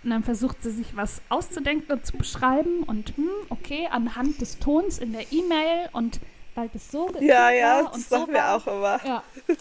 Und 0.02 0.10
dann 0.10 0.22
versucht 0.22 0.62
sie 0.62 0.70
sich 0.70 0.96
was 0.96 1.20
auszudenken 1.28 1.92
und 1.92 2.06
zu 2.06 2.16
beschreiben. 2.16 2.82
Und 2.84 3.16
hm, 3.16 3.28
okay, 3.48 3.88
anhand 3.90 4.40
des 4.40 4.58
Tons 4.58 4.98
in 4.98 5.12
der 5.12 5.30
E-Mail 5.32 5.88
und 5.92 6.20
weil 6.54 6.68
das 6.68 6.90
so 6.90 7.10
Ja, 7.20 7.50
ja, 7.50 7.82
das 7.82 8.08
so 8.08 8.18
machen 8.20 8.32
wir 8.32 8.40
war. 8.40 8.56
auch 8.56 8.66
immer. 8.66 9.06
Ja, 9.06 9.22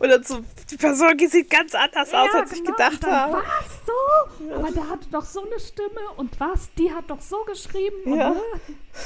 Oder 0.00 0.22
so, 0.22 0.40
die 0.70 0.76
Person 0.76 1.16
die 1.16 1.26
sieht 1.26 1.48
ganz 1.50 1.74
anders 1.74 2.12
aus, 2.12 2.28
ja, 2.32 2.40
als 2.40 2.52
ich 2.52 2.58
genau. 2.58 2.72
gedacht 2.72 2.94
und 2.94 3.02
dann, 3.04 3.12
habe. 3.14 3.32
Was 3.32 3.86
so? 3.86 4.54
Aber 4.54 4.70
der 4.70 4.90
hatte 4.90 5.08
doch 5.10 5.24
so 5.24 5.44
eine 5.44 5.58
Stimme 5.58 6.00
und 6.16 6.38
was? 6.38 6.72
Die 6.74 6.92
hat 6.92 7.08
doch 7.08 7.20
so 7.20 7.44
geschrieben. 7.44 8.16
Ja. 8.16 8.34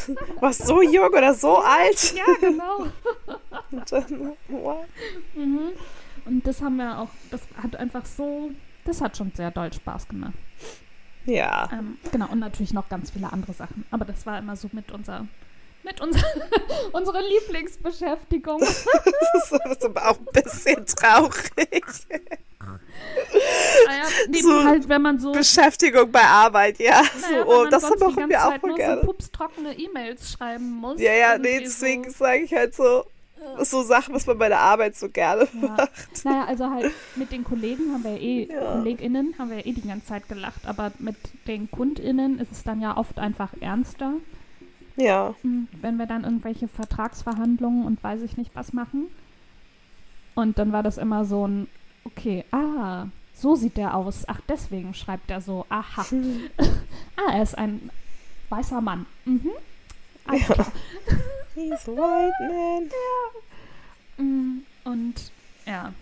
Und, 0.07 0.19
Was 0.41 0.59
so 0.59 0.83
jung 0.83 1.09
oder 1.09 1.33
so 1.33 1.59
alt? 1.59 2.15
ja, 2.15 2.25
genau. 2.41 2.89
Und 3.71 3.91
dann, 3.93 4.37
wow. 4.49 4.85
Mhm. 5.35 5.71
Und 6.27 6.47
das 6.47 6.61
haben 6.61 6.77
wir 6.77 6.99
auch, 6.99 7.09
das 7.31 7.41
hat 7.63 7.77
einfach 7.77 8.05
so, 8.05 8.51
das 8.85 9.01
hat 9.01 9.17
schon 9.17 9.33
sehr 9.35 9.51
doll 9.51 9.73
Spaß 9.73 10.09
gemacht. 10.09 10.35
Ja. 11.25 11.71
Ähm, 11.73 11.97
genau, 12.13 12.27
und 12.31 12.39
natürlich 12.39 12.73
noch 12.75 12.89
ganz 12.89 13.11
viele 13.11 13.33
andere 13.33 13.53
Sachen. 13.55 13.87
Aber 13.91 14.05
das 14.05 14.27
war 14.27 14.39
immer 14.39 14.57
so 14.57 14.69
mit 14.73 14.93
unser, 14.93 15.27
mit 15.89 16.01
unser, 16.01 16.25
unsere 16.93 17.21
Lieblingsbeschäftigung. 17.21 18.61
Das 19.51 19.73
ist 19.73 19.85
aber 19.85 20.11
auch 20.11 20.19
ein 20.19 20.43
bisschen 20.43 20.85
traurig. 20.87 21.85
naja, 23.87 24.05
neben 24.29 24.43
So 24.43 24.65
halt, 24.65 24.89
wenn 24.89 25.03
man 25.03 25.19
so, 25.19 25.33
Beschäftigung 25.33 26.11
bei 26.11 26.23
Arbeit, 26.23 26.79
ja. 26.79 27.03
naja, 27.21 27.45
so, 27.45 27.51
oh, 27.51 27.67
das 27.67 27.83
machen 27.99 28.29
wir 28.29 28.45
auch 28.47 28.63
mal 28.63 28.75
gerne. 28.75 29.01
so 29.01 29.07
pupstrockene 29.07 29.79
E-Mails 29.79 30.33
schreiben 30.33 30.71
muss. 30.73 31.01
Ja, 31.01 31.13
ja, 31.13 31.39
nee, 31.39 31.61
deswegen 31.61 32.05
So, 32.05 32.25
sage 32.25 32.41
ich 32.43 32.53
halt 32.53 32.75
so, 32.75 33.05
so 33.63 33.83
Sachen, 33.83 34.15
was 34.15 34.27
man 34.27 34.37
bei 34.39 34.49
der 34.49 34.59
Arbeit 34.61 34.97
so 34.97 35.09
gerne 35.09 35.49
Ja. 35.61 35.69
macht. 35.69 36.25
Naja, 36.25 36.45
also 36.47 36.71
halt 36.71 36.93
mit 37.17 37.33
den 37.33 37.45
Kollegen 37.45 37.93
haben 37.93 38.05
wir 38.05 38.21
eh, 38.21 38.49
Ja. 38.53 38.73
KollegInnen 38.73 39.35
haben 39.39 39.51
wir 39.51 39.65
eh 39.65 39.73
die 39.73 39.87
ganze 39.87 40.07
Zeit 40.09 40.29
gelacht, 40.29 40.67
aber 40.67 40.93
mit 40.99 41.17
den 41.47 41.71
KundInnen 41.71 42.39
ist 42.41 42.53
es 42.53 42.65
dann 42.65 42.81
ja 42.83 42.97
oft 42.97 43.19
einfach 43.19 43.51
ernster. 43.61 44.15
Ja. 44.99 45.35
Hm, 45.43 45.69
wenn 45.81 45.97
wir 45.97 46.07
dann 46.07 46.25
irgendwelche 46.25 46.69
Vertragsverhandlungen 46.69 47.87
und 47.87 48.03
weiß 48.03 48.23
ich 48.23 48.37
nicht 48.37 48.51
was 48.55 48.73
machen. 48.73 49.07
Und 50.35 50.59
dann 50.59 50.73
war 50.73 50.83
das 50.83 50.99
immer 50.99 51.25
so 51.25 51.47
ein, 51.47 51.69
okay, 52.05 52.45
ah, 52.51 53.07
so 53.33 53.55
sieht 53.55 53.77
der 53.77 53.95
aus. 53.95 54.25
Ach, 54.27 54.41
deswegen 54.49 54.95
schreibt 54.95 55.31
er 55.31 55.41
so. 55.41 55.65
Aha. 55.69 56.05
ah, 57.17 57.33
er 57.33 57.43
ist 57.43 57.57
ein 57.57 57.91
weißer 58.49 58.81
Mann. 58.81 59.07
Mhm. 59.25 59.51
Klar. 60.27 60.67
He's 61.55 61.87
white 61.87 62.33
man. 62.41 62.91
Mm, 64.17 64.63
Und 64.85 65.33
ja, 65.67 65.93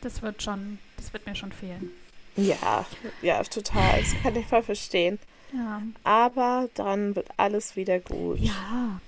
das 0.00 0.22
wird 0.22 0.42
schon, 0.42 0.78
das 0.96 1.12
wird 1.12 1.26
mir 1.26 1.34
schon 1.34 1.52
fehlen. 1.52 1.90
Ja, 2.36 2.84
ja, 3.22 3.42
total. 3.42 4.00
Das 4.00 4.14
kann 4.22 4.36
ich 4.36 4.46
voll 4.46 4.62
verstehen. 4.62 5.18
Ja. 5.52 5.82
Aber 6.04 6.68
dann 6.74 7.16
wird 7.16 7.28
alles 7.36 7.76
wieder 7.76 7.98
gut. 8.00 8.38
Ja. 8.38 9.00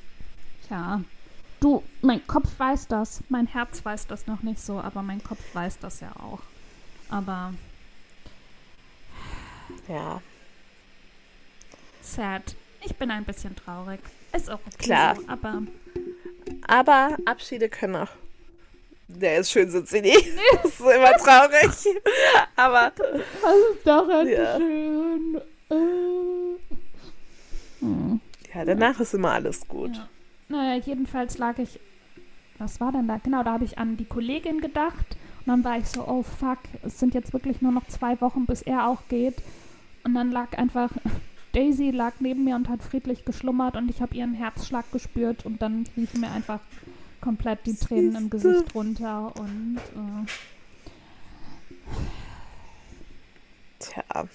Ja. 0.71 1.03
Du, 1.61 1.83
mein 2.01 2.27
Kopf 2.27 2.49
weiß 2.59 2.89
das. 2.89 3.23
Mein 3.29 3.47
Herz 3.47 3.85
weiß 3.85 4.07
das 4.07 4.27
noch 4.27 4.43
nicht 4.43 4.61
so, 4.61 4.81
aber 4.81 5.03
mein 5.03 5.23
Kopf 5.23 5.41
weiß 5.53 5.79
das 5.81 6.01
ja 6.01 6.11
auch. 6.17 6.41
Aber 7.11 7.53
Ja, 9.89 10.23
sad. 12.01 12.55
Ich 12.83 12.97
bin 12.97 13.11
ein 13.11 13.25
bisschen 13.25 13.55
traurig. 13.57 14.01
Ist 14.33 14.49
auch 14.51 14.61
okay 14.67 14.77
Klar. 14.79 15.17
so, 15.17 15.29
aber 15.29 15.63
aber 16.67 17.17
Abschiede 17.27 17.69
können 17.69 17.97
auch. 17.97 18.09
Der 19.09 19.39
ist 19.41 19.51
schön, 19.51 19.71
sind 19.71 19.89
sie 19.89 20.01
nie. 20.01 20.15
Das 20.63 20.73
ist 20.73 20.81
immer 20.81 21.13
traurig. 21.17 21.71
Aber 22.57 22.93
das 22.97 23.21
ist 23.77 23.87
doch 23.87 24.09
Ja. 24.25 24.57
schön. 24.57 25.41
Hm. 27.81 28.21
ja, 28.55 28.65
danach 28.65 29.01
ist 29.01 29.15
immer 29.15 29.33
alles 29.33 29.67
gut. 29.69 29.97
Ja. 29.97 30.09
Naja, 30.49 30.83
jedenfalls 30.85 31.39
lag 31.39 31.59
ich. 31.59 31.81
Was 32.59 32.81
war 32.81 32.93
denn 32.93 33.09
da? 33.09 33.19
Genau, 33.19 33.43
da 33.43 33.53
habe 33.53 33.65
ich 33.65 33.79
an 33.79 33.97
die 33.97 34.05
Kollegin 34.05 34.61
gedacht. 34.61 35.17
Und 35.41 35.47
dann 35.47 35.65
war 35.65 35.79
ich 35.79 35.87
so, 35.87 36.07
oh 36.07 36.23
fuck, 36.23 36.59
es 36.83 36.99
sind 36.99 37.15
jetzt 37.15 37.33
wirklich 37.33 37.63
nur 37.63 37.73
noch 37.73 37.87
zwei 37.87 38.21
Wochen, 38.21 38.45
bis 38.45 38.61
er 38.61 38.87
auch 38.87 39.09
geht. 39.09 39.37
Und 40.05 40.15
dann 40.15 40.31
lag 40.31 40.59
einfach. 40.59 40.91
Daisy 41.53 41.91
lag 41.91 42.13
neben 42.21 42.45
mir 42.45 42.55
und 42.55 42.69
hat 42.69 42.81
friedlich 42.81 43.25
geschlummert 43.25 43.75
und 43.75 43.91
ich 43.91 44.01
habe 44.01 44.15
ihren 44.15 44.35
Herzschlag 44.35 44.85
gespürt 44.93 45.45
und 45.45 45.61
dann 45.61 45.85
liefen 45.97 46.21
mir 46.21 46.31
einfach 46.31 46.61
komplett 47.21 47.67
die 47.67 47.75
Tränen 47.75 48.15
im 48.15 48.31
Siehste. 48.31 48.53
Gesicht 48.53 48.75
runter 48.75 49.33
und 49.37 49.79
äh, 49.79 50.27
Tja. 53.81 54.29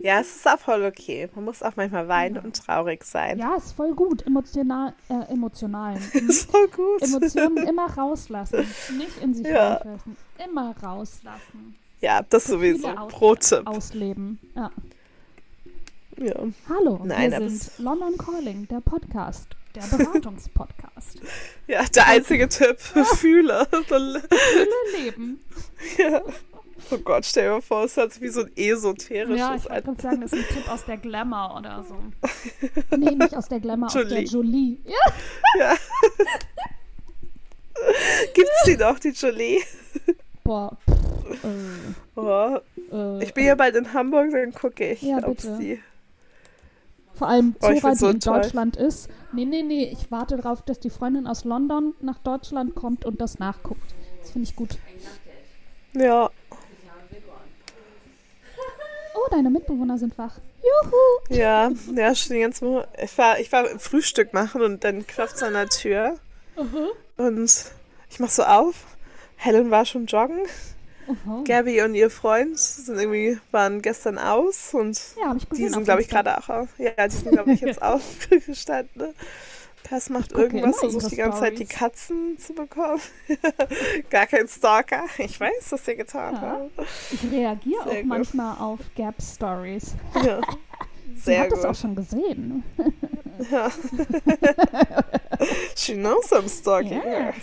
Ja, 0.00 0.20
es 0.20 0.36
ist 0.36 0.46
auch 0.48 0.58
voll 0.58 0.84
okay. 0.84 1.28
Man 1.34 1.44
muss 1.44 1.62
auch 1.62 1.72
manchmal 1.76 2.08
weinen 2.08 2.38
und 2.38 2.56
traurig 2.56 3.04
sein. 3.04 3.38
ja, 3.38 3.56
ist 3.56 3.72
voll 3.72 3.94
gut. 3.94 4.26
Emotional, 4.26 4.92
äh, 5.08 5.32
emotional. 5.32 5.96
Ist 6.12 6.50
voll 6.50 6.68
gut. 6.68 7.02
Emotionen 7.02 7.56
immer 7.68 7.86
rauslassen. 7.96 8.66
Nicht 8.96 9.18
in 9.22 9.34
sich 9.34 9.46
Ja. 9.46 9.74
reinfressen. 9.74 10.16
Immer 10.44 10.74
rauslassen. 10.82 11.76
Ja, 12.00 12.22
das 12.28 12.44
sowieso. 12.44 12.88
aus- 12.88 13.12
Pro-Tipp. 13.12 13.66
Ausleben. 13.66 14.38
Ja. 14.54 14.70
Ja. 16.18 16.34
Hallo, 16.68 17.00
Nein, 17.04 17.30
wir 17.32 17.50
sind 17.50 17.78
London 17.78 18.16
Calling, 18.16 18.66
der 18.68 18.80
Podcast, 18.80 19.48
der 19.74 19.82
Beratungspodcast. 19.82 21.20
ja, 21.66 21.84
der 21.94 22.06
einzige 22.06 22.48
Tipp 22.48 22.80
für 22.80 23.04
Fühler. 23.04 23.66
Viele 23.70 24.22
Leben. 25.04 25.40
ja. 25.98 26.22
Oh 26.90 26.98
Gott, 26.98 27.24
stell 27.26 27.44
dir 27.48 27.50
mal 27.54 27.60
vor, 27.62 27.84
es 27.84 27.94
sich 27.94 28.20
wie 28.20 28.28
so 28.28 28.42
ein 28.42 28.50
esoterisches 28.56 29.38
Ja, 29.38 29.54
ich 29.56 29.68
wollte 29.68 29.82
gerade 29.82 30.02
sagen, 30.02 30.20
das 30.20 30.32
ist 30.32 30.48
ein 30.50 30.54
Tipp 30.56 30.68
aus 30.70 30.84
der 30.84 30.96
Glamour 30.98 31.56
oder 31.58 31.84
so. 31.88 31.96
Nee, 32.96 33.14
nicht 33.14 33.34
aus 33.36 33.48
der 33.48 33.60
Glamour, 33.60 33.86
aus 33.88 33.92
der 33.94 34.02
Jolie. 34.22 34.24
Jolie. 34.24 34.78
Ja, 34.84 34.96
Ja. 35.58 35.76
Gibt's 38.34 38.62
die 38.66 38.76
noch, 38.76 38.98
die 38.98 39.10
Jolie? 39.10 39.60
boah. 40.44 40.76
Äh, 41.42 41.48
Oh, 42.18 42.56
äh, 42.92 43.24
ich 43.24 43.34
bin 43.34 43.44
ja 43.44 43.54
bald 43.56 43.76
in 43.76 43.92
Hamburg, 43.92 44.30
dann 44.32 44.52
gucke 44.54 44.92
ich, 44.92 45.02
Ja, 45.02 45.18
ob's 45.26 45.42
bitte. 45.44 45.58
die. 45.58 45.80
Vor 47.14 47.28
allem 47.28 47.54
Oh, 47.60 47.66
Zora, 47.74 47.90
die 47.90 47.96
so 47.96 48.08
in 48.08 48.20
toll. 48.20 48.40
Deutschland 48.42 48.76
ist. 48.76 49.10
Nee, 49.32 49.44
nee, 49.44 49.62
nee, 49.62 49.84
ich 49.92 50.10
warte 50.10 50.36
darauf, 50.36 50.62
dass 50.62 50.80
die 50.80 50.88
Freundin 50.90 51.26
aus 51.26 51.44
London 51.44 51.94
nach 52.00 52.18
Deutschland 52.18 52.74
kommt 52.74 53.04
und 53.04 53.20
das 53.20 53.38
nachguckt. 53.38 53.94
Das 54.22 54.30
finde 54.30 54.48
ich 54.48 54.56
gut. 54.56 54.78
Ja, 55.94 56.30
Oh, 59.26 59.34
deine 59.34 59.50
Mitbewohner 59.50 59.98
sind 59.98 60.16
wach. 60.18 60.38
Juhu! 60.62 61.36
ja, 61.36 61.70
ja, 61.94 62.14
schon 62.14 62.34
die 62.36 62.42
ganze 62.42 62.66
Woche. 62.66 62.88
Ich 63.02 63.16
war, 63.18 63.38
ich 63.40 63.50
war 63.52 63.66
Frühstück 63.78 64.32
machen 64.32 64.62
und 64.62 64.84
dann 64.84 65.06
klopft 65.06 65.36
es 65.36 65.42
an 65.42 65.54
der 65.54 65.68
Tür. 65.68 66.16
Und 67.16 67.50
ich 68.10 68.20
mach 68.20 68.30
so 68.30 68.42
auf. 68.44 68.74
Helen 69.36 69.70
war 69.70 69.84
schon 69.84 70.06
joggen. 70.06 70.40
Aha. 71.08 71.42
Gabby 71.46 71.82
und 71.82 71.94
ihr 71.94 72.10
Freund 72.10 72.58
sind 72.58 72.98
irgendwie, 72.98 73.38
waren 73.52 73.80
gestern 73.82 74.18
aus 74.18 74.74
und 74.74 74.98
Ja, 75.20 75.28
habe 75.28 75.38
ich 75.38 75.48
gesehen. 75.48 75.66
die 75.66 75.72
sind, 75.72 75.84
glaube 75.84 76.00
ich, 76.02 76.08
gerade 76.08 76.36
auch 76.36 76.48
auf. 76.48 76.68
Ja, 76.78 77.06
die 77.06 77.14
sind, 77.14 77.30
glaube 77.30 77.52
ich, 77.52 77.60
jetzt 77.60 77.80
aufgestanden. 77.82 79.14
Pers 79.88 80.10
macht 80.10 80.32
irgendwas, 80.32 80.78
versucht 80.80 81.12
die 81.12 81.16
ganze 81.16 81.38
Zeit 81.40 81.58
die. 81.58 81.64
Katzen 81.64 82.36
zu 82.38 82.54
bekommen. 82.54 83.00
Gar 84.10 84.26
kein 84.26 84.48
Stalker. 84.48 85.04
Ich 85.18 85.38
weiß, 85.38 85.70
was 85.70 85.84
sie 85.84 85.94
getan 85.96 86.34
Ja. 86.34 86.40
haben. 86.40 86.70
Ich 87.12 87.22
reagiere 87.30 87.82
Sehr 87.84 87.92
auch 87.92 87.96
gut. 87.98 88.06
manchmal 88.06 88.58
auf 88.58 88.80
Gap 88.96 89.14
Stories. 89.22 89.94
Ja. 90.24 90.40
Sie 91.14 91.22
Sehr 91.22 91.40
hat 91.40 91.52
das 91.52 91.60
auch 91.64 91.68
gut. 91.68 91.76
schon 91.78 91.94
gesehen. 91.94 92.64
Ja. 93.50 93.70
She 95.76 95.92
knows 95.94 96.32
I'm 96.32 96.48
stalking 96.48 97.02
her. 97.02 97.34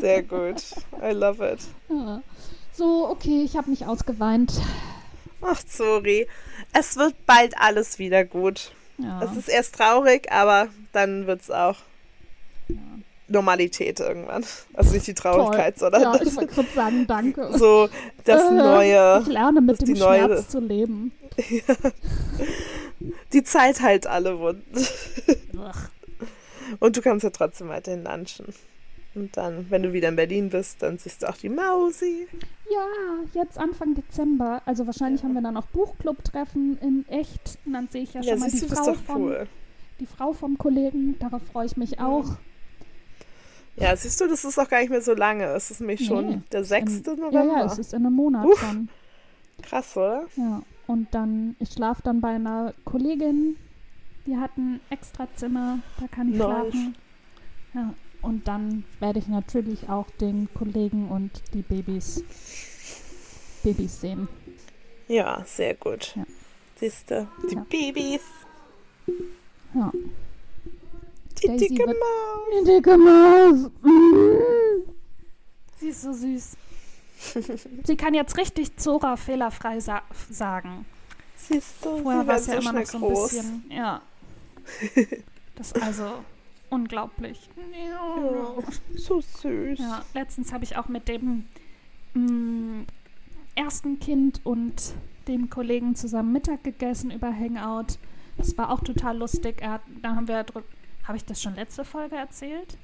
Sehr 0.00 0.22
gut. 0.22 0.62
I 1.02 1.12
love 1.12 1.46
it. 1.46 1.60
Ja. 1.90 2.22
So, 2.72 3.08
okay, 3.10 3.42
ich 3.44 3.54
habe 3.56 3.68
mich 3.70 3.84
ausgeweint. 3.86 4.60
Ach, 5.42 5.60
sorry. 5.68 6.26
Es 6.72 6.96
wird 6.96 7.14
bald 7.26 7.56
alles 7.58 7.98
wieder 7.98 8.24
gut. 8.24 8.72
Ja. 8.98 9.22
Es 9.22 9.36
ist 9.36 9.48
erst 9.48 9.74
traurig, 9.76 10.30
aber 10.32 10.68
dann 10.92 11.26
wird 11.26 11.42
es 11.42 11.50
auch 11.50 11.76
Normalität 13.28 14.00
irgendwann. 14.00 14.44
Also 14.74 14.92
nicht 14.94 15.06
die 15.06 15.14
Traurigkeit, 15.14 15.78
Toll. 15.78 15.90
sondern 15.92 16.02
Ja, 16.02 16.18
das, 16.18 16.28
ich 16.28 16.36
wollte 16.56 16.72
sagen, 16.74 17.06
danke. 17.06 17.50
so 17.58 17.88
das 18.24 18.50
Äh, 18.50 18.54
neue, 18.54 19.20
Ich 19.22 19.26
lerne 19.28 19.60
mit 19.60 19.80
dem 19.80 19.94
die 19.94 20.00
neue- 20.00 20.24
Schmerz 20.26 20.48
zu 20.48 20.60
leben. 20.60 21.12
die 23.32 23.42
Zeit 23.44 23.80
heilt 23.80 24.06
alle 24.06 24.38
Wunden. 24.38 24.86
Und 26.80 26.96
du 26.96 27.02
kannst 27.02 27.24
ja 27.24 27.30
trotzdem 27.30 27.68
weiterhin 27.68 28.04
lunchen. 28.04 28.46
Und 29.16 29.36
dann, 29.36 29.66
wenn 29.70 29.82
du 29.82 29.92
wieder 29.94 30.08
in 30.10 30.16
Berlin 30.16 30.50
bist, 30.50 30.82
dann 30.82 30.98
siehst 30.98 31.22
du 31.22 31.28
auch 31.28 31.36
die 31.38 31.48
Mausi. 31.48 32.28
Ja, 32.70 32.86
jetzt 33.40 33.58
Anfang 33.58 33.94
Dezember. 33.94 34.60
Also 34.66 34.86
wahrscheinlich 34.86 35.22
haben 35.24 35.32
wir 35.32 35.40
dann 35.40 35.56
auch 35.56 35.66
Buchclub-Treffen 35.68 36.78
in 36.82 37.08
echt. 37.08 37.58
Und 37.64 37.72
dann 37.72 37.88
sehe 37.88 38.02
ich 38.02 38.12
ja 38.12 38.22
schon 38.22 38.28
Ja, 38.34 38.36
mal 38.36 38.50
siehst 38.50 38.64
die 38.64 38.68
du, 38.68 38.74
Frau, 38.76 38.92
vom, 38.94 39.22
cool. 39.22 39.46
die 40.00 40.06
Frau 40.06 40.32
vom 40.34 40.58
Kollegen. 40.58 41.18
Darauf 41.18 41.42
freue 41.50 41.64
ich 41.66 41.76
mich 41.78 41.98
auch. 41.98 42.26
Ja, 43.78 43.96
siehst 43.96 44.20
du, 44.20 44.26
das 44.28 44.44
ist 44.44 44.58
auch 44.58 44.68
gar 44.68 44.80
nicht 44.80 44.90
mehr 44.90 45.00
so 45.02 45.14
lange. 45.14 45.44
Es 45.46 45.70
ist 45.70 45.80
nämlich 45.80 46.00
Nee, 46.00 46.06
schon 46.06 46.44
der 46.52 46.60
ist 46.60 46.72
in- 46.72 46.86
6. 46.86 47.02
Ja, 47.06 47.14
November. 47.16 47.44
ja, 47.58 47.64
es 47.66 47.78
ist 47.78 47.94
in 47.94 48.04
einem 48.06 48.14
Monat 48.14 48.44
Uff. 48.46 48.58
schon. 48.60 48.88
Krass, 49.62 49.96
oder? 49.96 50.26
Ja, 50.36 50.62
und 50.86 51.14
dann, 51.14 51.56
ich 51.58 51.70
schlafe 51.72 52.02
dann 52.02 52.20
bei 52.20 52.34
einer 52.34 52.74
Kollegin, 52.84 53.56
die 54.26 54.36
hat 54.36 54.56
ein 54.58 54.80
Extrazimmer, 54.90 55.78
da 56.00 56.06
kann 56.08 56.28
ich 56.30 56.36
Nice. 56.36 56.46
schlafen. 56.48 56.94
Ja, 57.74 57.94
und 58.26 58.46
dann 58.48 58.84
werde 59.00 59.18
ich 59.20 59.28
natürlich 59.28 59.88
auch 59.88 60.10
den 60.20 60.48
Kollegen 60.52 61.08
und 61.08 61.30
die 61.54 61.62
Babys, 61.62 62.22
Babys 63.62 64.00
sehen. 64.00 64.28
Ja, 65.08 65.44
sehr 65.46 65.74
gut. 65.74 66.14
Ja. 66.16 66.24
Siehst 66.78 67.10
du, 67.10 67.26
die 67.48 67.54
Ja. 67.54 67.66
Babys, 67.70 68.20
Ja. 69.74 69.92
die 71.42 71.46
Daisy 71.46 71.68
dicke 71.68 71.86
Maus. 71.86 71.94
Die 72.52 72.64
dicke 72.64 72.96
Maus. 72.98 73.70
Mm. 73.82 74.90
Sie 75.78 75.88
ist 75.88 76.02
so 76.02 76.12
süß. 76.12 76.56
Sie 77.84 77.96
kann 77.96 78.14
jetzt 78.14 78.36
richtig 78.36 78.76
Zora 78.76 79.16
fehlerfrei 79.16 79.80
sa 79.80 80.02
sagen. 80.30 80.84
Siehst 81.36 81.76
du, 81.84 82.02
Vorher 82.02 82.22
sie 82.22 82.26
war 82.28 82.36
es 82.36 82.46
ja 82.46 82.54
so 82.54 82.60
immer 82.60 82.80
noch 82.80 82.86
so 82.86 82.98
ein 82.98 83.02
groß. 83.02 83.30
bisschen. 83.30 83.64
Ja. 83.70 84.02
Das 85.58 85.72
also 85.72 86.22
unglaublich. 86.70 87.48
Ja, 87.88 88.62
so 88.94 89.20
süß. 89.20 89.78
Ja, 89.78 90.04
letztens 90.14 90.52
habe 90.52 90.64
ich 90.64 90.76
auch 90.76 90.88
mit 90.88 91.08
dem 91.08 91.44
mm, 92.14 92.84
ersten 93.54 93.98
Kind 93.98 94.40
und 94.44 94.94
dem 95.28 95.50
Kollegen 95.50 95.94
zusammen 95.94 96.32
Mittag 96.32 96.64
gegessen 96.64 97.10
über 97.10 97.32
Hangout. 97.32 97.98
Das 98.36 98.56
war 98.58 98.70
auch 98.70 98.80
total 98.80 99.18
lustig. 99.18 99.60
Er 99.60 99.72
hat, 99.72 99.82
da 100.02 100.14
haben 100.14 100.28
wir 100.28 100.44
habe 101.06 101.16
ich 101.16 101.24
das 101.24 101.40
schon 101.40 101.54
letzte 101.54 101.84
Folge 101.84 102.16
erzählt? 102.16 102.76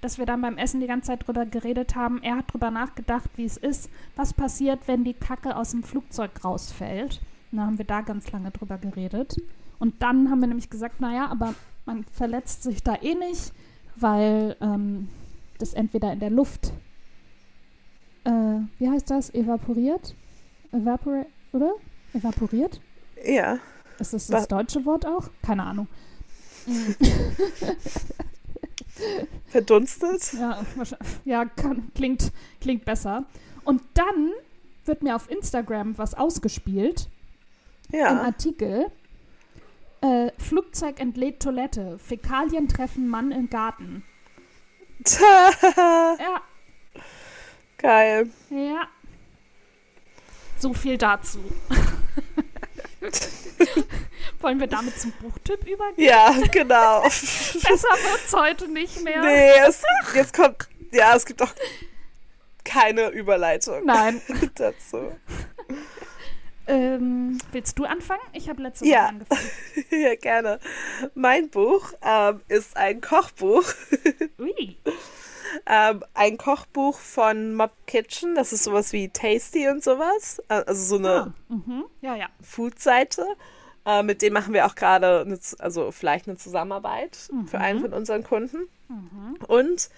Dass 0.00 0.18
wir 0.18 0.26
dann 0.26 0.42
beim 0.42 0.58
Essen 0.58 0.80
die 0.80 0.86
ganze 0.86 1.08
Zeit 1.08 1.26
drüber 1.26 1.46
geredet 1.46 1.96
haben. 1.96 2.22
Er 2.22 2.36
hat 2.36 2.52
drüber 2.52 2.70
nachgedacht, 2.70 3.30
wie 3.36 3.44
es 3.44 3.56
ist, 3.56 3.90
was 4.16 4.34
passiert, 4.34 4.86
wenn 4.86 5.04
die 5.04 5.14
Kacke 5.14 5.56
aus 5.56 5.72
dem 5.72 5.82
Flugzeug 5.82 6.44
rausfällt. 6.44 7.20
Und 7.50 7.58
da 7.58 7.66
haben 7.66 7.78
wir 7.78 7.84
da 7.84 8.00
ganz 8.02 8.30
lange 8.30 8.50
drüber 8.50 8.78
geredet. 8.78 9.36
Und 9.78 10.02
dann 10.02 10.30
haben 10.30 10.40
wir 10.40 10.48
nämlich 10.48 10.70
gesagt, 10.70 11.00
naja, 11.00 11.28
aber 11.28 11.54
man 11.88 12.04
verletzt 12.04 12.62
sich 12.62 12.82
da 12.82 12.94
eh 13.02 13.14
nicht, 13.14 13.52
weil 13.96 14.56
ähm, 14.60 15.08
das 15.58 15.74
entweder 15.74 16.12
in 16.12 16.20
der 16.20 16.30
Luft, 16.30 16.72
äh, 18.24 18.60
wie 18.78 18.88
heißt 18.88 19.10
das, 19.10 19.34
evaporiert? 19.34 20.14
Evapor 20.70 21.26
oder? 21.52 21.72
Evaporiert? 22.12 22.80
Ja, 23.24 23.58
Ist 23.98 24.12
das 24.12 24.26
das 24.26 24.48
deutsche 24.48 24.84
Wort 24.84 25.06
auch? 25.06 25.30
Keine 25.42 25.64
Ahnung. 25.64 25.88
verdunstet. 29.46 30.34
Ja, 30.34 30.60
ja 31.24 31.44
kann, 31.46 31.90
klingt, 31.94 32.32
klingt 32.60 32.84
besser. 32.84 33.24
Und 33.64 33.80
dann 33.94 34.30
wird 34.84 35.02
mir 35.02 35.16
auf 35.16 35.30
Instagram 35.30 35.96
was 35.96 36.14
ausgespielt. 36.14 37.08
Ein 37.92 37.98
Ja, 37.98 38.22
Artikel. 38.22 38.86
Äh, 40.00 40.30
Flugzeug 40.38 41.00
entlädt 41.00 41.42
Toilette. 41.42 41.98
Fäkalien 41.98 42.68
treffen 42.68 43.08
Mann 43.08 43.32
im 43.32 43.50
Garten. 43.50 44.04
Ja, 46.18 46.42
geil. 47.78 48.28
ja. 48.50 48.88
So 50.58 50.74
viel 50.74 50.98
dazu. 50.98 51.38
Wollen 54.40 54.58
wir 54.60 54.66
damit 54.66 54.98
zum 54.98 55.12
Buchtipp 55.12 55.66
übergehen? 55.68 56.08
Ja, 56.08 56.34
genau. 56.50 57.02
Besser 57.02 57.62
wird's 57.62 58.32
heute 58.34 58.68
nicht 58.68 59.02
mehr. 59.02 59.22
nee, 59.22 59.52
es, 59.68 59.82
jetzt 60.14 60.34
kommt, 60.34 60.68
ja, 60.92 61.14
es 61.14 61.24
gibt 61.24 61.40
auch 61.42 61.52
keine 62.64 63.08
Überleitung 63.10 63.84
Nein. 63.84 64.20
dazu. 64.56 65.12
Ähm, 66.68 67.38
willst 67.52 67.78
du 67.78 67.84
anfangen? 67.84 68.20
Ich 68.34 68.48
habe 68.48 68.62
letzte 68.62 68.84
Woche 68.84 68.92
Ja. 68.92 69.06
angefangen. 69.06 69.40
Ja, 69.90 70.14
gerne. 70.16 70.60
Mein 71.14 71.48
Buch 71.48 71.92
ähm, 72.02 72.40
ist 72.48 72.76
ein 72.76 73.00
Kochbuch. 73.00 73.64
Ui. 74.38 74.76
ähm, 75.66 76.04
ein 76.14 76.36
Kochbuch 76.36 76.98
von 76.98 77.54
Mob 77.54 77.72
Kitchen. 77.86 78.34
Das 78.34 78.52
ist 78.52 78.64
sowas 78.64 78.92
wie 78.92 79.08
Tasty 79.08 79.68
und 79.68 79.82
sowas. 79.82 80.42
Äh, 80.48 80.62
Also 80.66 80.84
so 80.84 80.96
eine 80.98 81.10
Ah, 81.10 81.34
mhm. 81.48 81.84
Ja, 82.02 82.16
ja. 82.16 82.26
Food-Seite. 82.42 83.24
Äh, 83.86 84.02
mit 84.02 84.20
dem 84.20 84.34
machen 84.34 84.52
wir 84.52 84.66
auch 84.66 84.74
gerade, 84.74 85.38
also 85.58 85.90
vielleicht 85.90 86.28
eine 86.28 86.36
Zusammenarbeit 86.36 87.30
für 87.46 87.58
einen 87.58 87.80
von 87.80 87.94
unseren 87.94 88.22
Kunden. 88.24 88.68
Und 89.46 89.88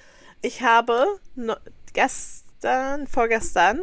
ich 0.42 0.62
habe 0.62 1.04
no 1.34 1.54
gestern, 1.92 3.08
vorgestern, 3.08 3.80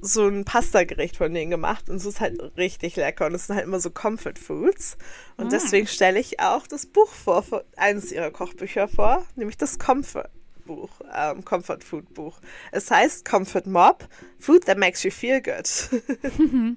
so 0.00 0.26
ein 0.28 0.44
Pasta-Gericht 0.44 1.16
von 1.16 1.32
denen 1.32 1.50
gemacht 1.50 1.88
und 1.90 1.96
es 1.96 2.04
ist 2.06 2.20
halt 2.20 2.40
richtig 2.56 2.96
lecker 2.96 3.26
und 3.26 3.34
es 3.34 3.46
sind 3.46 3.56
halt 3.56 3.66
immer 3.66 3.80
so 3.80 3.90
Comfort 3.90 4.34
Foods 4.38 4.96
und 5.36 5.52
deswegen 5.52 5.86
stelle 5.86 6.18
ich 6.20 6.40
auch 6.40 6.66
das 6.66 6.86
Buch 6.86 7.08
vor, 7.10 7.42
vor- 7.42 7.64
eines 7.76 8.12
ihrer 8.12 8.30
Kochbücher 8.30 8.88
vor, 8.88 9.24
nämlich 9.36 9.56
das 9.56 9.78
Comfort 9.78 10.28
Buch, 10.64 10.90
ähm, 11.14 11.44
Comfort 11.44 11.80
Food 11.84 12.14
Buch. 12.14 12.38
Es 12.70 12.90
heißt 12.90 13.24
Comfort 13.24 13.66
Mob, 13.66 14.08
Food 14.38 14.64
that 14.66 14.78
makes 14.78 15.02
you 15.02 15.10
feel 15.10 15.40
good. 15.42 15.68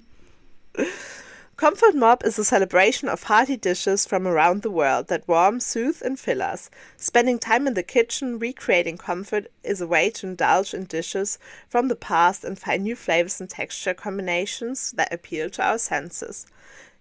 Comfort 1.56 1.94
Mob 1.94 2.22
is 2.22 2.38
a 2.38 2.44
celebration 2.44 3.08
of 3.08 3.22
hearty 3.22 3.56
dishes 3.56 4.04
from 4.04 4.26
around 4.28 4.60
the 4.60 4.70
world 4.70 5.08
that 5.08 5.26
warm, 5.26 5.58
soothe, 5.58 6.02
and 6.04 6.20
fill 6.20 6.42
us. 6.42 6.68
Spending 6.98 7.38
time 7.38 7.66
in 7.66 7.72
the 7.72 7.82
kitchen 7.82 8.38
recreating 8.38 8.98
comfort 8.98 9.50
is 9.64 9.80
a 9.80 9.86
way 9.86 10.10
to 10.10 10.26
indulge 10.26 10.74
in 10.74 10.84
dishes 10.84 11.38
from 11.66 11.88
the 11.88 11.96
past 11.96 12.44
and 12.44 12.58
find 12.58 12.82
new 12.82 12.94
flavors 12.94 13.40
and 13.40 13.48
texture 13.48 13.94
combinations 13.94 14.90
that 14.92 15.10
appeal 15.10 15.48
to 15.48 15.64
our 15.64 15.78
senses. 15.78 16.44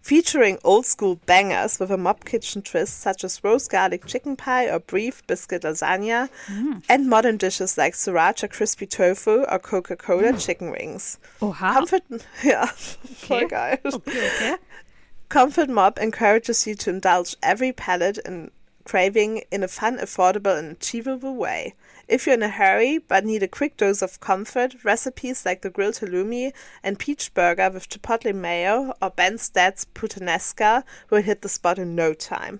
Featuring 0.05 0.59
old 0.63 0.85
school 0.85 1.15
bangers 1.25 1.79
with 1.79 1.89
a 1.89 1.97
mob 1.97 2.23
kitchen 2.25 2.61
twist 2.61 2.99
such 2.99 3.23
as 3.23 3.43
roast 3.43 3.71
garlic 3.71 4.05
chicken 4.05 4.35
pie 4.35 4.67
or 4.69 4.79
beef 4.79 5.25
biscuit 5.25 5.63
lasagna, 5.63 6.29
mm. 6.45 6.83
and 6.87 7.09
modern 7.09 7.37
dishes 7.37 7.75
like 7.75 7.95
sriracha 7.95 8.47
crispy 8.47 8.85
tofu 8.85 9.43
or 9.49 9.57
Coca 9.57 9.95
Cola 9.95 10.31
mm. 10.33 10.45
chicken 10.45 10.69
wings. 10.69 11.17
Oha. 11.41 11.73
Comfort, 11.73 12.03
voll 12.09 13.47
geil. 13.47 13.79
Okay, 13.95 14.27
okay. 14.27 14.55
Comfort 15.29 15.69
Mob 15.69 15.97
encourages 15.97 16.67
you 16.67 16.75
to 16.75 16.91
indulge 16.91 17.35
every 17.41 17.71
palate 17.71 18.19
and 18.25 18.51
craving 18.83 19.41
in 19.49 19.63
a 19.63 19.67
fun, 19.67 19.97
affordable, 19.97 20.55
and 20.55 20.73
achievable 20.73 21.35
way. 21.35 21.73
If 22.07 22.27
you're 22.27 22.35
in 22.35 22.43
a 22.43 22.49
hurry 22.49 22.99
but 22.99 23.25
need 23.25 23.41
a 23.41 23.47
quick 23.47 23.77
dose 23.77 24.03
of 24.03 24.19
comfort, 24.19 24.75
recipes 24.83 25.43
like 25.43 25.63
the 25.63 25.71
grilled 25.71 25.95
halloumi 25.95 26.53
and 26.83 26.99
peach 26.99 27.33
burger 27.33 27.71
with 27.71 27.89
chipotle 27.89 28.35
mayo 28.35 28.93
or 29.01 29.09
Ben's 29.09 29.49
Dad's 29.49 29.85
puttanesca 29.85 30.83
will 31.09 31.23
hit 31.23 31.41
the 31.41 31.49
spot 31.49 31.79
in 31.79 31.95
no 31.95 32.13
time. 32.13 32.59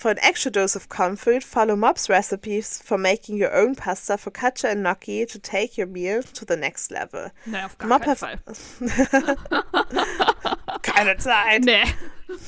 For 0.00 0.10
an 0.10 0.18
extra 0.22 0.50
dose 0.50 0.74
of 0.76 0.88
comfort, 0.88 1.44
follow 1.44 1.76
Mob's 1.76 2.08
recipes 2.08 2.80
for 2.82 2.96
making 2.96 3.36
your 3.36 3.54
own 3.54 3.74
pasta, 3.74 4.14
focaccia, 4.14 4.70
and 4.70 4.82
gnocchi 4.82 5.26
to 5.26 5.38
take 5.38 5.76
your 5.76 5.86
meal 5.86 6.22
to 6.22 6.46
the 6.46 6.56
next 6.56 6.90
level. 6.90 7.30
Nee, 7.44 7.62
auf 7.62 7.76
gar 7.76 7.86
Mob 7.86 8.04
keinen 8.04 8.16
Fall. 8.16 8.38
Keine 10.82 11.18
Zeit! 11.18 11.64
Nee. 11.64 11.84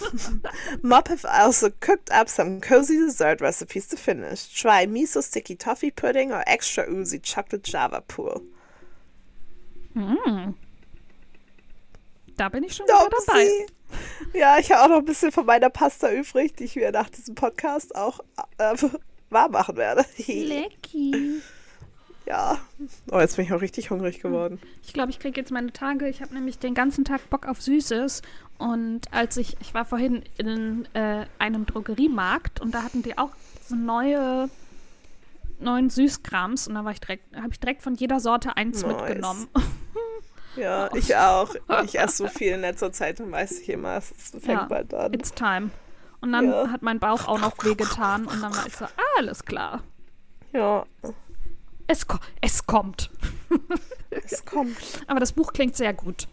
Mop 0.82 1.08
have 1.08 1.26
also 1.26 1.68
cooked 1.80 2.10
up 2.10 2.30
some 2.30 2.58
cozy 2.58 2.96
dessert 2.96 3.42
recipes 3.42 3.86
to 3.88 3.98
finish. 3.98 4.48
Try 4.48 4.86
miso 4.86 5.22
sticky 5.22 5.56
toffee 5.56 5.90
pudding 5.90 6.32
or 6.32 6.42
extra 6.46 6.86
oozy 6.88 7.18
chocolate 7.18 7.64
java 7.64 8.00
pool. 8.00 8.40
Da 12.38 12.48
bin 12.48 12.64
ich 12.64 12.76
schon 12.76 12.86
wieder 12.86 13.10
dabei. 13.26 13.66
Ja, 14.34 14.58
ich 14.58 14.72
habe 14.72 14.82
auch 14.84 14.88
noch 14.88 14.98
ein 14.98 15.04
bisschen 15.04 15.32
von 15.32 15.46
meiner 15.46 15.70
Pasta 15.70 16.10
übrig, 16.10 16.54
die 16.56 16.64
ich 16.64 16.76
mir 16.76 16.90
nach 16.90 17.10
diesem 17.10 17.34
Podcast 17.34 17.94
auch 17.94 18.20
äh, 18.58 18.74
warm 19.30 19.52
machen 19.52 19.76
werde. 19.76 20.04
Lecky. 20.26 21.40
ja. 22.26 22.58
Oh, 23.10 23.18
jetzt 23.18 23.36
bin 23.36 23.44
ich 23.44 23.52
auch 23.52 23.60
richtig 23.60 23.90
hungrig 23.90 24.20
geworden. 24.20 24.60
Ich 24.82 24.92
glaube, 24.92 25.10
ich 25.10 25.18
kriege 25.18 25.40
jetzt 25.40 25.50
meine 25.50 25.72
Tage. 25.72 26.08
Ich 26.08 26.22
habe 26.22 26.34
nämlich 26.34 26.58
den 26.58 26.74
ganzen 26.74 27.04
Tag 27.04 27.28
Bock 27.30 27.46
auf 27.46 27.60
Süßes. 27.60 28.22
Und 28.58 29.12
als 29.12 29.36
ich, 29.36 29.56
ich 29.60 29.74
war 29.74 29.84
vorhin 29.84 30.22
in 30.38 30.86
äh, 30.94 31.26
einem 31.38 31.66
Drogeriemarkt 31.66 32.60
und 32.60 32.74
da 32.74 32.84
hatten 32.84 33.02
die 33.02 33.18
auch 33.18 33.30
so 33.66 33.74
neue, 33.74 34.48
neuen 35.58 35.90
Süßkrams 35.90 36.68
und 36.68 36.74
da 36.74 36.84
war 36.84 36.92
ich 36.92 37.00
direkt, 37.00 37.36
habe 37.36 37.48
ich 37.50 37.60
direkt 37.60 37.82
von 37.82 37.94
jeder 37.96 38.20
Sorte 38.20 38.56
eins 38.56 38.82
Nice. 38.82 38.96
mitgenommen. 38.96 39.48
Ja, 40.56 40.92
ich 40.94 41.14
auch. 41.16 41.54
Ich 41.84 41.98
esse 41.98 42.16
so 42.24 42.26
viel 42.28 42.52
in 42.52 42.60
letzter 42.60 42.92
Zeit 42.92 43.20
und 43.20 43.32
weiß 43.32 43.60
ich 43.60 43.68
immer, 43.68 43.96
es 43.96 44.12
fängt 44.30 44.46
Ja, 44.46 44.64
bald 44.64 44.92
an. 44.92 45.12
It's 45.14 45.32
time. 45.32 45.70
Und 46.20 46.32
dann 46.32 46.46
Ja. 46.50 46.68
hat 46.70 46.82
mein 46.82 46.98
Bauch 47.00 47.26
auch 47.26 47.40
noch 47.40 47.52
wehgetan 47.64 48.26
und 48.26 48.40
dann 48.42 48.54
war 48.54 48.66
ich 48.66 48.76
so, 48.76 48.84
ah, 48.84 48.90
alles 49.18 49.44
klar. 49.44 49.82
Ja, 50.52 50.84
Es, 51.86 52.06
ko 52.06 52.18
es 52.40 52.64
kommt. 52.66 53.10
es 54.10 54.44
kommt. 54.44 54.76
Aber 55.06 55.20
das 55.20 55.32
Buch 55.32 55.52
klingt 55.52 55.74
sehr 55.76 55.92
gut. 55.94 56.28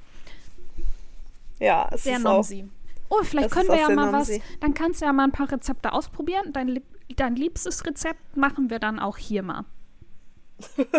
Ja, 1.59 1.89
es 1.91 2.03
Sehr 2.03 2.17
ist 2.17 2.26
auch. 2.26 2.34
nomsi. 2.36 2.70
Oh, 3.09 3.24
vielleicht 3.24 3.51
können 3.51 3.67
wir 3.67 3.76
auch 3.76 3.80
ja 3.80 3.86
sehr 3.88 3.95
mal 3.95 4.13
was. 4.13 4.30
Dann 4.59 4.74
kannst 4.74 5.01
du 5.01 5.05
ja 5.05 5.13
mal 5.13 5.24
ein 5.24 5.32
paar 5.32 5.51
Rezepte 5.51 5.91
ausprobieren. 5.93 6.53
Dein, 6.53 6.82
dein 7.15 7.36
liebstes 7.36 7.86
Rezept 7.86 8.38
machen 8.38 8.70
wir 8.70 8.80
dann 8.80 8.99
auch 8.99 9.17
hier 9.17 9.41
mal. 9.43 9.65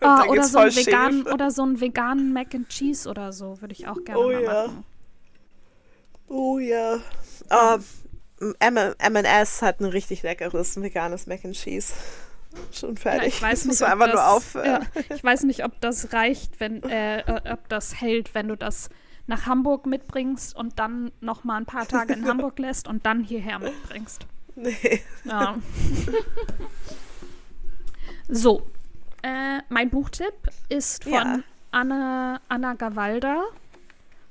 Ah, 0.00 0.20
dann 0.20 0.28
oder, 0.30 0.44
so 0.44 0.58
einen 0.58 0.76
veganen, 0.76 1.26
oder 1.26 1.50
so 1.50 1.62
einen 1.62 1.80
veganen 1.80 2.32
Mac 2.32 2.54
and 2.54 2.68
Cheese 2.68 3.08
oder 3.08 3.32
so. 3.32 3.60
Würde 3.60 3.72
ich 3.72 3.88
auch 3.88 4.02
gerne 4.04 4.20
Oh 4.20 4.30
ja. 4.30 4.66
machen. 4.68 4.84
Oh 6.28 6.58
ja. 6.58 6.98
Ah, 7.48 7.78
M- 8.40 8.94
M&S 8.98 9.62
hat 9.62 9.80
ein 9.80 9.86
richtig 9.86 10.22
leckeres 10.22 10.80
veganes 10.80 11.26
Mac 11.26 11.44
and 11.44 11.56
Cheese. 11.56 11.94
Schon 12.72 12.94
Ja, 12.96 13.00
fertig. 13.00 13.28
ich 13.34 13.42
weiß 13.42 13.64
nicht, 13.66 13.80
das, 13.80 13.94
nur 13.96 14.26
auf. 14.26 14.54
äh, 14.54 14.66
ja, 14.66 14.80
ich 15.14 15.22
weiß 15.24 15.44
nicht, 15.44 15.64
ob 15.64 15.80
das 15.80 16.12
reicht, 16.12 16.60
wenn, 16.60 16.82
äh, 16.84 17.20
äh, 17.20 17.52
ob 17.52 17.68
das 17.68 18.00
hält, 18.00 18.34
wenn 18.34 18.48
du 18.48 18.56
das 18.56 18.88
nach 19.26 19.46
Hamburg 19.46 19.86
mitbringst 19.86 20.56
und 20.56 20.78
dann 20.78 21.12
noch 21.20 21.44
mal 21.44 21.56
ein 21.56 21.66
paar 21.66 21.86
Tage 21.86 22.14
in 22.14 22.26
Hamburg 22.26 22.58
lässt 22.64 22.88
und 22.88 23.04
dann 23.04 23.22
hierher 23.22 23.58
mitbringst. 23.58 24.26
Nee. 24.56 25.02
Ja. 25.24 25.56
so, 28.28 28.62
äh, 29.22 29.58
mein 29.68 29.90
Buchtipp 29.90 30.34
ist 30.68 31.04
von 31.04 31.12
Ja. 31.12 31.40
Anna, 31.70 32.40
Anna 32.48 32.74
Gavalda. 32.74 33.42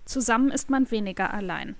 Zusammen 0.05 0.49
ist 0.51 0.69
man 0.69 0.89
weniger 0.89 1.33
allein. 1.33 1.75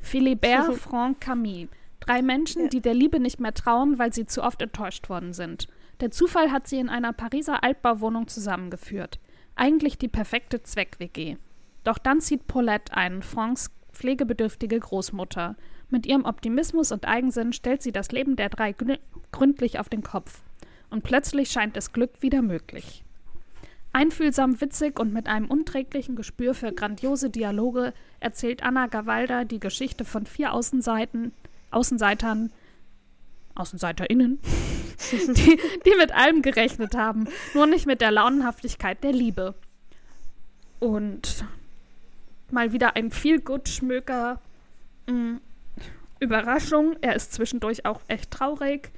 Philibert 0.00 0.74
Franck 0.76 1.20
Camille. 1.20 1.68
Drei 2.00 2.22
Menschen, 2.22 2.62
Ja. 2.64 2.68
die 2.68 2.80
der 2.80 2.94
Liebe 2.94 3.20
nicht 3.20 3.38
mehr 3.40 3.54
trauen, 3.54 3.98
weil 3.98 4.12
sie 4.12 4.26
zu 4.26 4.42
oft 4.42 4.60
enttäuscht 4.62 5.08
worden 5.08 5.32
sind. 5.32 5.68
Der 6.00 6.10
Zufall 6.10 6.50
hat 6.50 6.66
sie 6.66 6.78
in 6.78 6.88
einer 6.88 7.12
Pariser 7.12 7.62
Altbauwohnung 7.62 8.26
zusammengeführt. 8.26 9.20
Eigentlich 9.54 9.98
die 9.98 10.08
perfekte 10.08 10.62
Zweck-WG. 10.62 11.36
Doch 11.84 11.98
dann 11.98 12.20
zieht 12.20 12.46
Paulette 12.48 12.94
ein, 12.94 13.22
Francs 13.22 13.70
pflegebedürftige 13.92 14.80
Großmutter. 14.80 15.54
Mit 15.90 16.06
ihrem 16.06 16.24
Optimismus 16.24 16.90
und 16.90 17.06
Eigensinn 17.06 17.52
stellt 17.52 17.82
sie 17.82 17.92
das 17.92 18.10
Leben 18.10 18.34
der 18.34 18.48
drei 18.48 18.70
grü- 18.70 18.98
gründlich 19.30 19.78
auf 19.78 19.88
den 19.88 20.02
Kopf. 20.02 20.40
Und 20.92 21.04
plötzlich 21.04 21.50
scheint 21.50 21.74
das 21.74 21.94
Glück 21.94 22.10
wieder 22.20 22.42
möglich. 22.42 23.02
Einfühlsam, 23.94 24.60
witzig 24.60 25.00
und 25.00 25.10
mit 25.14 25.26
einem 25.26 25.50
unträglichen 25.50 26.16
Gespür 26.16 26.52
für 26.52 26.70
grandiose 26.70 27.30
Dialoge 27.30 27.94
erzählt 28.20 28.62
Anna 28.62 28.88
Gavalda 28.88 29.44
die 29.44 29.58
Geschichte 29.58 30.04
von 30.04 30.26
vier 30.26 30.52
Außenseiten, 30.52 31.32
Außenseitern, 31.70 32.52
AußenseiterInnen, 33.54 34.38
die, 35.12 35.58
die 35.86 35.96
mit 35.96 36.12
allem 36.12 36.42
gerechnet 36.42 36.94
haben, 36.94 37.26
nur 37.54 37.66
nicht 37.66 37.86
mit 37.86 38.02
der 38.02 38.10
Launenhaftigkeit 38.10 39.02
der 39.02 39.12
Liebe. 39.12 39.54
Und 40.78 41.46
mal 42.50 42.72
wieder 42.72 42.96
ein 42.96 43.10
viel 43.10 43.40
gut 43.40 43.70
schmöker 43.70 44.42
mm, 45.06 45.36
Überraschung. 46.20 46.96
Er 47.00 47.16
ist 47.16 47.32
zwischendurch 47.32 47.86
auch 47.86 48.02
echt 48.08 48.30
traurig, 48.30 48.90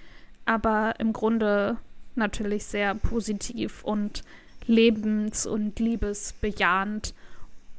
aber 0.45 0.95
im 0.99 1.13
Grunde 1.13 1.79
natürlich 2.15 2.65
sehr 2.67 2.95
positiv 2.95 3.83
und 3.85 4.23
lebens- 4.67 5.47
und 5.47 5.79
liebesbejahend. 5.79 7.15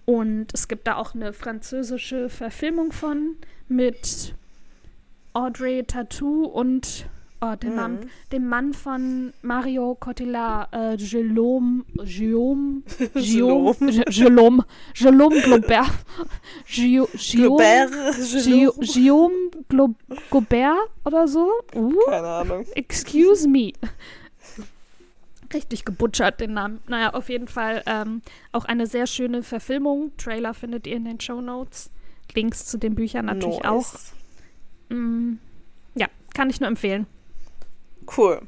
Und 0.05 0.53
es 0.53 0.67
gibt 0.67 0.87
da 0.87 0.97
auch 0.97 1.15
eine 1.15 1.33
französische 1.33 2.29
Verfilmung 2.29 2.91
von 2.91 3.37
mit 3.67 4.35
Audrey 5.33 5.83
Tattoo 5.83 6.45
und 6.45 7.07
oh, 7.41 7.55
den, 7.55 7.75
Namen, 7.75 8.09
dem 8.31 8.47
Mann 8.47 8.73
von 8.73 9.33
Mario 9.41 9.95
Cotillard, 9.99 10.69
äh, 10.73 10.97
Guillaume, 10.97 11.83
Guillaume, 11.95 12.83
Guillaume, 13.13 13.75
Guillaume 13.79 14.65
Gio- 14.95 15.47
Gobert, 17.47 17.91
Guillaume, 18.43 18.73
Guillaume 18.79 19.35
Glo- 19.69 19.95
Gobert 20.29 20.89
oder 21.05 21.27
so. 21.27 21.49
Uh, 21.75 21.93
Keine 22.09 22.27
Ahnung. 22.27 22.65
excuse 22.75 23.47
me. 23.47 23.71
Richtig 25.53 25.85
gebutschert 25.85 26.41
den 26.41 26.53
Namen. 26.53 26.79
Naja, 26.87 27.13
auf 27.13 27.29
jeden 27.29 27.47
Fall 27.47 27.83
ähm, 27.85 28.21
auch 28.51 28.65
eine 28.65 28.87
sehr 28.87 29.05
schöne 29.07 29.43
Verfilmung. 29.43 30.11
Trailer 30.17 30.53
findet 30.53 30.87
ihr 30.87 30.95
in 30.97 31.05
den 31.05 31.19
Show 31.19 31.39
Notes. 31.39 31.91
Links 32.33 32.65
zu 32.65 32.77
den 32.77 32.95
Büchern 32.95 33.25
natürlich 33.27 33.59
Nice. 33.59 33.65
auch. 34.89 34.93
Mm, 34.93 35.35
ja, 35.93 36.07
kann 36.33 36.49
ich 36.49 36.59
nur 36.59 36.67
empfehlen. 36.67 37.05
Cool. 38.15 38.41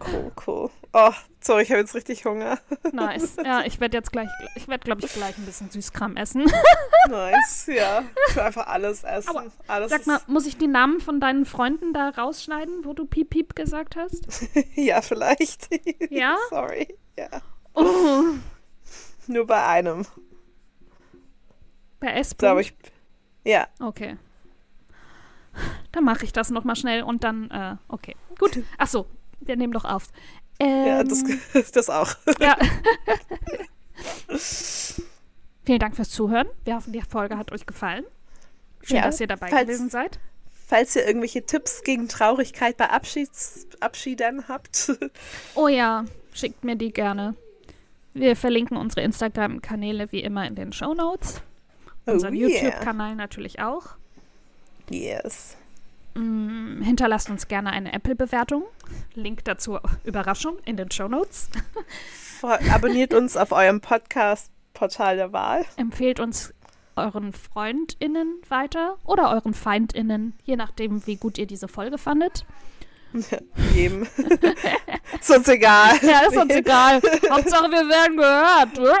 Cool, 0.00 0.32
cool. 0.46 0.70
Oh, 0.92 1.12
sorry, 1.40 1.62
ich 1.64 1.70
habe 1.70 1.80
jetzt 1.80 1.94
richtig 1.94 2.24
Hunger. 2.24 2.58
Nice. 2.92 3.36
ja, 3.44 3.64
ich 3.64 3.80
werde 3.80 3.96
jetzt 3.96 4.12
gleich, 4.12 4.28
ich 4.54 4.68
werde, 4.68 4.84
glaube 4.84 5.04
ich, 5.04 5.12
gleich 5.12 5.36
ein 5.36 5.44
bisschen 5.44 5.70
Süßkram 5.70 6.16
essen. 6.16 6.50
Nice, 7.10 7.66
ja. 7.66 8.04
Ich 8.28 8.36
will 8.36 8.42
einfach 8.44 8.66
alles 8.68 9.02
essen. 9.02 9.30
Aua. 9.30 9.46
alles 9.66 9.90
Sag 9.90 10.06
mal, 10.06 10.20
muss 10.26 10.46
ich 10.46 10.56
die 10.56 10.66
Namen 10.68 11.00
von 11.00 11.20
deinen 11.20 11.44
Freunden 11.46 11.92
da 11.92 12.10
rausschneiden, 12.10 12.84
wo 12.84 12.92
du 12.92 13.06
Piep 13.06 13.30
Piep 13.30 13.56
gesagt 13.56 13.96
hast? 13.96 14.26
Ja, 14.74 15.02
vielleicht. 15.02 15.68
Ja? 16.10 16.36
Sorry. 16.50 16.96
Ja. 17.18 17.28
Oh, 17.74 18.22
Nur 19.26 19.46
bei 19.46 19.64
einem, 19.66 20.06
bei 22.00 22.08
S. 22.12 22.36
glaube 22.36 22.60
ich. 22.62 22.74
Ja. 23.44 23.66
Okay. 23.80 24.16
Dann 25.98 26.04
mache 26.04 26.24
ich 26.24 26.32
das 26.32 26.50
nochmal 26.50 26.76
schnell 26.76 27.02
und 27.02 27.24
dann, 27.24 27.50
äh, 27.50 27.74
okay. 27.88 28.14
Gut. 28.38 28.62
Ach 28.76 28.86
so, 28.86 29.06
wir 29.40 29.56
nehmen 29.56 29.72
doch 29.72 29.84
auf. 29.84 30.04
Ähm, 30.60 30.86
Ja, 30.86 31.02
das, 31.02 31.24
das 31.72 31.90
auch. 31.90 32.14
ja. 32.38 32.56
Vielen 35.64 35.78
Dank 35.80 35.96
fürs 35.96 36.10
Zuhören. 36.10 36.46
Wir 36.64 36.76
hoffen, 36.76 36.92
die 36.92 37.02
Folge 37.02 37.36
hat 37.36 37.50
euch 37.50 37.66
gefallen. 37.66 38.04
Schön, 38.82 38.98
Ja, 38.98 39.02
dass 39.02 39.18
ihr 39.20 39.26
dabei 39.26 39.48
falls- 39.48 39.62
gewesen 39.66 39.90
seid. 39.90 40.20
Falls 40.68 40.94
ihr 40.94 41.04
irgendwelche 41.04 41.44
Tipps 41.44 41.82
gegen 41.82 42.06
Traurigkeit 42.06 42.76
bei 42.76 42.90
Abschieds 42.90 43.66
Abschieden 43.80 44.46
habt, 44.46 44.92
Oh 45.56 45.66
ja, 45.66 46.04
schickt 46.32 46.62
mir 46.62 46.76
die 46.76 46.92
gerne. 46.92 47.34
Wir 48.14 48.36
verlinken 48.36 48.76
unsere 48.76 49.00
Instagram-Kanäle 49.02 50.12
wie 50.12 50.20
immer 50.20 50.46
in 50.46 50.54
den 50.54 50.72
Show 50.72 50.94
Notes. 50.94 51.42
Oh, 52.06 52.12
Unseren 52.12 52.34
yeah. 52.34 52.48
YouTube-Kanal 52.50 53.16
natürlich 53.16 53.58
auch. 53.60 53.96
Yes. 54.90 55.56
Mm, 56.18 56.82
hinterlasst 56.82 57.30
uns 57.30 57.46
gerne 57.46 57.70
eine 57.70 57.92
Apple-Bewertung. 57.92 58.64
Link 59.14 59.44
dazu, 59.44 59.78
Überraschung, 60.04 60.58
in 60.64 60.76
den 60.76 60.90
Show 60.90 61.06
Notes. 61.06 61.48
Abonniert 62.42 63.14
uns 63.14 63.36
auf 63.36 63.52
eurem 63.52 63.80
Podcast-Portal 63.80 65.16
der 65.16 65.32
Wahl. 65.32 65.64
Empfehlt 65.76 66.18
uns 66.18 66.52
euren 66.96 67.32
FreundInnen 67.32 68.40
weiter 68.48 68.98
oder 69.04 69.30
euren 69.30 69.54
FeindInnen, 69.54 70.34
je 70.42 70.56
nachdem, 70.56 71.06
wie 71.06 71.16
gut 71.16 71.38
ihr 71.38 71.46
diese 71.46 71.68
Folge 71.68 71.98
fandet. 71.98 72.44
Jedem. 73.74 74.02
ist 75.20 75.30
uns 75.30 75.48
egal. 75.48 75.98
Ja, 76.02 76.26
ist 76.26 76.36
uns 76.36 76.52
egal. 76.52 77.00
Hauptsache, 77.30 77.70
wir 77.70 77.88
werden 77.88 78.16
gehört. 78.16 78.98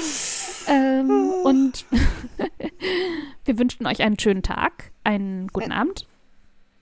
Ähm, 0.66 1.10
ah. 1.10 1.48
und 1.48 1.84
wir 3.44 3.58
wünschen 3.58 3.86
euch 3.86 4.02
einen 4.02 4.18
schönen 4.18 4.42
Tag, 4.42 4.92
einen 5.04 5.48
guten 5.48 5.72
ein, 5.72 5.78
Abend. 5.78 6.06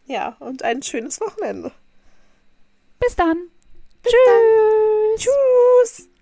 Ja, 0.07 0.37
und 0.41 0.62
ein 0.62 0.82
schönes 0.82 1.20
Wochenende. 1.20 1.72
Bis 3.01 3.16
dann. 3.16 3.49
Bis 4.03 4.12
Tschüss. 4.12 4.20
Dann. 4.26 5.16
Tschüss. 5.16 6.14